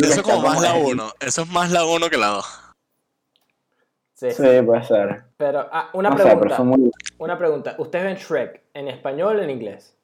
[0.00, 1.12] Eso es como más la en- 1.
[1.20, 2.60] Eso es más la 1 que la 2.
[4.14, 4.26] Sí,
[4.66, 5.24] puede ser.
[5.36, 6.62] Pero, ah, una No sé, pero pregunta.
[6.64, 6.90] muy.
[7.18, 7.74] Una pregunta.
[7.78, 9.94] ¿Ustedes ven Shrek en español o en inglés?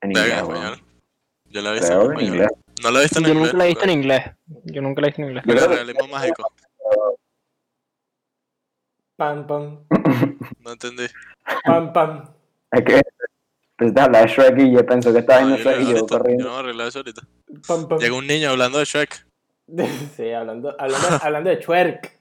[0.00, 0.82] En inglés, en español.
[1.46, 2.48] Yo la he visto en inglés.
[2.82, 3.46] No la he visto en Yo inglés.
[3.52, 4.22] nunca la he visto en inglés.
[4.64, 5.44] Yo nunca la he visto en inglés.
[5.46, 6.52] Yo creo que- mágico.
[9.16, 9.78] Pam, pam,
[10.60, 11.06] No entendí.
[11.64, 12.28] pam, pam.
[12.84, 13.00] Que
[13.78, 15.84] empezaste a hablar de Shrek y yo pensé que estaba No, viendo yo, Shrek y
[15.84, 16.44] yo ahorita, yo corriendo.
[16.44, 17.22] no arreglar eso ahorita.
[17.66, 17.98] pam, pam.
[17.98, 19.26] Llega un niño hablando de Shrek.
[20.16, 22.12] Sí, hablando, hablando, hablando de twerk.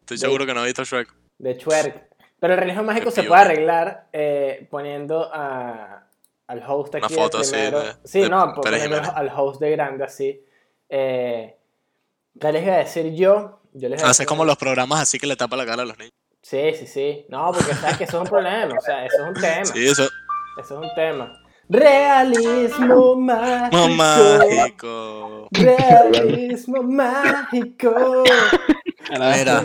[0.00, 1.12] Estoy seguro que no ha visto Shrek.
[1.38, 2.08] De twerk.
[2.40, 6.04] Pero el realismo mágico se puede arreglar eh, poniendo a,
[6.46, 10.04] al host aquí Una foto así de- sí, de no, poniendo al host de grande
[10.04, 10.42] así.
[10.88, 11.54] Eh,
[12.40, 13.60] ¿Qué les iba a decir yo?
[13.74, 15.82] Yo les iba a Hace decir- como los programas así que le tapa la cara
[15.82, 16.14] a los niños.
[16.42, 17.26] Sí, sí, sí.
[17.28, 18.74] No, porque sabes que eso es un problema.
[18.74, 19.64] O sea, eso es un tema.
[19.66, 20.08] Sí, eso.
[20.58, 21.32] Eso es un tema.
[21.68, 23.88] Realismo mágico.
[23.90, 25.48] Mágico.
[25.52, 28.24] Realismo mágico.
[29.10, 29.64] Mira,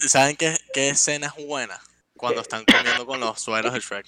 [0.00, 1.78] ¿saben qué, qué escena es buena?
[2.16, 4.06] Cuando están comiendo con los sueros de Shrek.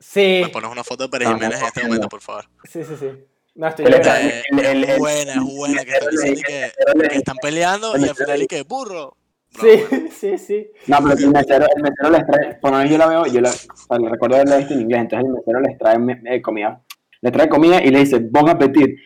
[0.00, 2.46] Sí, Me pones una foto de Pérez Jiménez en este momento, por favor.
[2.64, 3.06] sí, sí, sí.
[3.54, 4.28] No, estoy El- llorando.
[4.28, 4.42] Eh,
[4.88, 6.72] es buena, es buena, que están diciendo y que,
[7.08, 9.16] que están peleando y al final y que burro.
[9.50, 10.70] Sí, sí, sí.
[10.86, 13.40] No, pero el mesero, el mesero les trae, por lo menos yo la veo, yo
[13.40, 16.22] la, o sea, le recuerdo haberla visto en inglés, entonces el mesero les trae me-
[16.26, 16.82] eh, comida,
[17.20, 18.98] les trae comida y le dice, bon appetit,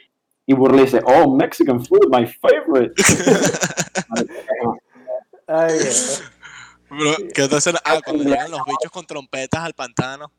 [0.46, 2.92] y Burro le dice, oh, Mexican food, my favorite.
[5.46, 6.22] Ay, Dios.
[6.90, 7.78] Bro, ¿qué otra escena?
[7.84, 10.30] Ah, cuando llegan los bichos con trompetas al pantano.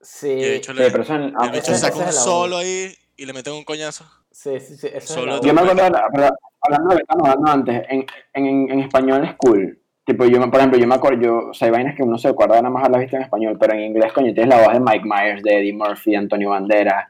[0.00, 3.32] Sí, Y el bicho, Sí, le, pero el bicho saca un solo ahí y le
[3.32, 4.04] meten un coñazo.
[4.32, 4.88] Sí, sí, sí.
[5.00, 5.40] Solo la.
[5.40, 9.78] Yo me acuerdo, la- hablando de hablando antes, en, en, en español es cool.
[10.04, 12.28] Tipo, yo, por ejemplo, yo me acuerdo, yo, o sea, hay vainas que uno se
[12.28, 14.80] acuerda nada más haberlas visto en español, pero en inglés, coño, tienes la voz de
[14.80, 17.08] Mike Myers, de Eddie Murphy, Antonio Banderas.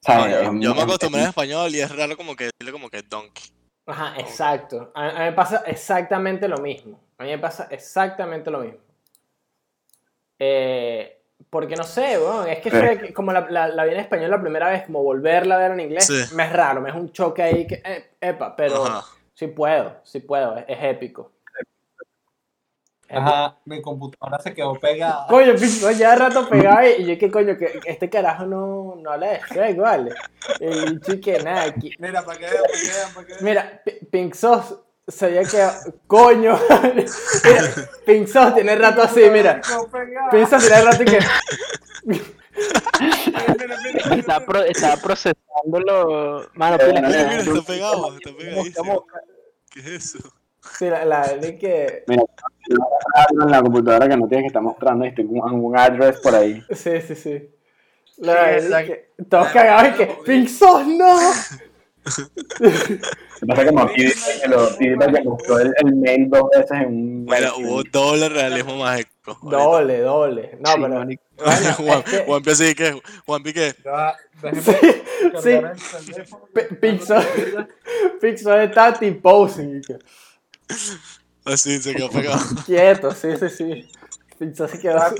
[0.00, 0.36] ¿sabes?
[0.36, 3.44] Es yo me acostumbré en español y es raro como que decirle como que donkey.
[3.86, 4.92] Ajá, exacto.
[4.94, 7.00] A, a mí me pasa exactamente lo mismo.
[7.16, 8.78] A mí me pasa exactamente lo mismo.
[10.38, 11.17] Eh,
[11.50, 12.72] Porque no sé, weón, es que Eh.
[12.72, 15.70] Shrek, como la, la, la vi en español la primera vez, como volverla a ver
[15.72, 16.34] en inglés, Sí.
[16.34, 19.04] me es raro, me es un choque ahí que, eh, epa, pero Ajá.
[19.34, 21.32] sí puedo, sí puedo, es, es épico.
[23.10, 25.26] Ajá, mi computadora se quedó pegada.
[25.30, 29.10] Coño, Pixar ya de rato pegado y, yo que coño, que este carajo no, no
[29.12, 30.12] habla de Shrek, vale.
[30.60, 31.90] El chique nada, aquí.
[31.98, 33.44] Mira, para que vean, para que vean, para que vean.
[33.44, 34.74] Mira, Pink Sauce
[35.08, 35.92] se había quedado.
[36.06, 36.58] ¡Coño!
[37.44, 37.64] mira,
[38.06, 39.60] Pink Sauce tiene rato así, mira.
[40.30, 41.18] Pink Sauce tiene rato y que.
[42.04, 42.24] Mira,
[43.58, 46.48] mira, mira, Estaba, pro- estaba procesándolo.
[46.54, 47.54] Mano, Eh, pila, no, Mira, mira, no.
[47.56, 49.06] está pegado, está pegadísimo.
[49.70, 50.18] ¿Qué es eso?
[50.78, 52.04] Sí, la, la de que.
[52.06, 52.22] Mira,
[53.30, 56.34] en la computadora que no tienes que estar mostrando y estoy con un address por
[56.34, 56.62] ahí.
[56.74, 57.50] Sí, sí, sí.
[58.18, 58.92] La exacto.
[58.92, 59.24] que.
[59.28, 60.06] Todos cagados y que.
[60.26, 61.18] ¡Pink Sauce, no!
[62.60, 63.84] Lo que pasa es que como
[64.48, 64.76] lo-
[65.12, 67.24] que mostró el, el mail dos veces en un...
[67.24, 69.38] Mira, hubo doble realismo mágico.
[69.42, 70.58] Doble, doble.
[70.60, 71.04] No, Sí, pero.
[71.36, 73.00] Bueno, Juan, es que- Juanpi así que,
[73.84, 74.72] Ya, déjeme Sí,
[75.42, 75.50] sí.
[75.50, 76.44] cargar el teléfono.
[76.52, 77.28] P- Pink Sauce.
[78.20, 79.82] Pink Sauce está T-posing.
[81.44, 82.40] así se quedó pegado.
[82.66, 83.88] Quieto, sí, sí, sí.
[84.54, 85.12] Sauce se quedó Ah.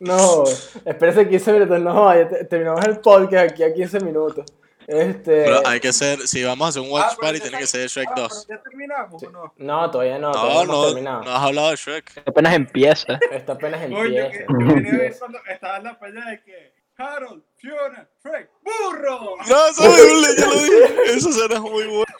[0.00, 0.44] No,
[0.84, 1.80] espérense 15 minutos.
[1.80, 4.44] No, ya te- terminamos el podcast aquí a 15 minutos.
[4.90, 5.44] Este.
[5.44, 7.66] Pero hay que hacer, si vamos a hacer un Ah, watch pero party, tiene que
[7.66, 8.44] ser Shrek ah, 2.
[8.48, 9.52] pero ¿Ya terminamos o no?
[9.58, 11.22] No, todavía no, todavía No, no hemos no, terminado.
[11.24, 12.22] no has hablado de Shrek.
[12.26, 13.18] Apenas empieza.
[13.30, 14.38] Esto apenas que empieza.
[14.48, 19.36] yo venía a ver cuando estaba en la pelea de que Harold, Fiona, Shrek, ¡burro!
[19.46, 21.02] No, eso es ya lo dije.
[21.16, 22.14] Esa escena es muy buena.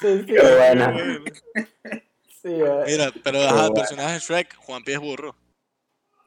[0.00, 0.94] Sí, sí, Qué buena.
[2.42, 2.82] sí, eh.
[2.86, 5.34] Mira, pero ajá, el personaje de Shrek, Juanpi es burro.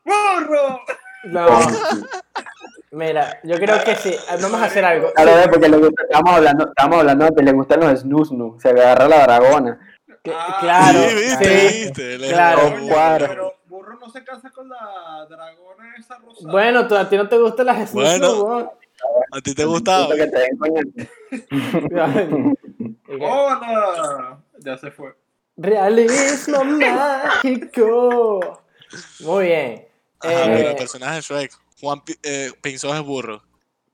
[0.03, 0.81] ¡Burro!
[1.25, 1.47] No.
[2.95, 4.15] Mira, yo creo que sí.
[4.41, 5.11] Vamos a hacer algo.
[5.13, 8.31] Claro, ve, porque le gusta, estamos hablando, estamos hablando de que le gustan los snus
[8.31, 9.79] nu, se agarra la dragona.
[10.23, 11.83] Que- Ah, claro, sí, viste, sí.
[11.83, 12.17] viste.
[12.29, 12.61] claro.
[12.87, 13.27] cuadro.
[13.27, 16.51] Pero burro no se casa con la dragona esa rosada.
[16.51, 18.71] Bueno, tú- a ti no te gustan las Jesús, Bueno.
[19.33, 20.05] ¿A ti te gustaba?
[20.07, 20.81] Gusta que te den coño.
[23.19, 24.39] ¡Hola!
[24.59, 25.13] Ya se fue.
[25.57, 28.61] Realismo mágico.
[29.19, 29.87] Muy bien.
[30.21, 33.41] Ajá, Eh, el personaje de Shrek, Juan eh, Pinzón es burro.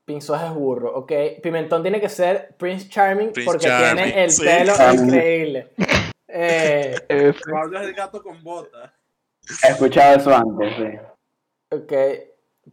[0.04, 1.12] Pinzón es burro, ok.
[1.42, 4.42] Pimentón tiene que ser Prince Charming Prince porque Charming, tiene el sí.
[4.44, 5.72] pelo increíble.
[6.28, 6.96] Eh,
[7.50, 8.90] Pablo es el gato con botas.
[9.64, 11.76] He escuchado eso antes, sí.
[11.76, 11.92] ok.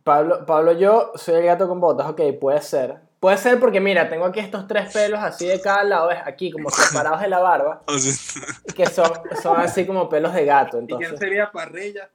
[0.03, 2.98] Pablo, Pablo, yo soy el gato con botas, ok, puede ser.
[3.19, 6.19] Puede ser porque, mira, tengo aquí estos tres pelos así de cada lado, ¿ves?
[6.23, 7.84] aquí como separados de la barba,
[8.76, 9.11] que son,
[9.41, 10.77] son así como pelos de gato.
[10.81, 12.10] ¿Y quién Entonces, sería Parrilla?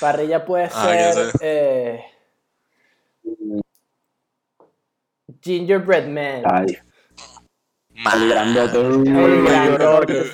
[0.00, 2.04] parrilla puede Ah, ser eh,
[5.42, 6.42] Gingerbread Man.
[6.44, 6.78] Ay,
[7.94, 8.28] el mal.
[8.28, 8.78] grandote.
[8.78, 10.24] El grandote,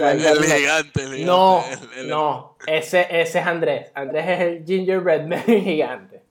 [0.56, 1.24] gigante.
[1.24, 1.64] No,
[2.06, 3.90] no, ese, ese es Andrés.
[3.94, 6.24] Andrés es el gingerbread man gigante.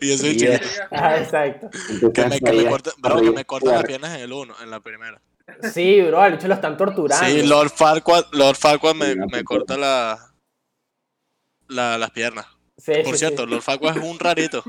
[0.00, 0.66] Y yo soy Y chiquito.
[0.90, 1.70] Ah, exacto.
[2.12, 4.70] Que me, que me corta, bro, que me cortan las piernas en el uno, en
[4.70, 5.20] la primera.
[5.72, 7.26] Sí, bro, al hecho lo están torturando.
[7.26, 10.18] Sí, Lord Farquaad, Lord Farquaad me, me corta la,
[11.68, 12.46] la, las piernas.
[12.76, 13.50] Sí, Por sí, cierto, sí.
[13.50, 14.64] Lord Farquaad es un rarito.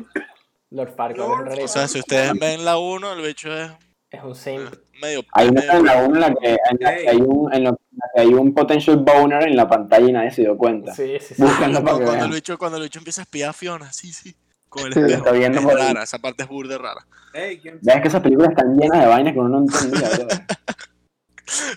[0.76, 1.66] Lord Farquaad Lord un rarito.
[1.66, 3.72] O sea, si ustedes ven la 1, el bicho es
[4.12, 4.74] Es un simp.
[5.02, 5.24] medio...
[5.34, 7.72] Hay una en la 1 en la que, en la que hay un, en la
[8.14, 10.94] que hay un potential boner en la pantalla y nadie se dio cuenta.
[10.94, 11.42] Sí, sí, sí.
[11.42, 13.92] Búsquenlo para cuando, que cuando el bicho, cuando el bicho empieza a espiar a Fiona,
[13.94, 14.36] sí, sí.
[14.70, 15.18] Con el Sí, espejo.
[15.20, 15.88] está viendo es por ahí.
[15.88, 17.06] rara, esa parte es burda rara.
[17.34, 20.10] Ey, ¿quién Ves que esas películas están llenas de vainas que uno no entendía.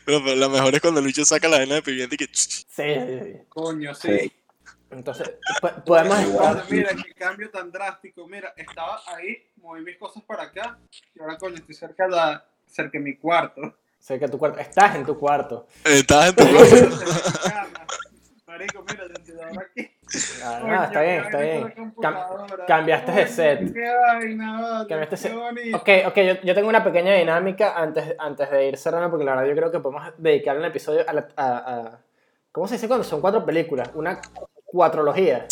[0.04, 2.26] Pero, pero lo mejor es cuando el bicho saca la vaina de pimienta y que...
[2.32, 2.84] Sí, sí,
[3.22, 3.32] sí.
[3.50, 4.08] Coño, sí.
[4.18, 4.32] Sí.
[4.90, 6.18] Entonces, po- podemos
[6.70, 8.26] Mira, qué cambio tan drástico.
[8.26, 10.78] Mira, estaba ahí, moví mis cosas para acá
[11.14, 13.60] y ahora, coño, estoy cerca de, la, cerca de mi cuarto.
[13.98, 14.58] cerca de tu cuarto.
[14.58, 15.66] Estás en tu cuarto.
[15.84, 16.98] Estás en tu cuarto.
[18.46, 19.90] Marico, mira, desde ahora aquí.
[20.42, 21.74] Ah, Coño, está bien, está bien.
[22.66, 23.72] cambiaste de set.
[23.74, 25.34] Qué vaina, Cambiaste set.
[25.34, 25.76] bonito.
[25.76, 29.32] Ok, ok, yo, yo tengo una pequeña dinámica antes, antes de ir cerrando, porque la
[29.34, 31.98] verdad yo creo que podemos dedicar un episodio a, la- a- a-
[32.50, 33.90] ¿Cómo se dice cuando son cuatro películas?
[33.94, 34.18] Una
[34.70, 35.46] cuatrología.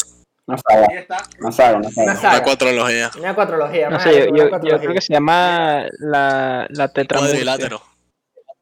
[0.47, 1.16] Una saga, Ahí está.
[1.40, 2.06] una saga, una Una saga.
[2.12, 2.43] La saga.
[2.44, 3.10] cuatrología.
[3.18, 3.90] Una cuatrología.
[3.90, 4.78] no sé, yo, una yo, yo cuatrología.
[4.80, 6.88] creo que se llama la, la.
[6.88, 7.82] Cuadrilátero.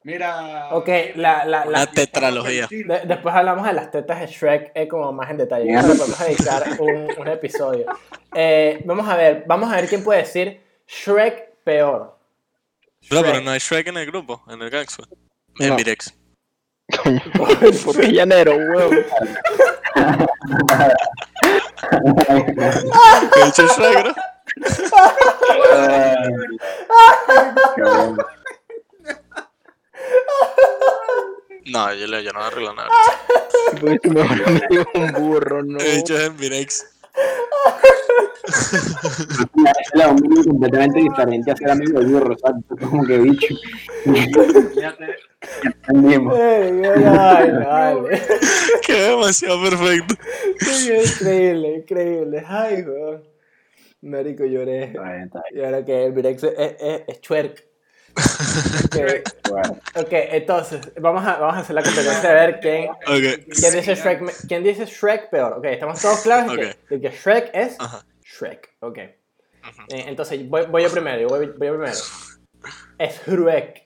[0.05, 0.69] Mira.
[0.73, 2.67] Ok, la, la, la- Una tetralogía.
[2.71, 5.73] de- después hablamos de las tetas de Shrek eh, como más en detalle.
[5.75, 7.87] Podemos dedicar un, un episodio.
[8.35, 12.19] Eh, vamos a ver, vamos a ver quién puede decir Shrek peor.
[13.11, 15.07] No, pero no hay Shrek en el grupo, en el Gangster.
[15.59, 15.77] En No.
[15.77, 16.15] Mirex.
[17.85, 18.53] ¿Por qué llanero.
[18.53, 19.05] Ay,
[27.77, 28.17] qué bueno.
[31.67, 32.91] No, yo, le- yo no arreglo nada.
[34.03, 35.81] Tu mejor amigo es un burro, no.
[35.81, 36.83] He dicho en Mirex.
[36.83, 36.94] Es
[39.95, 42.65] la un medio completamente diferente a ser amigo del burro, ¿sabes?
[42.81, 43.55] Como que bicho.
[44.77, 44.97] Ya
[45.63, 46.39] entendimos.
[46.39, 48.23] Ay, vale.
[48.87, 50.15] Qué demasiado perfecto.
[50.61, 52.45] increíble, increíble.
[52.47, 53.23] Ay, weón.
[54.03, 54.93] Marico, lloré.
[55.53, 57.74] Y ahora que el Virex es, es, es twerk.
[58.17, 58.97] Ok,
[59.51, 63.95] Bueno, ok, entonces, vamos a, vamos a hacer la competencia de ver quién, quién, dice
[63.95, 65.55] Shrek, quién dice Shrek peor.
[65.59, 66.89] Ok, estamos todos claros de que- Ok.
[66.91, 68.05] de que Shrek es Ajá.
[68.23, 68.71] Shrek.
[68.81, 68.99] Ok.
[68.99, 69.15] Eh,
[69.89, 71.93] entonces, voy, voy yo primero, yo voy, voy yo primero.
[72.99, 73.83] Es Shrek.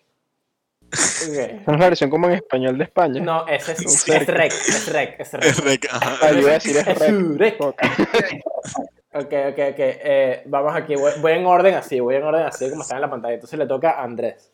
[0.91, 3.21] Es la versión como en español de España.
[3.21, 6.17] No, ese es, es es Rek, es Es rec, ajá.
[6.23, 6.99] Ah, yo iba a decir es Es
[7.37, 7.59] rec.
[9.19, 9.27] Shrek.
[9.27, 9.33] Ok.
[9.53, 9.79] Ok, ok.
[9.79, 13.03] Eh, vamos aquí, voy, voy en orden así, voy en orden así como está en
[13.03, 13.35] la pantalla.
[13.35, 14.53] Entonces le toca a Andrés.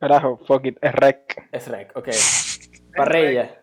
[0.00, 1.48] Carajo, fuck it, es rec.
[1.52, 2.08] Es Rek, ok.
[2.96, 3.62] Parrilla.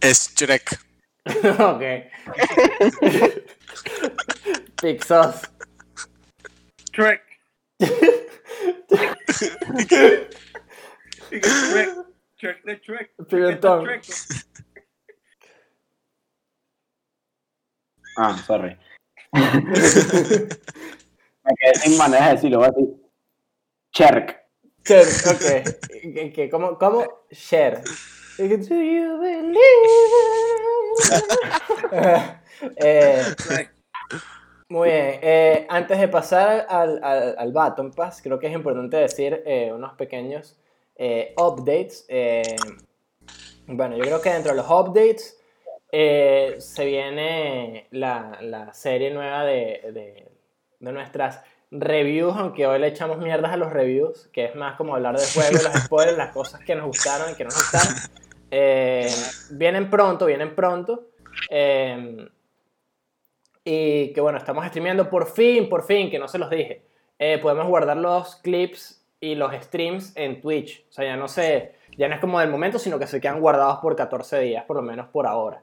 [0.00, 0.78] Es Shrek.
[1.58, 1.82] ok.
[4.82, 5.50] Pixos.
[6.92, 7.22] Trek.
[11.28, 11.94] Trek.
[12.38, 13.10] Trek de Trek.
[13.28, 13.88] Pimentón.
[18.16, 18.76] Ah, sorry.
[21.44, 22.94] Me quedé sin manera de decirlo, voy a decir.
[23.92, 24.44] Cherk.
[24.84, 25.42] Cher, ok.
[26.14, 26.50] ¿Qué- qué?
[26.50, 26.78] ¿Cómo?
[26.78, 27.04] ¿Cómo?
[27.30, 27.80] Share.
[28.38, 29.60] Do you believe it?
[32.76, 33.22] Eh.
[34.68, 35.18] Muy bien.
[35.22, 39.70] eh, antes de pasar al, al, al Baton Pass, creo que es importante decir eh,
[39.72, 40.56] unos pequeños
[41.36, 42.06] updates.
[43.66, 45.36] bueno, yo creo que dentro de los updates
[45.96, 50.28] eh, se viene la, la serie nueva de, de,
[50.80, 51.40] de nuestras
[51.70, 55.28] reviews, aunque hoy le echamos mierdas a los reviews, que es más como hablar del
[55.32, 57.94] juego, los spoilers, las cosas que nos gustaron y que no nos gustaron.
[58.50, 59.08] Eh,
[59.52, 61.10] vienen pronto, vienen pronto.
[61.48, 62.28] eh,
[63.64, 66.82] y que bueno, estamos streameando por fin, por fin, que no se los dije.
[67.40, 70.84] Podemos guardar los clips y los streams en Twitch.
[70.88, 73.40] O sea, ya no sé, ya no es como del momento, sino que se quedan
[73.40, 75.62] guardados por 14 días, por lo menos por ahora.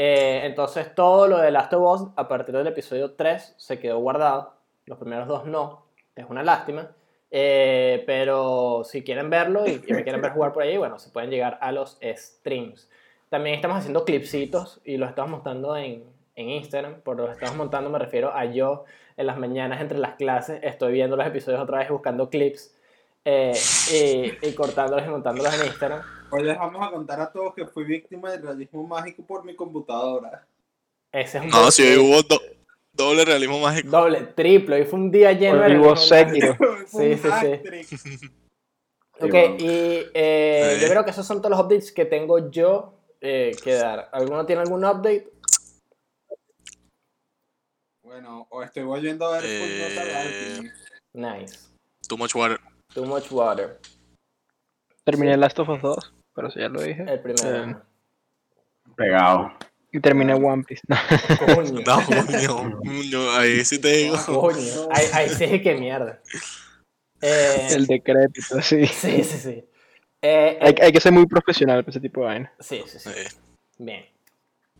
[0.00, 3.98] Eh, entonces todo lo de Last of Us a partir del episodio 3 se quedó
[3.98, 4.54] guardado.
[4.86, 5.86] Los primeros dos no.
[6.14, 6.92] Es una lástima.
[7.32, 11.10] Eh, pero si quieren verlo y, y me quieren ver jugar por ahí, bueno, se
[11.10, 12.88] pueden llegar a los streams.
[13.28, 16.04] También estamos haciendo clipsitos y los estamos montando en,
[16.36, 17.00] en Instagram.
[17.00, 18.84] Por los estamos montando me refiero a yo
[19.16, 20.60] en las mañanas entre las clases.
[20.62, 22.77] Estoy viendo los episodios otra vez buscando clips
[23.30, 23.52] eh,
[23.92, 26.02] y, y cortándolos y montándolos en Instagram.
[26.30, 29.54] Hoy les vamos a contar a todos que fui víctima del realismo mágico por mi
[29.54, 30.46] computadora.
[31.12, 32.40] Ese es un No, si hoy hubo do-
[32.92, 33.90] doble realismo mágico.
[33.90, 34.80] doble, triple.
[34.80, 35.96] Y fue un día lleno Hoy de hubo un
[36.86, 38.30] Sí, sí, sí.
[39.20, 40.82] Ok, y eh, Sí.
[40.84, 44.08] yo creo que esos son todos los updates que tengo yo eh, que dar.
[44.12, 45.28] ¿Alguno tiene algún update?
[48.02, 50.60] Bueno, o estoy volviendo a ver Eh.
[51.12, 51.68] Nice.
[52.08, 52.58] Too much water.
[52.94, 53.78] Too much water.
[55.04, 57.04] Terminé Last of Us 2, pero eso ya lo dije.
[57.06, 57.70] El primero.
[57.70, 57.76] Eh,
[58.96, 59.52] Pegado.
[59.92, 60.82] y terminé One Piece.
[61.54, 61.80] Coño.
[61.86, 64.16] No, coño, ahí sí te digo.
[64.26, 64.88] Coño.
[64.90, 66.20] Ahí, ahí sí que mierda.
[67.20, 68.86] Eh, El decrépito, sí.
[68.86, 69.64] Sí, sí, sí.
[70.22, 72.52] Eh, Hay, hay que ser muy profesional para ese tipo de vaina.
[72.60, 73.10] sí, sí, sí.
[73.10, 73.36] Sí.
[73.78, 74.04] Bien.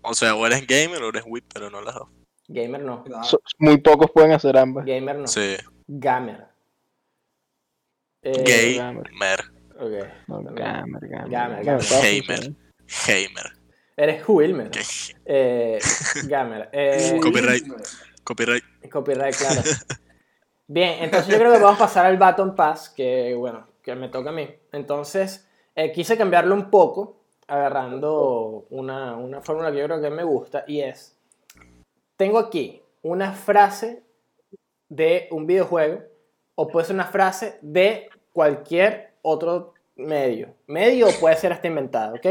[0.02, 2.08] O sea, o eres gamer o eres whip, pero no las dos.
[2.48, 3.04] Gamer no.
[3.24, 4.84] So- muy pocos pueden hacer ambas.
[4.86, 5.26] Gamer no.
[5.28, 5.56] Sí.
[5.86, 6.46] Gamer.
[8.22, 9.40] Eh, Gamer.
[9.78, 10.08] ok.
[10.26, 10.66] No, También.
[10.66, 11.64] gamer, gamer.
[11.64, 12.54] Gamer, gamer.
[13.06, 13.52] Gamer.
[13.96, 14.70] Eres Wilmer.
[15.24, 15.78] Eh,
[16.26, 16.68] gamer.
[16.72, 17.64] Eh, Copyright.
[18.24, 18.64] Copyright.
[18.90, 19.62] Copyright, claro.
[20.68, 24.08] Bien, entonces yo creo que vamos a pasar al Baton Pass, que bueno, que me
[24.08, 24.48] toca a mí.
[24.70, 30.24] Entonces, eh, quise cambiarlo un poco, agarrando una, una fórmula que yo creo que me
[30.24, 31.16] gusta, y es,
[32.16, 34.02] tengo aquí una frase
[34.88, 36.02] de un videojuego,
[36.60, 40.48] o puede ser una frase de cualquier otro medio.
[40.66, 42.26] Medio puede ser hasta inventado, ¿ok?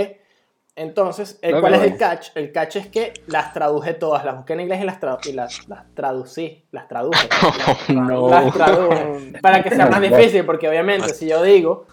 [0.75, 1.61] Entonces, el, Ok.
[1.61, 2.27] ¿cuál es el catch?
[2.35, 5.31] El catch es que las traduje todas, las busqué en inglés y las, tradu- y
[5.31, 7.27] las, las traducí, las traduje.
[7.31, 8.27] Las, no.
[8.29, 9.31] las traduje.
[9.41, 11.85] Para que sea más difícil, porque obviamente si yo digo,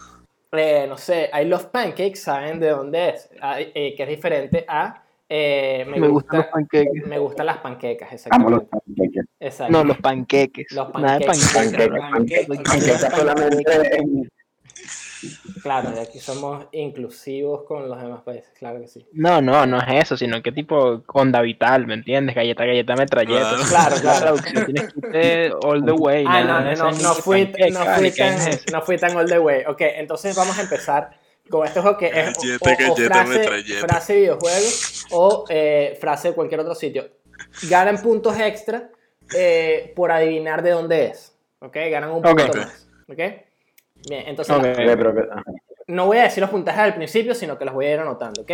[0.51, 4.65] eh, no sé, I love pancakes, saben de dónde es, Ah, eh, que es diferente
[4.67, 7.07] a eh, me, Me gusta, gustan los panqueques.
[7.07, 8.67] me gustan las panquecas, exactamente.
[9.45, 9.73] Exacto.
[9.73, 10.67] No, los panqueques.
[10.73, 11.89] Los Nada de panqueques.
[11.89, 12.47] panqueques.
[12.47, 14.29] Pancakes solamente en-
[15.63, 19.07] Claro, y aquí somos inclusivos con los demás países, claro que sí.
[19.13, 22.35] No, no, no es eso, sino que tipo onda vital, ¿me entiendes?
[22.37, 23.57] Galleta, galleta, metralleta.
[23.69, 24.21] Claro, La claro.
[24.21, 26.25] traducción tienes que irte all the way.
[26.29, 27.71] Ah, nada no, de fui, no, fui ¿qué
[28.99, 29.63] tan, all the way.
[29.67, 31.19] Ok, entonces vamos a empezar
[31.49, 34.67] con este juego que es o- Galleta, o, o galleta, frase, frase videojuego
[35.13, 37.09] o eh, frase de cualquier otro sitio.
[37.71, 38.91] ganan puntos extra
[39.33, 41.37] eh, por adivinar de dónde es.
[41.61, 41.77] ¿Ok?
[41.91, 42.89] Ganan un punto más.
[43.09, 43.19] ¿Ok?
[44.09, 44.97] Bien, entonces la-
[45.87, 48.43] no voy a decir los puntajes al principio, sino que los voy a ir anotando,
[48.43, 48.51] ¿ok?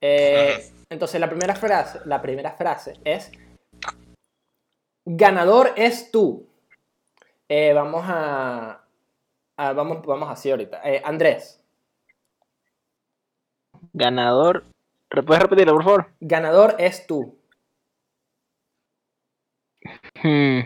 [0.00, 3.30] Eh, entonces la primera frase, la primera frase es
[5.04, 6.48] ganador es tú.
[7.48, 8.84] Eh, vamos a,
[9.56, 10.80] a- vamos, vamos así ahorita.
[10.84, 11.58] Eh, Andrés,
[13.92, 14.64] Ganador.
[15.10, 16.06] ¿Re- ¿Puedes repetirlo, por favor?
[16.20, 17.36] ganador es tú.
[20.22, 20.60] Hmm.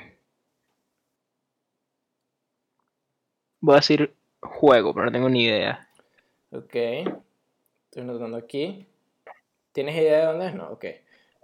[3.61, 5.89] Voy a decir juego, pero no tengo ni idea.
[6.51, 6.75] Ok.
[6.75, 8.87] Estoy anotando aquí.
[9.73, 10.55] ¿Tienes idea de dónde es?
[10.55, 10.85] No, ok.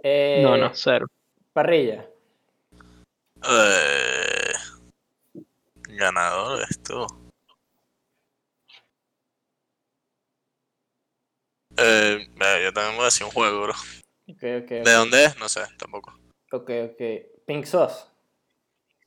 [0.03, 1.07] Eh, No, no, cero.
[1.53, 2.09] Parrilla.
[3.45, 4.53] Eh,
[5.89, 7.07] ganador esto.
[11.77, 12.29] Eh,
[12.63, 13.73] yo también voy a decir un juego, bro.
[14.29, 14.71] Ok, ok.
[14.71, 15.39] ¿De dónde es?
[15.39, 16.13] No sé, tampoco.
[16.53, 17.32] Ok, ok.
[17.47, 18.05] Pink Sauce.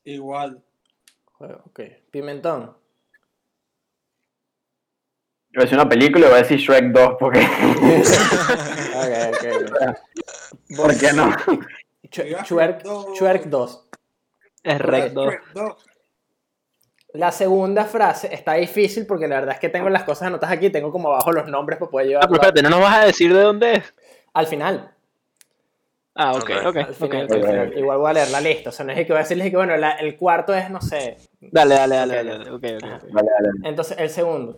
[0.04, 0.62] Igual.
[1.40, 1.80] Ok.
[2.12, 2.76] Pimentón.
[5.50, 7.40] Yo voy a decir una película y voy a decir Shrek 2 porque.
[8.96, 10.76] Ok, ok, ok.
[10.78, 11.30] ¿Por qué no?
[12.10, 13.90] Chuerk 2.
[14.64, 15.26] Es Rec 2.
[15.28, 15.86] Shrek dos.
[17.14, 20.70] La segunda frase está difícil porque la verdad es que tengo las cosas anotadas aquí,
[20.70, 23.06] tengo como abajo los nombres para poder Ah, llevar pero espérate, ¿no nos vas a
[23.06, 23.94] decir de dónde es?
[24.34, 24.95] al final.
[26.16, 26.50] Ah, ok, Ok.
[26.68, 26.76] ok.
[26.78, 27.32] Al final, ok.
[27.32, 27.68] al ok, final.
[27.70, 27.76] ok.
[27.78, 29.58] Igual voy a leer la lista, o sea, no es que voy a decirles que
[29.58, 31.18] bueno, la- el cuarto es, no sé.
[31.42, 32.32] Dale, dale, dale, dale.
[32.38, 32.52] dale.
[32.52, 32.96] Ok, ok, Ajá.
[33.04, 33.12] ok.
[33.12, 33.50] Vale, vale.
[33.70, 34.56] Entonces, el segundo.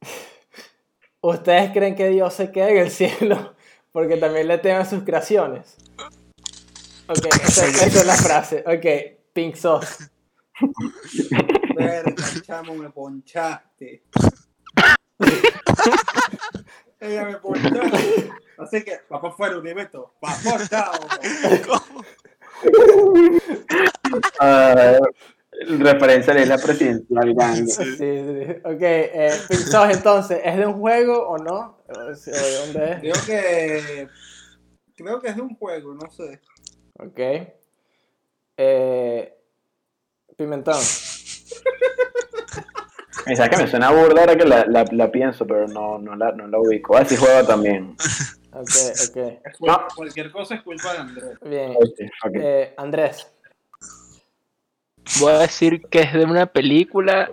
[1.22, 3.54] ¿Ustedes creen que Dios se queda en el cielo
[3.92, 5.76] porque también le temen sus creaciones?
[7.06, 8.64] Ok, esa, esa es la frase.
[8.66, 8.86] Ok,
[9.32, 10.04] Pink Sauce.
[11.76, 14.02] Verga, chamo, me ponchaste.
[17.00, 18.30] Ella me ponchaste.
[18.58, 20.12] Así que, va para afuera, Univeto.
[20.22, 20.92] Va por chao.
[24.38, 24.98] Ah,
[25.78, 27.72] referencia a la isla presidencial grande.
[27.72, 28.60] Sí, sí, sí.
[28.64, 29.30] Ok, eh,
[29.90, 31.78] entonces, ¿es de un juego o no?
[31.88, 33.00] ¿O si- o de dónde es?
[33.00, 34.08] Creo que.
[34.96, 36.40] Creo que es de un juego, no sé.
[36.98, 37.18] Ok.
[38.58, 39.34] Eh,
[40.36, 40.76] Pimentón.
[43.36, 46.32] Sabes que me suena burda ahora que la, la, la pienso, pero no, no, la,
[46.32, 46.96] no la ubico.
[46.96, 47.96] Así juega también.
[48.52, 48.68] Ok,
[49.08, 49.16] ok.
[49.60, 49.86] No.
[49.94, 51.38] Cualquier cosa es culpa de Andrés.
[51.42, 51.72] Bien.
[52.34, 53.30] Eh, Andrés.
[55.20, 57.30] Voy a decir que es de una película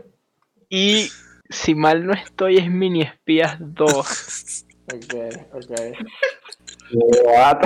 [0.69, 1.09] y
[1.49, 4.65] si mal no estoy es Mini Espías 2.
[4.93, 5.15] Ok,
[5.53, 5.71] ok.
[7.25, 7.61] What?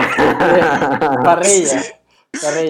[1.23, 1.81] Parrilla.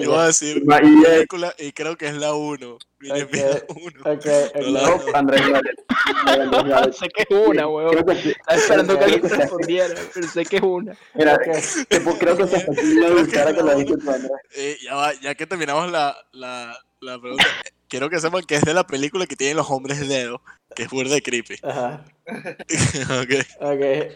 [0.02, 2.78] Yo voy a decir Ma- y, película y creo que es la 1.
[2.98, 4.00] Mini Ok, Espías 1.
[4.04, 4.26] Ok,
[4.66, 5.40] No no, Andrés,
[6.98, 7.96] sé que es una, weón.
[8.10, 10.96] Estaba esperando que alguien respondiera, pero sé que es una.
[11.14, 14.32] Mira, creo que se me gustara que lo dijiste tú, Andrés.
[14.56, 17.44] Eh, ya, va, ya que terminamos la, la, la pregunta,
[17.88, 20.40] quiero que sepan que es de la película que tienen los hombres dedos,
[20.74, 21.54] que es burda de creepy.
[21.62, 22.04] Ajá.
[22.26, 23.60] ok.
[23.60, 24.12] Ok.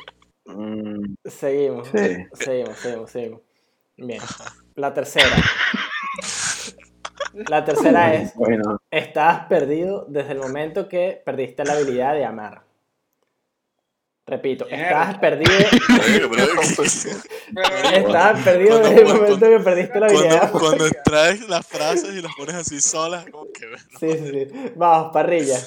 [0.46, 1.88] Mm, Seguimos.
[1.88, 2.16] Sí.
[2.34, 3.40] Seguimos, seguimos, seguimos.
[3.96, 4.20] Bien.
[4.76, 5.36] La tercera.
[7.48, 12.62] La tercera es, bueno, estás perdido desde el momento que perdiste la habilidad de amar.
[14.26, 15.52] Repito, estás perdido,
[17.92, 20.78] estás perdido Cuando- desde el cuando- momento que perdiste la habilidad de cuando, amar.
[20.78, 23.66] cuando traes las frases y las pones así solas, como que
[24.00, 24.72] Sí, sí, sí.
[24.74, 25.58] Vamos, parrilla.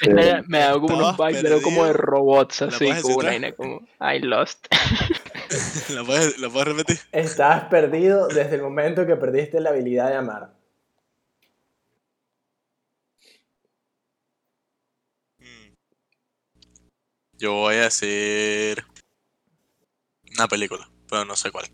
[0.00, 3.28] Esta me da como unos Estabas vibes, pero como de robots, ¿La así, como una
[3.28, 4.66] vaina como I lost.
[5.90, 7.00] ¿la puedes, la puedes repetir.
[7.12, 10.54] Estás perdido desde el momento que perdiste la habilidad de amar.
[15.38, 15.74] Mm.
[17.38, 18.84] Yo voy a decir
[20.36, 21.66] una película, pero no sé cuál.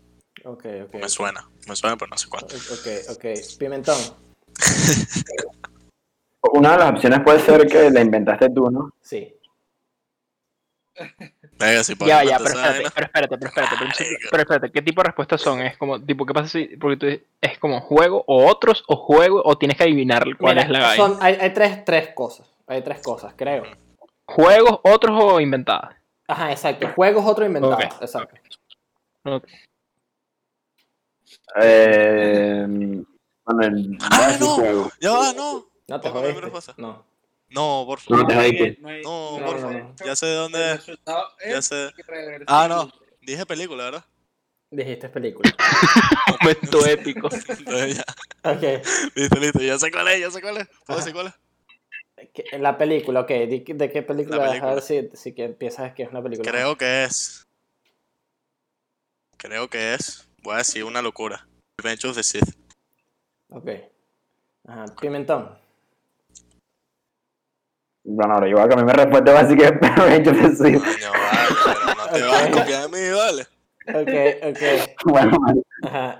[0.43, 0.93] Ok, ok.
[0.95, 2.45] Me suena, me suena, pero no sé cuál.
[2.45, 3.25] Ok, ok.
[3.59, 3.97] Pimentón.
[6.57, 8.91] Una de las opciones puede ser que la inventaste tú, ¿no?
[9.01, 9.31] Sí.
[11.57, 13.75] Venga, si Ya, podemos ya, meter pero espérate, pero espérate, pero espérate,
[14.31, 15.61] pero, espérate, ¿qué tipo de respuestas son?
[15.61, 18.95] Es como, tipo, ¿qué pasa si, porque tú dices, es como juego o otros o
[18.95, 21.17] juego o tienes que adivinar cuál Mira, es la vaina?
[21.19, 22.49] hay, hay tres, tres cosas.
[22.67, 23.63] Hay tres cosas, creo.
[24.25, 25.95] ¿Juegos, otros o inventadas?
[26.27, 26.87] Ajá, exacto.
[26.95, 27.75] Juegos otro inventado.
[27.75, 28.35] Ok, Exacto.
[29.25, 29.47] Ok.
[31.61, 32.65] Eh,
[33.45, 34.47] bueno, el Ah, no.
[34.47, 34.91] juego.
[34.99, 35.65] Ya va, no.
[35.87, 36.73] No te Ojo, ¿qué jodiste.
[36.77, 37.05] No.
[37.49, 38.27] No, por No favor.
[38.27, 38.77] te jodiste.
[38.81, 39.83] No No, No, por no, favor.
[39.83, 39.95] no.
[40.05, 40.85] Ya sé de dónde es.
[41.47, 41.91] Ya sé.
[42.47, 42.91] Ah, no.
[43.21, 44.05] Dije película, ¿verdad?
[44.71, 45.51] Dijiste película.
[46.41, 47.29] Momento épico.
[47.59, 48.03] Entonces ya.
[48.51, 48.85] Ok.
[49.15, 49.59] Listo, listo.
[49.61, 50.67] Ya sé cuál es, ya sé cuál es.
[50.85, 51.33] ¿Puedo decir cuál es?
[52.33, 53.27] ¿Qué- En la película, ok.
[53.29, 54.37] ¿De, qué- de qué película?
[54.37, 54.73] La A película.
[54.73, 56.49] ver si, si que piensas que es una película.
[56.51, 57.43] Creo que es.
[59.37, 60.27] Creo que es.
[60.41, 61.47] Voy a decir una locura.
[61.77, 62.55] Revenge of the Sith.
[63.49, 63.69] Ok.
[64.67, 65.57] Ajá, pimentón.
[68.07, 70.83] Bueno, ahora yo voy a cambiar mi respuesta así que Revenge of the Sith.
[70.83, 73.41] Coño, vale, pero no te vas a copiar de mí, vale.
[73.87, 74.61] Ok, ok.
[75.05, 75.37] Bueno,
[75.83, 76.19] Ajá.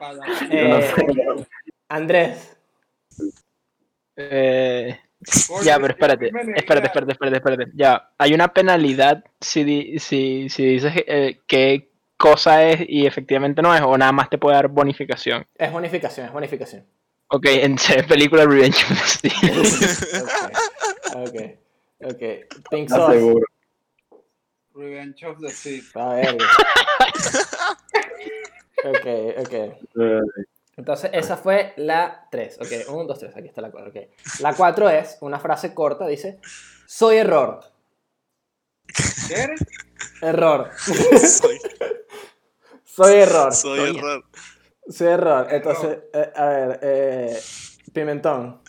[0.52, 1.48] Yo no Eh, sé.
[1.90, 2.58] Andrés.
[4.18, 4.98] Eh,
[5.64, 7.72] ya, pero espérate, yo espérate, a- espérate, espérate, espérate.
[7.76, 13.62] Ya, hay una penalidad si, di- si, si dices eh, qué cosa es y efectivamente
[13.62, 15.46] no es, o nada más te puede dar bonificación.
[15.56, 16.86] Es bonificación, es bonificación.
[17.28, 17.76] Ok, en
[18.08, 20.54] película Revenge of the Sith.
[21.16, 21.28] Ok.
[21.28, 21.42] Ok.
[22.04, 22.22] Ok.
[22.70, 23.14] Pink sauce.
[23.14, 23.46] seguro.
[24.74, 25.96] Revenge of the Sith.
[25.96, 26.38] A ver.
[28.84, 29.08] Ok,
[29.40, 29.54] ok.
[30.78, 32.60] Entonces, esa fue la 3.
[32.60, 33.38] Ok, 1, 2, 3.
[33.38, 33.90] Aquí está la 4.
[33.90, 33.96] Ok.
[34.42, 36.06] La 4 es una frase corta.
[36.06, 36.40] Dice:
[36.86, 37.62] Soy error.
[39.28, 39.66] ¿Qué eres?
[40.22, 40.72] Error.
[40.78, 41.60] Soy,
[42.84, 43.54] Soy error.
[43.54, 44.26] soy error.
[44.90, 45.48] Soy error.
[45.52, 46.80] Entonces, eh, a ver.
[46.84, 47.40] Eh,
[47.94, 48.62] pimentón.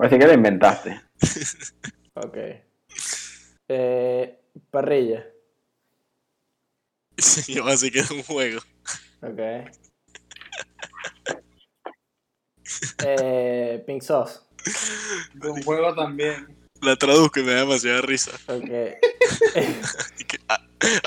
[0.00, 1.00] Parece que lo inventaste.
[2.14, 2.36] Ok.
[3.68, 4.40] Eh,
[4.70, 5.24] parrilla.
[7.46, 8.60] Yo así que es un juego.
[9.22, 9.38] Ok.
[13.04, 14.40] Eh, pink sauce.
[15.40, 16.58] Un juego también.
[16.82, 18.32] La traduzco y me da demasiada risa.
[18.46, 18.68] Ok.
[20.48, 20.60] Ah,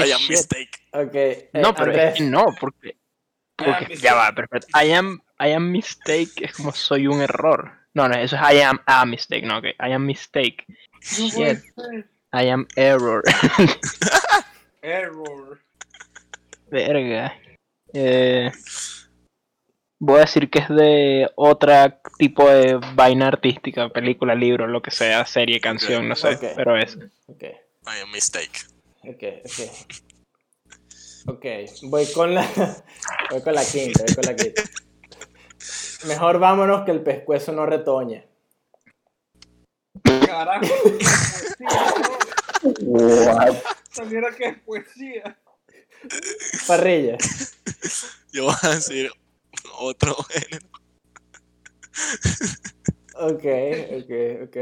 [0.05, 0.71] I am mistake.
[0.93, 1.15] Ok.
[1.15, 2.13] eh, No, pero Andrés.
[2.13, 2.97] es que no, porque,
[3.57, 4.67] Ah, porque ya va, perfecto.
[4.81, 7.82] I am, I am mistake es como soy un error.
[7.93, 9.65] No, no, eso es I am a mistake, no, ok.
[9.79, 10.65] I am mistake.
[10.67, 11.63] No puede Shit.
[11.75, 12.09] ser.
[12.33, 13.23] I am error.
[14.81, 15.61] Error.
[16.71, 17.37] Verga.
[17.93, 18.51] Eh,
[19.99, 24.89] voy a decir que es de otra tipo de vaina artística, película, libro, lo que
[24.91, 26.97] sea, serie, canción, no sé, pero es.
[27.27, 27.43] Ok.
[27.43, 28.65] I am mistake.
[29.03, 31.35] Ok, ok.
[31.35, 31.45] Ok,
[31.83, 32.45] voy con la.
[33.29, 34.63] Voy con la quinta, voy con la quinta.
[36.05, 38.27] Mejor vámonos que el pescuezo no retoñe.
[40.25, 40.65] Carajo.
[42.81, 43.55] What?
[44.37, 45.39] Que es poesía.
[46.67, 47.17] Parrilla.
[48.31, 49.11] Yo voy a decir
[49.79, 50.67] otro género.
[53.15, 53.45] Ok,
[54.01, 54.11] ok,
[54.47, 54.57] ok.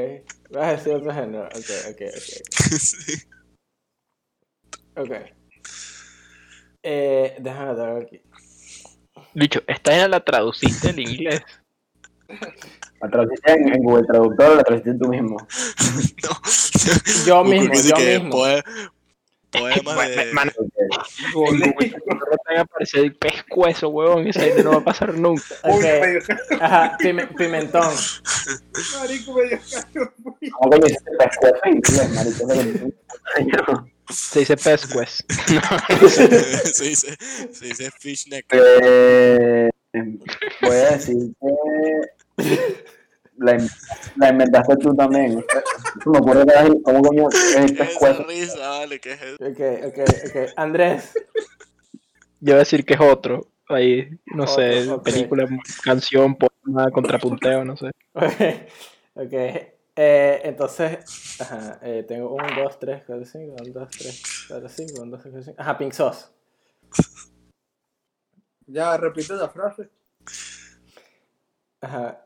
[0.51, 1.45] Vas a decir otro género.
[1.45, 2.23] Ok, ok, ok.
[2.79, 3.13] Sí.
[4.97, 5.11] Ok.
[6.83, 8.21] Eh, déjame ver aquí.
[9.33, 11.41] Dicho, esta ya la traduciste en inglés.
[13.01, 15.37] La traduciste en, en Google Traductor o la traduciste tú mismo.
[16.23, 16.29] No.
[17.25, 18.31] Yo Google mismo, yo que mismo.
[18.31, 18.63] poe-
[19.51, 20.33] poemas Bueno, de...
[20.33, 20.71] mano, Ok.
[20.79, 24.83] en Google Traductor te va a aparecer el pescuezo, huevón, esa gente no va a
[24.83, 25.43] pasar nunca.
[25.63, 25.73] Ok.
[25.75, 26.19] Uy, medio
[26.61, 27.93] Ajá, pime- pimentón.
[28.99, 29.59] marico, medio
[29.93, 30.13] caro.
[30.17, 33.87] ¿Cómo coño dices pescuezo en inglés, marico?
[34.11, 35.23] Se dice pescuez.
[36.09, 37.17] se, dice,
[37.51, 38.45] se dice fish neck.
[38.51, 39.69] Eh,
[40.61, 42.45] voy a decir que
[43.37, 43.57] la,
[44.17, 45.35] la inventaste tú también.
[46.05, 48.23] me ocurre que era- cómo coño es el Esa pescuezo.
[48.27, 49.35] risa, vale, ¿qué es eso?
[49.39, 50.51] Ok, ok, ok.
[50.57, 51.11] Andrés.
[52.39, 53.47] Yo voy a decir que es otro.
[53.69, 55.47] Ahí, no sé, película,
[55.83, 57.91] canción, poema, contrapunteo, no sé.
[59.13, 59.33] Ok, ok.
[60.03, 64.93] Eh, entonces, ajá, eh, tengo 1, 2, 3, 4, 5, 1, 2, 3, 4, 5,
[64.99, 65.61] 1, 2, 3, 4, 5.
[65.61, 66.25] Ajá, Pink Sauce.
[68.65, 69.91] Ya, repite la frase.
[71.81, 72.25] Ajá.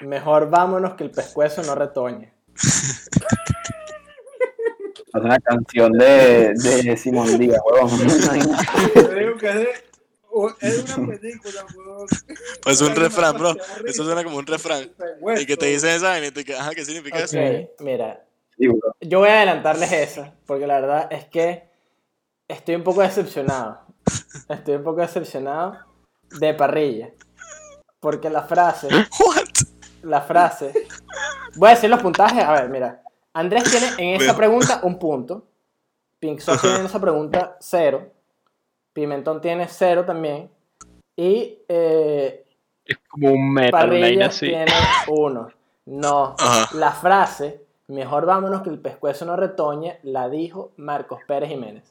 [0.00, 2.32] Mejor vámonos que el pescuezo no retoñe.
[2.54, 3.10] Es
[5.12, 7.90] una canción de, de Simón Díaz, huevón.
[8.94, 9.87] Te digo que es de,
[10.30, 12.06] o- es una película, weón.
[12.62, 13.54] Pues un refrán, bro.
[13.86, 14.90] Eso suena como un refrán.
[15.20, 15.42] Hueso.
[15.42, 17.38] Y que te dicen esa vaina y te quedas, ajá, ¿qué significa eso?
[17.80, 18.24] Mira.
[19.00, 21.70] Yo voy a adelantarles esa, porque la verdad es que
[22.48, 23.80] estoy un poco decepcionado.
[24.48, 25.78] Estoy un poco decepcionado
[26.40, 27.10] de parrilla.
[28.00, 29.44] Porque la frase, What?
[30.02, 30.72] la frase.
[31.56, 32.42] Voy a decir los puntajes.
[32.44, 33.02] A ver, mira.
[33.32, 35.46] Andrés tiene en esa pregunta un punto.
[36.18, 38.12] Pink Sauce tiene en esa pregunta cero.
[39.02, 40.50] Pimentón tiene cero también.
[41.16, 42.44] Y eh,
[42.84, 44.46] Es como un metal, una vaina Parrilla así.
[44.48, 44.72] tiene
[45.06, 45.52] uno.
[45.86, 46.34] No.
[46.36, 46.68] Ajá.
[46.76, 51.84] La frase, mejor vámonos que el pescuezo no retoñe, la dijo Marcos Pérez Jiménez.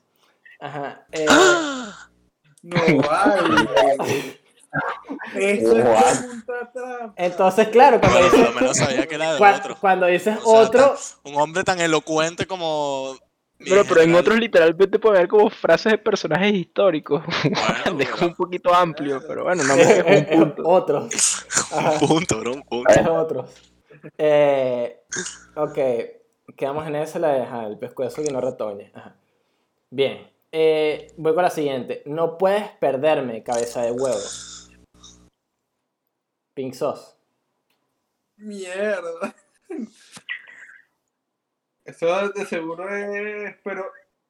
[0.59, 1.05] Ajá.
[1.13, 1.25] eh,
[2.63, 2.75] No
[3.07, 4.39] vale.
[5.35, 5.83] Eso es
[6.19, 7.13] pregunta trampa.
[7.15, 9.77] entonces, claro, cuando Bueno, por lo dices, menos sabía que era de cua- otro.
[9.79, 10.81] cuando dices O sea, otro,
[11.23, 13.15] tan- un hombre tan elocuente como.
[13.59, 17.23] Pero, pero en otros literalmente puede haber como frases de personajes históricos.
[17.43, 19.83] Bueno, un poquito amplio, pero bueno, no me
[20.15, 20.25] un
[20.55, 20.69] punto.
[20.69, 21.09] otro.
[22.01, 22.89] Un punto, bro, un punto.
[22.93, 23.47] Es otro.
[24.17, 25.01] Eh,
[25.55, 25.77] ok,
[26.55, 28.91] quedamos en esa, la de ajá, el pescuezo que no retoñe.
[28.93, 29.15] Ajá.
[29.89, 32.03] Bien, eh, voy con la siguiente.
[32.05, 34.19] No puedes perderme, cabeza de huevo.
[36.53, 37.15] Pink Sauce.
[38.37, 39.35] Mierda.
[41.87, 43.55] Eso de seguro es.
[43.63, 43.85] Pero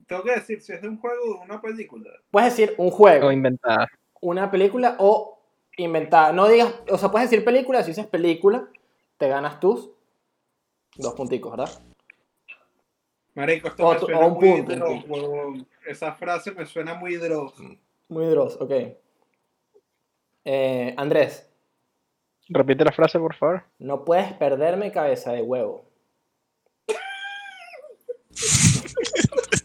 [0.08, 2.10] tengo que decir si es de un juego o de una película.
[2.32, 3.88] Puedes decir un juego, O inventada.
[4.22, 5.40] una película o
[5.76, 6.32] inventada.
[6.32, 8.68] No digas, o sea, puedes decir película, si dices película,
[9.18, 9.90] te ganas tus
[10.96, 11.70] dos punticos, ¿verdad?
[13.36, 15.66] Marico, esto O me tu- suena o un muy punto.
[15.86, 17.54] Esa frase me suena muy Dross.
[18.10, 18.72] Muy dross, ok.
[20.46, 21.44] Eh, Andrés,
[22.50, 23.64] Repite la frase, por favor.
[23.78, 25.84] no puedes perderme, cabeza de huevo.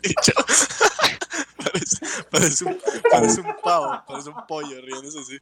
[0.02, 0.32] Dicho.
[1.62, 1.96] parece,
[2.30, 2.78] parece, un,
[3.10, 5.38] parece un pavo, parece un pollo riéndose así.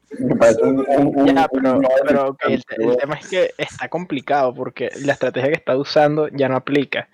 [1.27, 6.48] Ya, pero, el tema es que está complicado porque la estrategia que está usando ya
[6.48, 7.09] no aplica.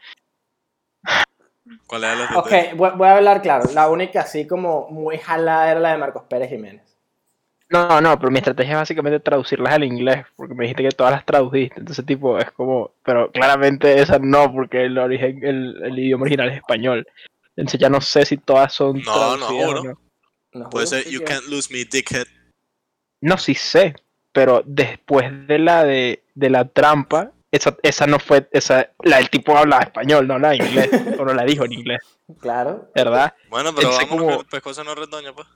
[1.86, 3.70] ¿Cuál es la Ok, voy, voy a hablar claro.
[3.72, 6.95] La única así como muy jalada era la de Marcos Pérez Jiménez.
[7.68, 11.12] No, no, pero mi estrategia es básicamente traducirlas al inglés, porque me dijiste que todas
[11.12, 15.98] las tradujiste, entonces tipo es como, pero claramente esa no, porque el origen, el, el
[15.98, 17.06] idioma original es español.
[17.56, 20.00] Entonces ya no sé si todas son No, no, traducidas no.
[20.52, 22.26] No Puede ser You Can't Lose Me, Dickhead.
[23.20, 23.94] No, sí sé,
[24.32, 29.28] pero después de la de, de la trampa, esa, esa no fue, esa, la del
[29.30, 32.00] tipo hablaba español, no hablaba inglés, o no la dijo en inglés,
[32.40, 32.90] Claro.
[32.94, 33.34] ¿verdad?
[33.48, 35.48] Bueno, pero vamos como- el pescozo no retoña, pues.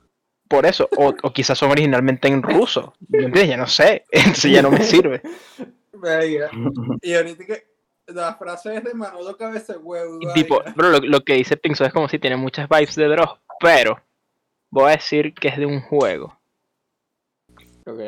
[0.51, 3.47] Por eso, o, o quizás son originalmente en ruso, ¿me entiendes?
[3.47, 5.21] Ya no sé, entonces ya no me sirve.
[5.93, 6.49] Venga.
[7.01, 7.63] Y ahorita que
[8.07, 10.19] la frase es de Manolo Cabeza de Huevo.
[10.21, 13.07] Y tipo, bro, lo, lo que dice Pinzo es como si tiene muchas vibes de
[13.07, 13.97] Dross, pero
[14.69, 16.37] voy a decir que es de un juego.
[17.85, 17.99] Ok.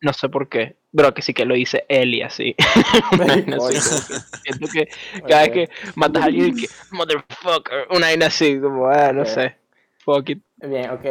[0.00, 0.76] No sé por qué.
[0.90, 2.56] Bro, que sí que lo dice y así.
[3.46, 4.88] No sé, que siento que
[5.28, 9.22] cada vez que matas a alguien y que motherfucker, una vaina así, como, ah, no
[9.22, 9.28] Ok.
[9.28, 9.56] sé.
[10.04, 10.42] Fuck it.
[10.56, 11.04] Bien, ok.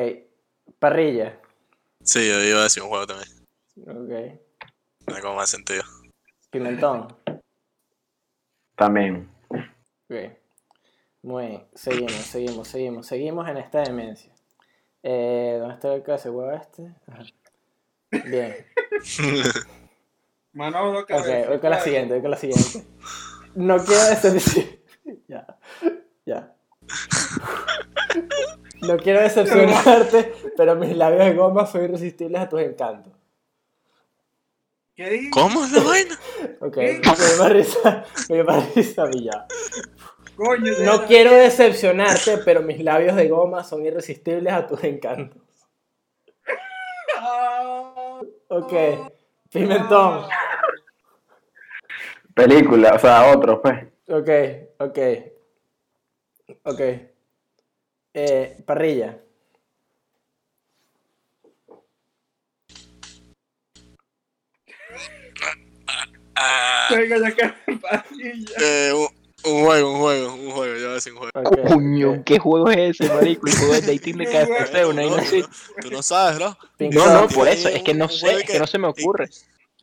[0.81, 1.39] Parrilla.
[2.03, 3.29] Sí, yo iba a decir un juego también.
[3.81, 4.41] Ok.
[5.05, 5.83] Tiene como más sentido.
[6.49, 7.15] Pimentón.
[8.75, 9.29] También.
[9.51, 10.15] Ok.
[11.21, 11.67] Muy bien.
[11.75, 13.05] Seguimos, seguimos, seguimos.
[13.05, 14.33] Seguimos en esta demencia.
[15.03, 16.91] Eh, ¿Dónde está el caso huevo este?
[17.05, 17.25] Ajá.
[18.25, 18.65] Bien.
[20.53, 22.87] Manolo Ok, Cabeza voy con la siguiente, voy con la siguiente.
[23.53, 24.79] No quiero decepcionar.
[25.27, 25.59] ya,
[26.25, 26.55] ya.
[28.81, 33.13] No quiero decepcionarte, pero mis labios de goma son irresistibles a tus encantos.
[34.95, 35.31] ¿Qué dices?
[35.31, 36.19] ¿Cómo es la vaina?
[36.59, 39.45] Ok, me dio más risa, me dio más risa a mí ya.
[40.35, 45.41] Coño, No quiero decepcionarte, pero mis labios de goma son irresistibles a tus encantos.
[47.17, 48.73] Ah, Ok,
[49.51, 50.25] pimentón.
[52.33, 53.85] Película, o sea, otro, pues.
[54.07, 54.29] Ok,
[54.79, 54.99] ok.
[56.63, 56.81] Ok.
[58.13, 59.17] Eh, parrilla.
[66.89, 68.55] Venga, ya que parrilla.
[68.61, 69.07] eh, un,
[69.51, 70.75] un juego, un juego, un juego.
[70.75, 71.67] Yo voy a decir un juego.
[71.67, 72.23] Coño.
[72.25, 73.47] ¿qué juego es ese, marico?
[73.47, 75.43] El juego de dating de KFC, una así.
[75.81, 76.57] Tú no sabes, ¿no?
[76.77, 79.29] Pink No, no, por eso, es que no sé, es que no se me ocurre.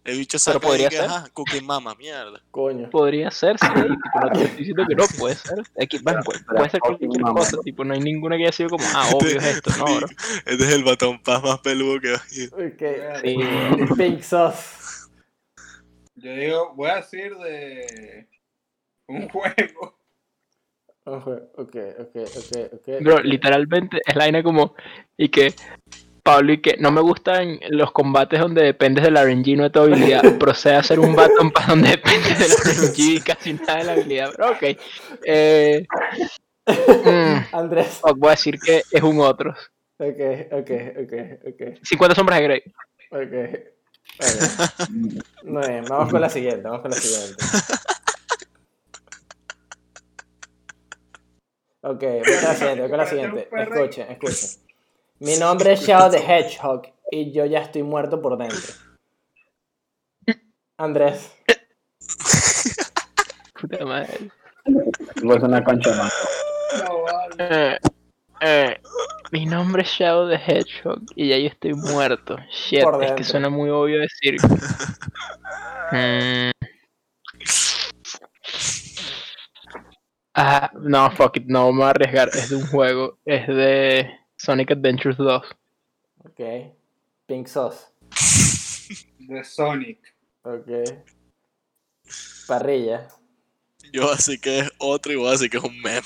[0.08, 1.04] El bicho Pero podría que, ser.
[1.04, 2.40] ajá, Cookie Mama, mierda.
[2.50, 2.88] Coño.
[2.88, 5.58] Podría ser, sí, tipo, no te estoy diciendo que no puede ser.
[5.82, 8.84] Aquí, bueno, puede, puede ser cualquier cosa, tipo, no hay ninguna que haya sido como,
[8.94, 10.06] ah, obvio es esto, no, bro.
[10.46, 12.46] Este es el batón paz más peludo que hay.
[12.46, 13.20] Ok.
[13.22, 15.10] Sí, Pink Sauce.
[16.14, 18.28] Yo digo, voy a decir de
[19.08, 19.98] un juego.
[21.04, 23.02] Ok, ok, ok, ok.
[23.02, 24.74] bro, literalmente es la vaina como,
[25.18, 25.54] y que,
[26.28, 29.80] Pablo, y que no me gustan los combates donde dependes del RNG no de tu
[29.80, 33.84] habilidad, procede a hacer un Baton Pass donde dependes del RNG y casi nada de
[33.84, 34.62] la habilidad, pero ok.
[35.24, 35.86] Eh,
[36.66, 37.86] mm, Andrés.
[38.02, 39.54] fuck, voy a decir que es un otro.
[39.96, 40.20] Ok,
[40.52, 41.12] ok, ok,
[41.46, 41.78] ok.
[41.82, 42.62] 50 sombras de Grey.
[43.10, 43.60] Ok.
[44.20, 44.90] Ok.
[45.44, 47.42] Muy bien, vamos con la siguiente, vamos con la siguiente.
[51.80, 53.48] Ok, voy con la siguiente, voy con la siguiente.
[53.56, 54.67] Escuchen, escuchen.
[55.20, 58.74] Mi nombre es Shadow the Hedgehog y yo ya estoy muerto por dentro.
[60.76, 61.32] Andrés.
[63.60, 64.30] Puta madre.
[65.22, 66.14] Vos una concha más.
[66.84, 67.34] No, vale.
[67.38, 67.78] Eh,
[68.40, 68.80] eh,
[69.32, 72.36] mi nombre es Shadow the Hedgehog y ya yo estoy muerto.
[72.50, 74.36] Shit, Por es que suena muy obvio decir.
[75.90, 76.50] Mm.
[80.34, 82.28] Ah, no, fuck it, no me voy a arriesgar.
[82.28, 85.42] Es de un juego, es de Sonic Adventures 2.
[86.24, 86.40] Ok.
[87.26, 87.86] Pink Sauce.
[89.18, 89.98] De Sonic.
[90.42, 90.68] Ok.
[92.46, 93.08] Parrilla.
[93.92, 96.00] Yo así que es otro y voy a decir que es un meme.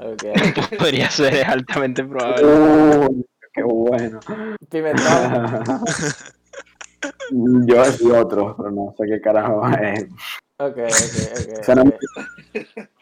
[0.00, 0.24] Ok.
[0.78, 2.44] Podría ser, es altamente probable.
[2.46, 4.20] Uy, qué bueno.
[4.70, 5.64] Pimentón.
[7.66, 10.04] Yo decía otro, pero no sé qué carajo es.
[10.58, 11.64] Ok, ok, ok.
[11.64, 11.94] Suena ok.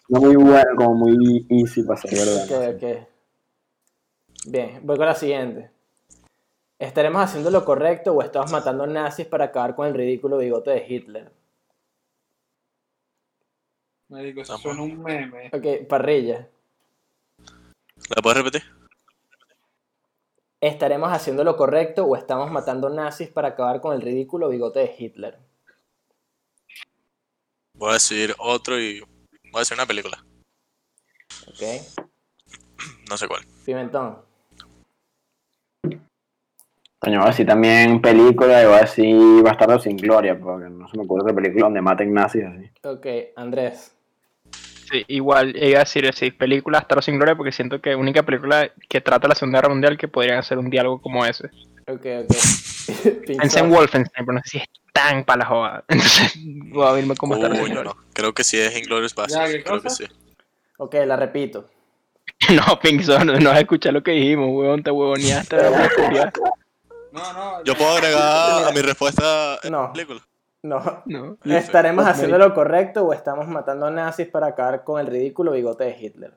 [0.08, 2.74] No muy bueno, como muy easy para ser verdad.
[2.74, 3.15] Ok, ok.
[4.46, 5.70] Bien, voy con la siguiente.
[6.78, 10.86] ¿Estaremos haciendo lo correcto o estamos matando nazis para acabar con el ridículo bigote de
[10.86, 11.32] Hitler?
[14.08, 15.50] Me digo, eso suena un meme.
[15.52, 16.48] Ok, parrilla.
[18.14, 18.62] ¿La puedes repetir?
[20.60, 24.94] ¿Estaremos haciendo lo correcto o estamos matando nazis para acabar con el ridículo bigote de
[24.96, 25.38] Hitler?
[27.74, 30.24] Voy a decir otro y voy a decir una película.
[31.48, 31.62] Ok.
[33.08, 33.44] No sé cuál.
[33.64, 34.25] Pimentón.
[37.06, 40.88] Coño, voy a decir también película y voy a decir Bastardo sin Gloria, porque no
[40.88, 42.68] se me ocurre otra película donde maten nazis así.
[42.82, 43.06] Ok,
[43.36, 43.94] Andrés.
[44.90, 48.02] Sí, igual iba a decir así, película Star sin Gloria, porque siento que es la
[48.02, 51.46] única película que trata la Segunda Guerra Mundial que podrían hacer un diálogo como ese.
[51.86, 53.26] Ok, ok.
[53.38, 55.84] Pensé en Wolfenstein, pero no sé si es tan para la joda.
[55.88, 56.34] Entonces
[56.72, 57.92] voy a irme como Star sin Uy, Gloria.
[57.94, 58.02] no.
[58.14, 58.74] Creo que sí es
[59.14, 59.52] Basterds.
[59.52, 60.06] ¿qué Creo que sí.
[60.78, 61.70] Ok, la repito.
[62.52, 65.56] No, Pinzón, no, no has escuchado lo que dijimos, huevón, te huevoneaste.
[67.16, 67.64] No, no.
[67.64, 69.82] Yo puedo agregar a mi respuesta en No.
[69.84, 70.20] la película.
[70.62, 71.02] No.
[71.06, 71.38] No.
[71.44, 75.96] ¿Estaremos haciendo lo correcto o estamos matando nazis para acabar con el ridículo bigote de
[75.98, 76.34] Hitler?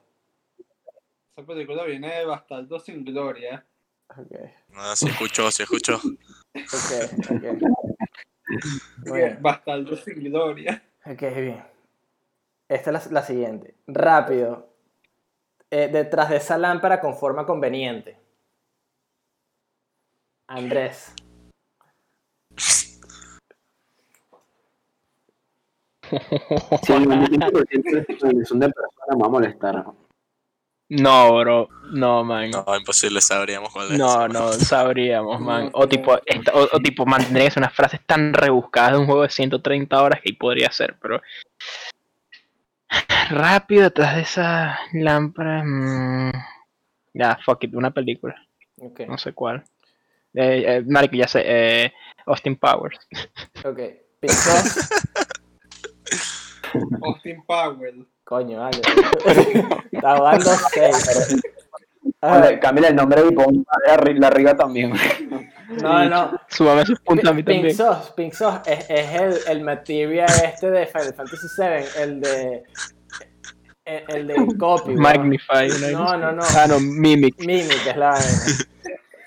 [1.35, 3.65] Esa película viene de Bastardo sin Gloria.
[4.09, 4.31] Ok,
[4.75, 5.95] Ah, sí escuchó, sí escuchó.
[5.95, 7.43] ok, ok.
[9.07, 9.37] Muy bien.
[9.41, 10.83] Bastardo sin Gloria.
[11.05, 11.63] Ok, bien.
[12.67, 13.75] Esta es la, la siguiente.
[13.87, 14.69] Rápido.
[15.71, 18.18] Eh, detrás de esa lámpara con forma conveniente.
[20.49, 21.13] Andrés.
[26.83, 29.85] Si el 95% son de personas, me va a molestar.
[30.91, 32.49] No, bro, no, man.
[32.49, 33.99] No, imposible, sabríamos cuál es.
[33.99, 35.69] No, no, sabríamos, man.
[35.73, 39.05] O tipo, esta- o, o tipo, mantendría que ser unas frases tan rebuscadas de un
[39.05, 41.21] juego de 130 horas que ahí podría ser, pero.
[43.29, 45.61] Rápido, detrás de esa lámpara.
[45.63, 46.31] mm,
[47.13, 48.35] Ya, fuck it, una película.
[49.07, 49.63] No sé cuál.
[50.33, 51.41] Eh, eh, marico, ya sé.
[51.45, 51.93] Eh,
[52.25, 52.97] Austin Powers.
[53.65, 53.79] ok.
[54.19, 54.63] Pinzón.
[57.03, 58.05] Austin Powell.
[58.23, 58.81] Coño, vale.
[59.91, 61.41] Está jugando seis.
[62.21, 64.93] A Ponle- ver, Cámbiale el nombre y pon la arri- la arriba también.
[65.81, 66.31] No, no.
[66.49, 67.75] Súbame esos puntos a mí Pink también.
[67.75, 72.63] Sauce, Pink Sauce es, es el, el material este de Final Fantasy VII, el de.
[73.85, 74.93] El, el de copy.
[74.95, 75.69] Magnify.
[75.91, 76.43] No, no, no.
[76.55, 77.39] Ah, no, Mimic.
[77.39, 78.19] Mimic es la.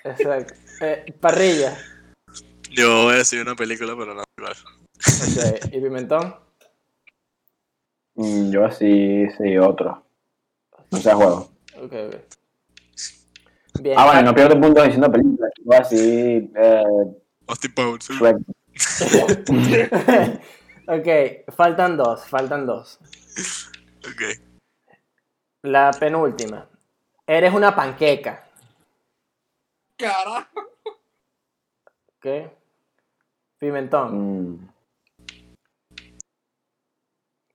[0.05, 0.55] Exacto.
[0.83, 1.79] Eh, parrilla.
[2.71, 4.53] Yo voy a decir una película, pero no cuál.
[4.53, 5.65] Ok.
[5.73, 6.35] ¿Y Pimentón?
[8.15, 10.05] Mm, Yo así, sí, otro.
[10.91, 11.51] No sea juego.
[11.77, 12.15] Ok, ok.
[13.81, 13.99] Bien.
[13.99, 15.51] Ah, bueno, no pierdo puntos diciendo películas.
[15.65, 16.85] Yo así, eh,
[17.47, 18.05] Austin Powers.
[18.07, 18.15] sí.
[20.89, 21.07] Ok,
[21.55, 22.99] faltan dos, faltan dos.
[24.01, 24.23] Ok.
[25.63, 26.69] La penúltima.
[27.25, 28.49] Eres una panqueca.
[29.97, 30.72] Carajo.
[32.23, 32.53] Ok.
[33.59, 34.55] Pimentón.
[34.55, 34.69] Mm,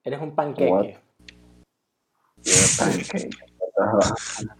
[0.04, 1.00] Eres un panqueque.
[2.78, 3.30] Pancake.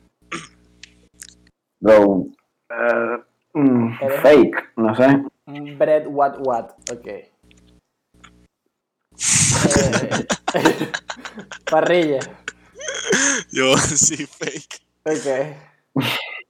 [1.82, 2.28] Bro,
[2.70, 3.18] eh,
[3.54, 5.24] mm, fake, no sé.
[5.46, 6.70] Un bread what what.
[6.90, 7.08] Ok.
[7.08, 7.32] Eh,
[11.70, 12.20] parrilla.
[13.52, 14.82] Yo sí, fake.
[15.04, 15.28] Ok.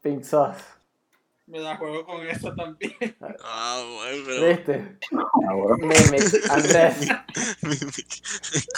[0.04, 0.77] Pink sauce.
[1.48, 2.94] Me la juego con eso también.
[3.42, 4.48] Ah, bueno, pero.
[4.48, 4.98] ¿Viste?
[5.14, 5.78] Ah.
[5.78, 6.52] Mimic.
[6.52, 7.08] Andrés.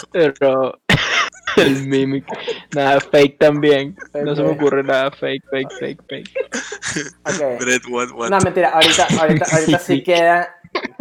[0.12, 0.80] Pero.
[1.56, 2.24] El Mimic.
[2.72, 3.96] Nada, fake también.
[4.14, 5.10] No se me ocurre nada.
[5.10, 6.30] Fake, fake, fake, fake.
[7.26, 7.58] Ok.
[7.58, 8.30] Bread, what, what.
[8.30, 8.70] No, mentira.
[8.70, 10.46] Ahorita, ahorita, ahorita sí quedan.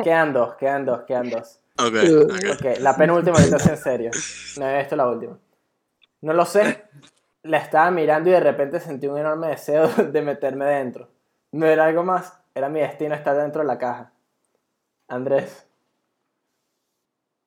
[0.04, 1.60] Quedan dos, quedan dos, quedan dos.
[1.78, 2.34] Ok, ok.
[2.56, 4.12] Ok, la penúltima, ahorita sí en serio.
[4.58, 5.38] No, esto es la última.
[6.22, 6.86] No lo sé.
[7.44, 11.19] La estaba mirando y de repente sentí un enorme deseo de meterme dentro.
[11.52, 14.12] No era algo más, era mi destino estar dentro de la caja.
[15.08, 15.68] Andrés.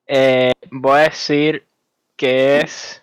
[0.07, 1.67] Eh, voy a decir
[2.17, 3.03] que es.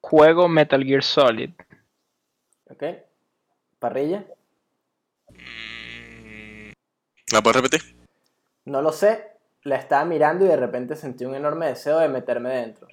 [0.00, 1.50] Juego Metal Gear Solid.
[2.70, 2.84] ¿Ok?
[3.78, 4.24] Parrilla.
[7.32, 7.80] ¿La puedes repetir?
[8.64, 9.32] No lo sé.
[9.64, 12.88] La estaba mirando y de repente sentí un enorme deseo de meterme dentro.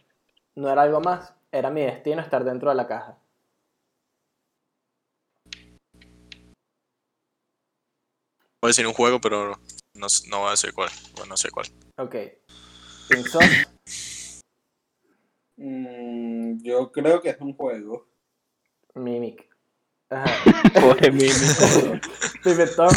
[0.56, 3.18] No era algo más, era mi destino estar dentro de la caja.
[8.61, 9.52] Voy a decir un juego, pero
[9.94, 10.90] no, no voy a decir cuál.
[11.14, 11.68] Bueno, no sé cuál.
[11.98, 12.15] Ok.
[13.31, 13.68] Sauce.
[15.56, 18.07] Mm, yo creo que es un juego.
[18.95, 19.48] Mimic.
[20.10, 20.26] Ajá.
[20.81, 21.30] Pobre Mimi.
[22.44, 22.90] Pimentón.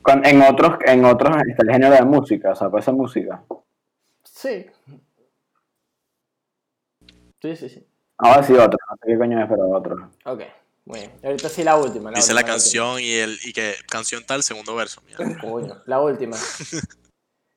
[0.00, 3.44] Con- en otros, en otros está el género de música, o sea, puede ser música.
[4.24, 4.66] Sí.
[7.40, 7.86] Sí, sí, sí.
[8.18, 10.10] Ahora sí otro, no sé qué coño es, pero otro.
[10.24, 10.42] Ok,
[10.84, 11.12] muy bien.
[11.22, 12.10] Ahorita sí la última.
[12.10, 15.02] La Dice última, la canción y el y que canción tal, segundo verso.
[15.40, 16.36] Coño, la última.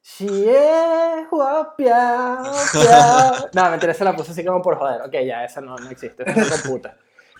[0.07, 2.37] Si es guapia.
[3.53, 5.01] No, mentira, esa la puse así como por joder.
[5.01, 6.95] Ok, ya, esa no, no existe, esa no computa.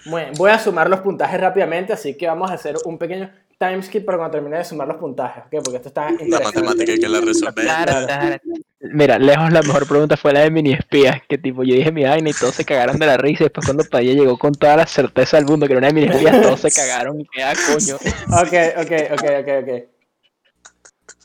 [0.06, 3.32] Muy bien, voy a sumar los puntajes rápidamente, así que vamos a hacer un pequeño
[3.58, 5.64] timeskip para cuando termine de sumar los puntajes, ¿ok?
[5.64, 6.44] Porque esto está La interesante.
[6.62, 7.54] matemática hay que la resolver.
[7.66, 8.38] Claro, claro.
[8.80, 12.04] Mira, lejos la mejor pregunta fue la de mini espías, que tipo yo dije mi
[12.04, 14.78] vaina y todos se cagaron de la risa y después cuando Padilla llegó con toda
[14.78, 17.44] la certeza del mundo que era una de mini espías, todos se cagaron y que
[17.44, 17.96] ah coño.
[17.96, 19.90] Ok, ok, ok, ok, ok.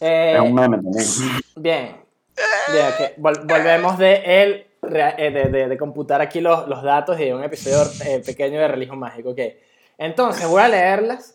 [0.02, 1.06] Eh, Es un meme también.
[1.56, 1.96] Bien.
[2.72, 3.18] Bien, ok.
[3.18, 4.66] Vol- volvemos de el
[5.18, 8.58] eh, de, de- de computar aquí los, los datos y de un episodio eh, pequeño
[8.58, 9.30] de realismo mágico.
[9.30, 9.40] Ok.
[9.98, 11.32] Entonces, voy a leerlas.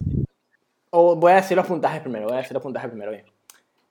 [0.98, 2.28] O voy a decir los puntajes primero.
[2.28, 3.12] Voy a decir los puntajes primero.
[3.12, 3.26] Bien.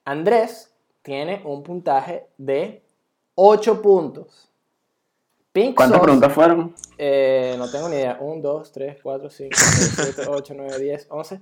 [0.07, 0.73] Andrés
[1.03, 2.83] tiene un puntaje de
[3.35, 4.51] 8 puntos.
[5.53, 6.75] Pink ¿Cuántas Sauce, preguntas fueron?
[6.97, 8.17] eh, no tengo ni idea.
[8.19, 11.41] 1, 2, 3, 4, 5, 6, 7, 8, 9, 10, 11,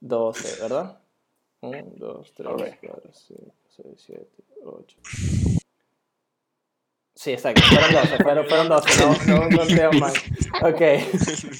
[0.00, 0.98] 12, ¿verdad?
[1.60, 2.48] 1, 2, 3,
[2.80, 3.42] 4, 5,
[3.76, 4.26] 6, 7,
[4.64, 4.96] 8.
[7.14, 7.62] Sí, exacto.
[7.62, 9.26] Fueron 12, fueron, fueron 12.
[9.26, 10.12] No, no, no mal.
[10.62, 10.80] Ok.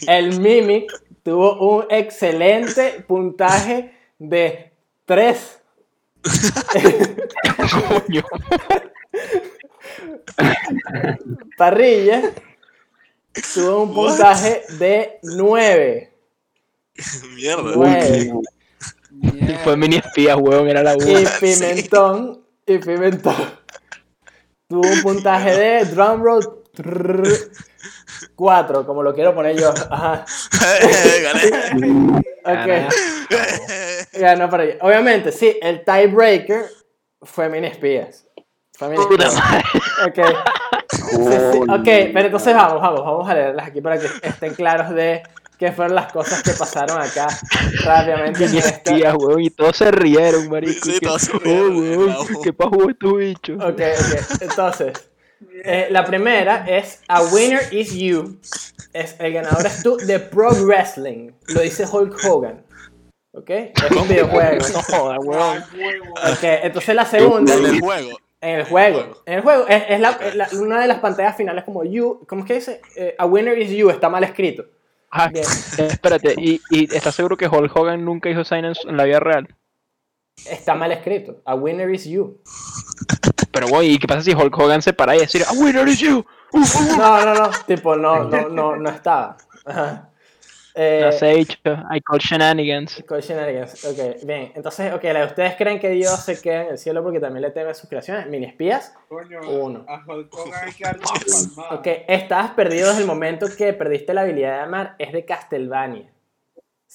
[0.08, 0.92] El Mimic
[1.26, 4.72] tuvo un excelente puntaje de
[5.06, 5.60] 3.
[8.06, 8.22] Coño.
[11.58, 12.32] Parrilla
[13.52, 16.12] tuvo un puntaje de 9.
[17.34, 17.72] Mierda.
[17.74, 18.32] Nueve.
[19.10, 21.28] Y fue mini espías, huevón, era la Y una.
[21.40, 23.34] Pimentón, y Pimentón
[24.68, 26.62] tuvo un puntaje de drumroll
[28.36, 29.72] 4, como lo quiero poner yo.
[29.90, 30.24] Ajá.
[31.22, 32.22] Gané.
[32.46, 32.92] Ok.
[34.12, 34.76] Ganó para ella.
[34.80, 36.64] Obviamente, sí, el tiebreaker
[37.22, 38.24] fue Mini Espías.
[38.72, 39.34] Fue Mini Espías.
[40.06, 40.18] Ok.
[40.92, 41.84] Sí, sí, Ok,
[42.14, 45.24] pero entonces vamos, vamos, vamos a leerlas aquí para que estén claros de
[45.58, 47.26] qué fueron las cosas que pasaron acá
[47.84, 48.44] rápidamente.
[48.44, 50.84] en Mini esta- espías, huevón, y todos se rieron, marico.
[50.84, 52.42] Sí, y que, todos se oh, rieron, huevón, bravo.
[52.44, 53.56] ¿qué pasó estos bichos?
[53.60, 54.40] Ok, ok.
[54.42, 54.92] Entonces,
[55.64, 58.38] eh, la primera es A Winner is You.
[58.92, 61.32] Es, el ganador es tú de Pro Wrestling.
[61.48, 62.64] Lo dice Hulk Hogan.
[63.32, 63.50] ¿Ok?
[63.50, 64.64] Es un videojuego.
[64.72, 65.18] No jodas.
[66.32, 67.54] Ok, entonces la segunda.
[67.54, 68.18] En el juego.
[68.40, 69.22] En el juego.
[69.26, 69.66] En el juego.
[69.68, 72.24] Es, es la- es la- una de las pantallas finales como You.
[72.26, 72.80] ¿Cómo es que dice?
[72.96, 73.90] Eh, a Winner is You.
[73.90, 74.64] Está mal escrito.
[75.10, 75.44] Ah, Bien.
[75.78, 79.48] espérate, ¿y, ¿y estás seguro que Hulk Hogan nunca hizo sign en la vida real?
[80.50, 81.40] Está mal escrito.
[81.44, 82.38] A Winner is You.
[83.56, 85.98] Pero, güey, ¿y qué pasa si Hulk Hogan se para y decir, ¡A winner is
[85.98, 86.18] you!
[86.52, 86.96] Uh, uh, uh"?
[86.98, 87.50] No, no, no.
[87.66, 89.38] Tipo, no, no, no, no estaba.
[90.74, 91.56] Eh, No sé, dicho,
[91.90, 93.02] I call shenanigans.
[93.08, 93.82] Cold Shenanigans.
[93.86, 94.52] Ok, bien.
[94.54, 97.40] Entonces, ok, la de ustedes creen que Dios se queda en el cielo porque también
[97.40, 98.26] le teme a sus creaciones.
[98.26, 98.92] Mini espías.
[99.08, 99.86] Coño, Uno.
[99.88, 101.02] a Hulk Hogan hay que darle.
[101.70, 104.96] Ok, estabas perdido desde el momento que perdiste la habilidad de amar.
[104.98, 106.12] Es de Castlevania.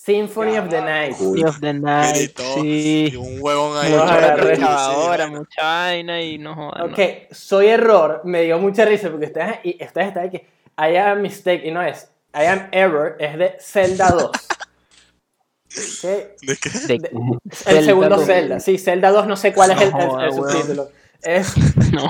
[0.04, 1.14] Symphony of the Night.
[1.16, 3.10] Sea of the Night, sí.
[3.14, 3.92] Y un huevón ahí.
[3.92, 6.92] No, Sí, mucha vaina y no jodas.
[6.92, 7.00] Ok,
[7.32, 8.22] soy error.
[8.24, 10.38] Me dio mucha risa porque ustedes, y ustedes están aquí.
[10.78, 12.10] I am mistake y no es.
[12.34, 13.16] I am error.
[13.20, 14.24] Es de Zelda 2.
[14.26, 16.04] Ok,
[16.42, 16.70] ¿De qué?
[16.88, 17.10] De- de-
[17.44, 18.26] el Zelda segundo 2.
[18.26, 18.60] Zelda.
[18.60, 19.92] Sí, Zelda 2, no sé cuál es el,
[20.34, 20.90] subtítulo.
[21.22, 21.54] Es
[21.92, 22.02] No.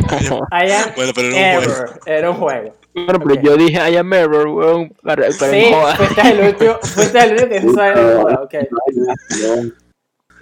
[0.49, 1.73] I am Bueno, pero era un juego.
[1.73, 1.99] error.
[2.05, 2.73] Era un juego.
[2.93, 7.31] Bueno, pero yo dije I am error, weón, para, Sí, fuiste el último, fuiste el
[7.31, 8.55] único que se sabe de moda, ok.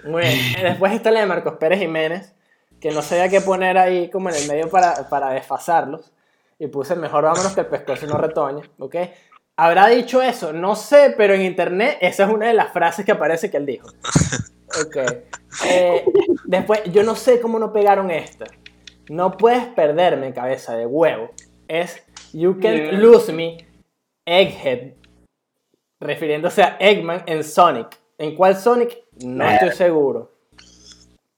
[0.04, 0.38] Muy bien.
[0.62, 2.34] Después está la de Marcos Pérez Jiménez,
[2.80, 6.12] que no sabía qué poner ahí como en el medio para, para desfasarlos.
[6.58, 8.96] Y puse mejor vámonos que el pescozo no retoña, ¿ok?
[9.56, 10.52] ¿Habrá dicho eso?
[10.52, 13.66] No sé, pero en internet esa es una de las frases que aparece que él
[13.66, 13.88] dijo.
[14.80, 14.96] Ok.
[15.66, 16.04] Eh,
[16.44, 18.46] después, yo no sé cómo no pegaron esta.
[19.08, 21.30] No puedes perderme, cabeza de huevo.
[21.66, 22.02] Es
[22.32, 22.92] You can't Yeah.
[22.92, 23.66] lose me,
[24.26, 24.94] Egghead.
[26.00, 27.98] Refiriéndose a Eggman en Sonic.
[28.18, 28.98] ¿En cuál Sonic?
[29.24, 30.30] No estoy seguro.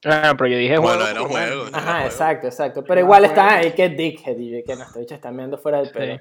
[0.05, 1.49] Ah, pero yo dije Bueno, juego, era por lo menos.
[1.55, 1.67] juego.
[1.69, 2.07] era Ajá, juego.
[2.07, 2.83] exacto, exacto.
[2.83, 6.19] Pero igual está ahí que Dickhead y yo que no estoy viendo fuera del pelo.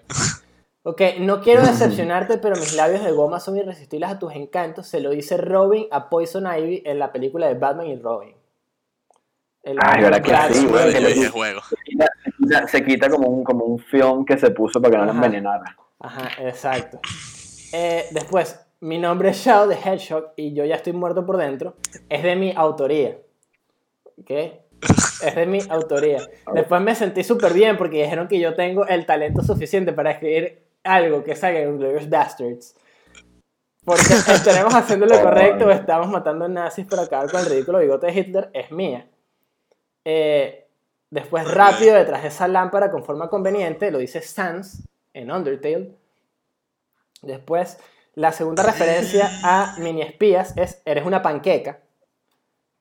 [0.85, 4.87] Ok, no quiero decepcionarte, pero mis labios de goma son irresistibles a tus encantos.
[4.89, 8.35] Se lo dice Robin a Poison Ivy en la película de Batman y Robin.
[9.63, 11.61] El- Ay, ¿verdad que sí, Bueno, yo dije juego.
[12.69, 15.11] Se quita, se como un, como un film que se puso para que no lo
[15.11, 15.25] Ajá.
[15.25, 15.77] envenenara.
[16.01, 17.01] Ajá, exacto.
[17.73, 21.77] Eh, después, mi nombre es Shao de Hedgehog y yo ya estoy muerto por dentro.
[22.09, 23.17] Es de mi autoría.
[24.19, 24.31] ¿Ok?
[24.31, 26.21] Es de mi autoría.
[26.53, 30.63] Después me sentí súper bien porque dijeron que yo tengo el talento suficiente para escribir
[30.83, 32.75] algo que salga en Glorious Bastards.
[33.85, 34.03] Porque
[34.33, 38.19] estaremos haciendo lo correcto o estamos matando nazis para acabar con el ridículo bigote de
[38.19, 39.07] Hitler, es mía.
[40.05, 40.62] Eh,
[41.13, 44.83] después, rápido, detrás de esa lámpara con forma conveniente, lo dice Sans
[45.13, 45.95] en Undertale.
[47.21, 47.79] Después,
[48.15, 51.79] la segunda referencia a mini espías es Eres una panqueca.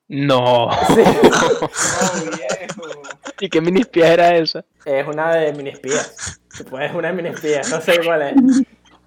[0.07, 0.69] No.
[0.87, 3.01] Sí, Oh, viejo.
[3.39, 4.63] ¿Y qué mini espía era esa?
[4.85, 6.39] es una de mini espías.
[6.69, 8.35] Pues es una mini espía, no sé cuál es.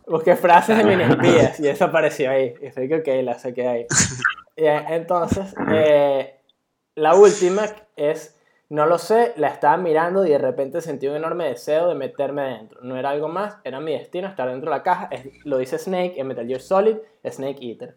[0.07, 2.55] Busqué frases de mini espías y eso apareció ahí.
[2.61, 3.87] Y soy que ok, la saqué ahí.
[4.57, 6.41] Y, eh, entonces, eh,
[6.95, 8.34] la última es,
[8.71, 12.43] no lo sé, la estaba mirando y de repente sentí un enorme deseo de meterme
[12.43, 12.81] dentro.
[12.83, 15.09] No era algo más, era mi destino estar dentro de la caja.
[15.11, 16.97] Es- lo dice Snake en Metal Gear Solid,
[17.29, 17.97] Snake Eater.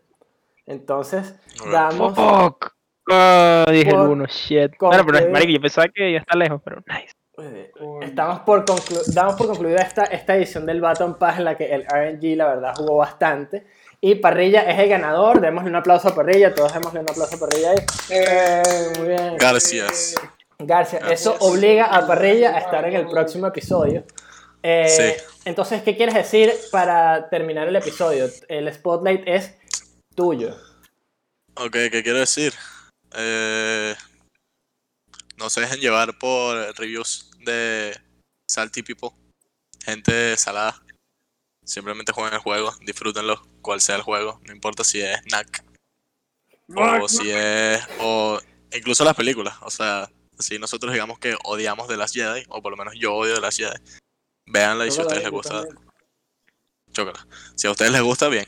[0.65, 1.35] Entonces,
[1.72, 2.14] damos...
[2.15, 2.73] Fuck.
[3.10, 4.72] Ah, dije el Por- 1, shit.
[4.80, 7.14] Bueno, pero marico, yo pensaba que ya está lejos, pero nice.
[7.39, 7.72] Eh,
[8.02, 11.73] Estamos por conclu- damos por concluida esta, esta edición del Baton Pass en la que
[11.73, 13.65] el RNG la verdad jugó bastante.
[14.02, 15.39] Y Parrilla es el ganador.
[15.39, 16.53] Démosle un aplauso a Parrilla.
[16.53, 17.77] Todos démosle un aplauso a Parrilla ahí.
[18.10, 18.64] Eh,
[18.99, 19.38] muy bien.
[19.38, 20.15] Gracias.
[20.59, 24.03] García, eso obliga a Parrilla a estar en el próximo episodio.
[24.63, 25.23] Eh, Sí.
[25.45, 28.29] Entonces, ¿qué quieres decir para terminar el episodio?
[28.49, 29.53] El spotlight es
[30.15, 30.57] tuyo.
[31.55, 32.53] Ok, ¿qué quiero decir?
[33.15, 33.95] Eh,
[35.38, 37.95] no se dejen llevar por reviews de
[38.49, 39.11] Salty People.
[39.85, 40.81] Gente salada.
[41.63, 44.41] Simplemente jueguen el juego, disfrútenlo, cual sea el juego.
[44.45, 45.63] No importa si es Knack
[46.75, 47.81] o si es.
[47.99, 48.39] o
[48.73, 49.55] incluso las películas.
[49.61, 50.09] O sea,
[50.39, 53.41] si nosotros digamos que odiamos de las Jedi, o por lo menos yo odio de
[53.41, 53.77] las Jedi,
[54.45, 55.64] véanla y si a ustedes les gusta,
[56.91, 57.27] chócala.
[57.55, 58.45] Si a ustedes les gusta, bien.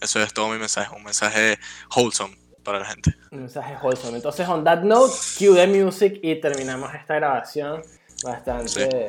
[0.00, 1.58] Eso es todo mi mensaje, un mensaje
[1.94, 3.14] wholesome para la gente.
[3.30, 4.16] Un mensaje wholesome.
[4.16, 7.82] Entonces, on that note, cue the music y terminamos esta grabación
[8.22, 9.08] bastante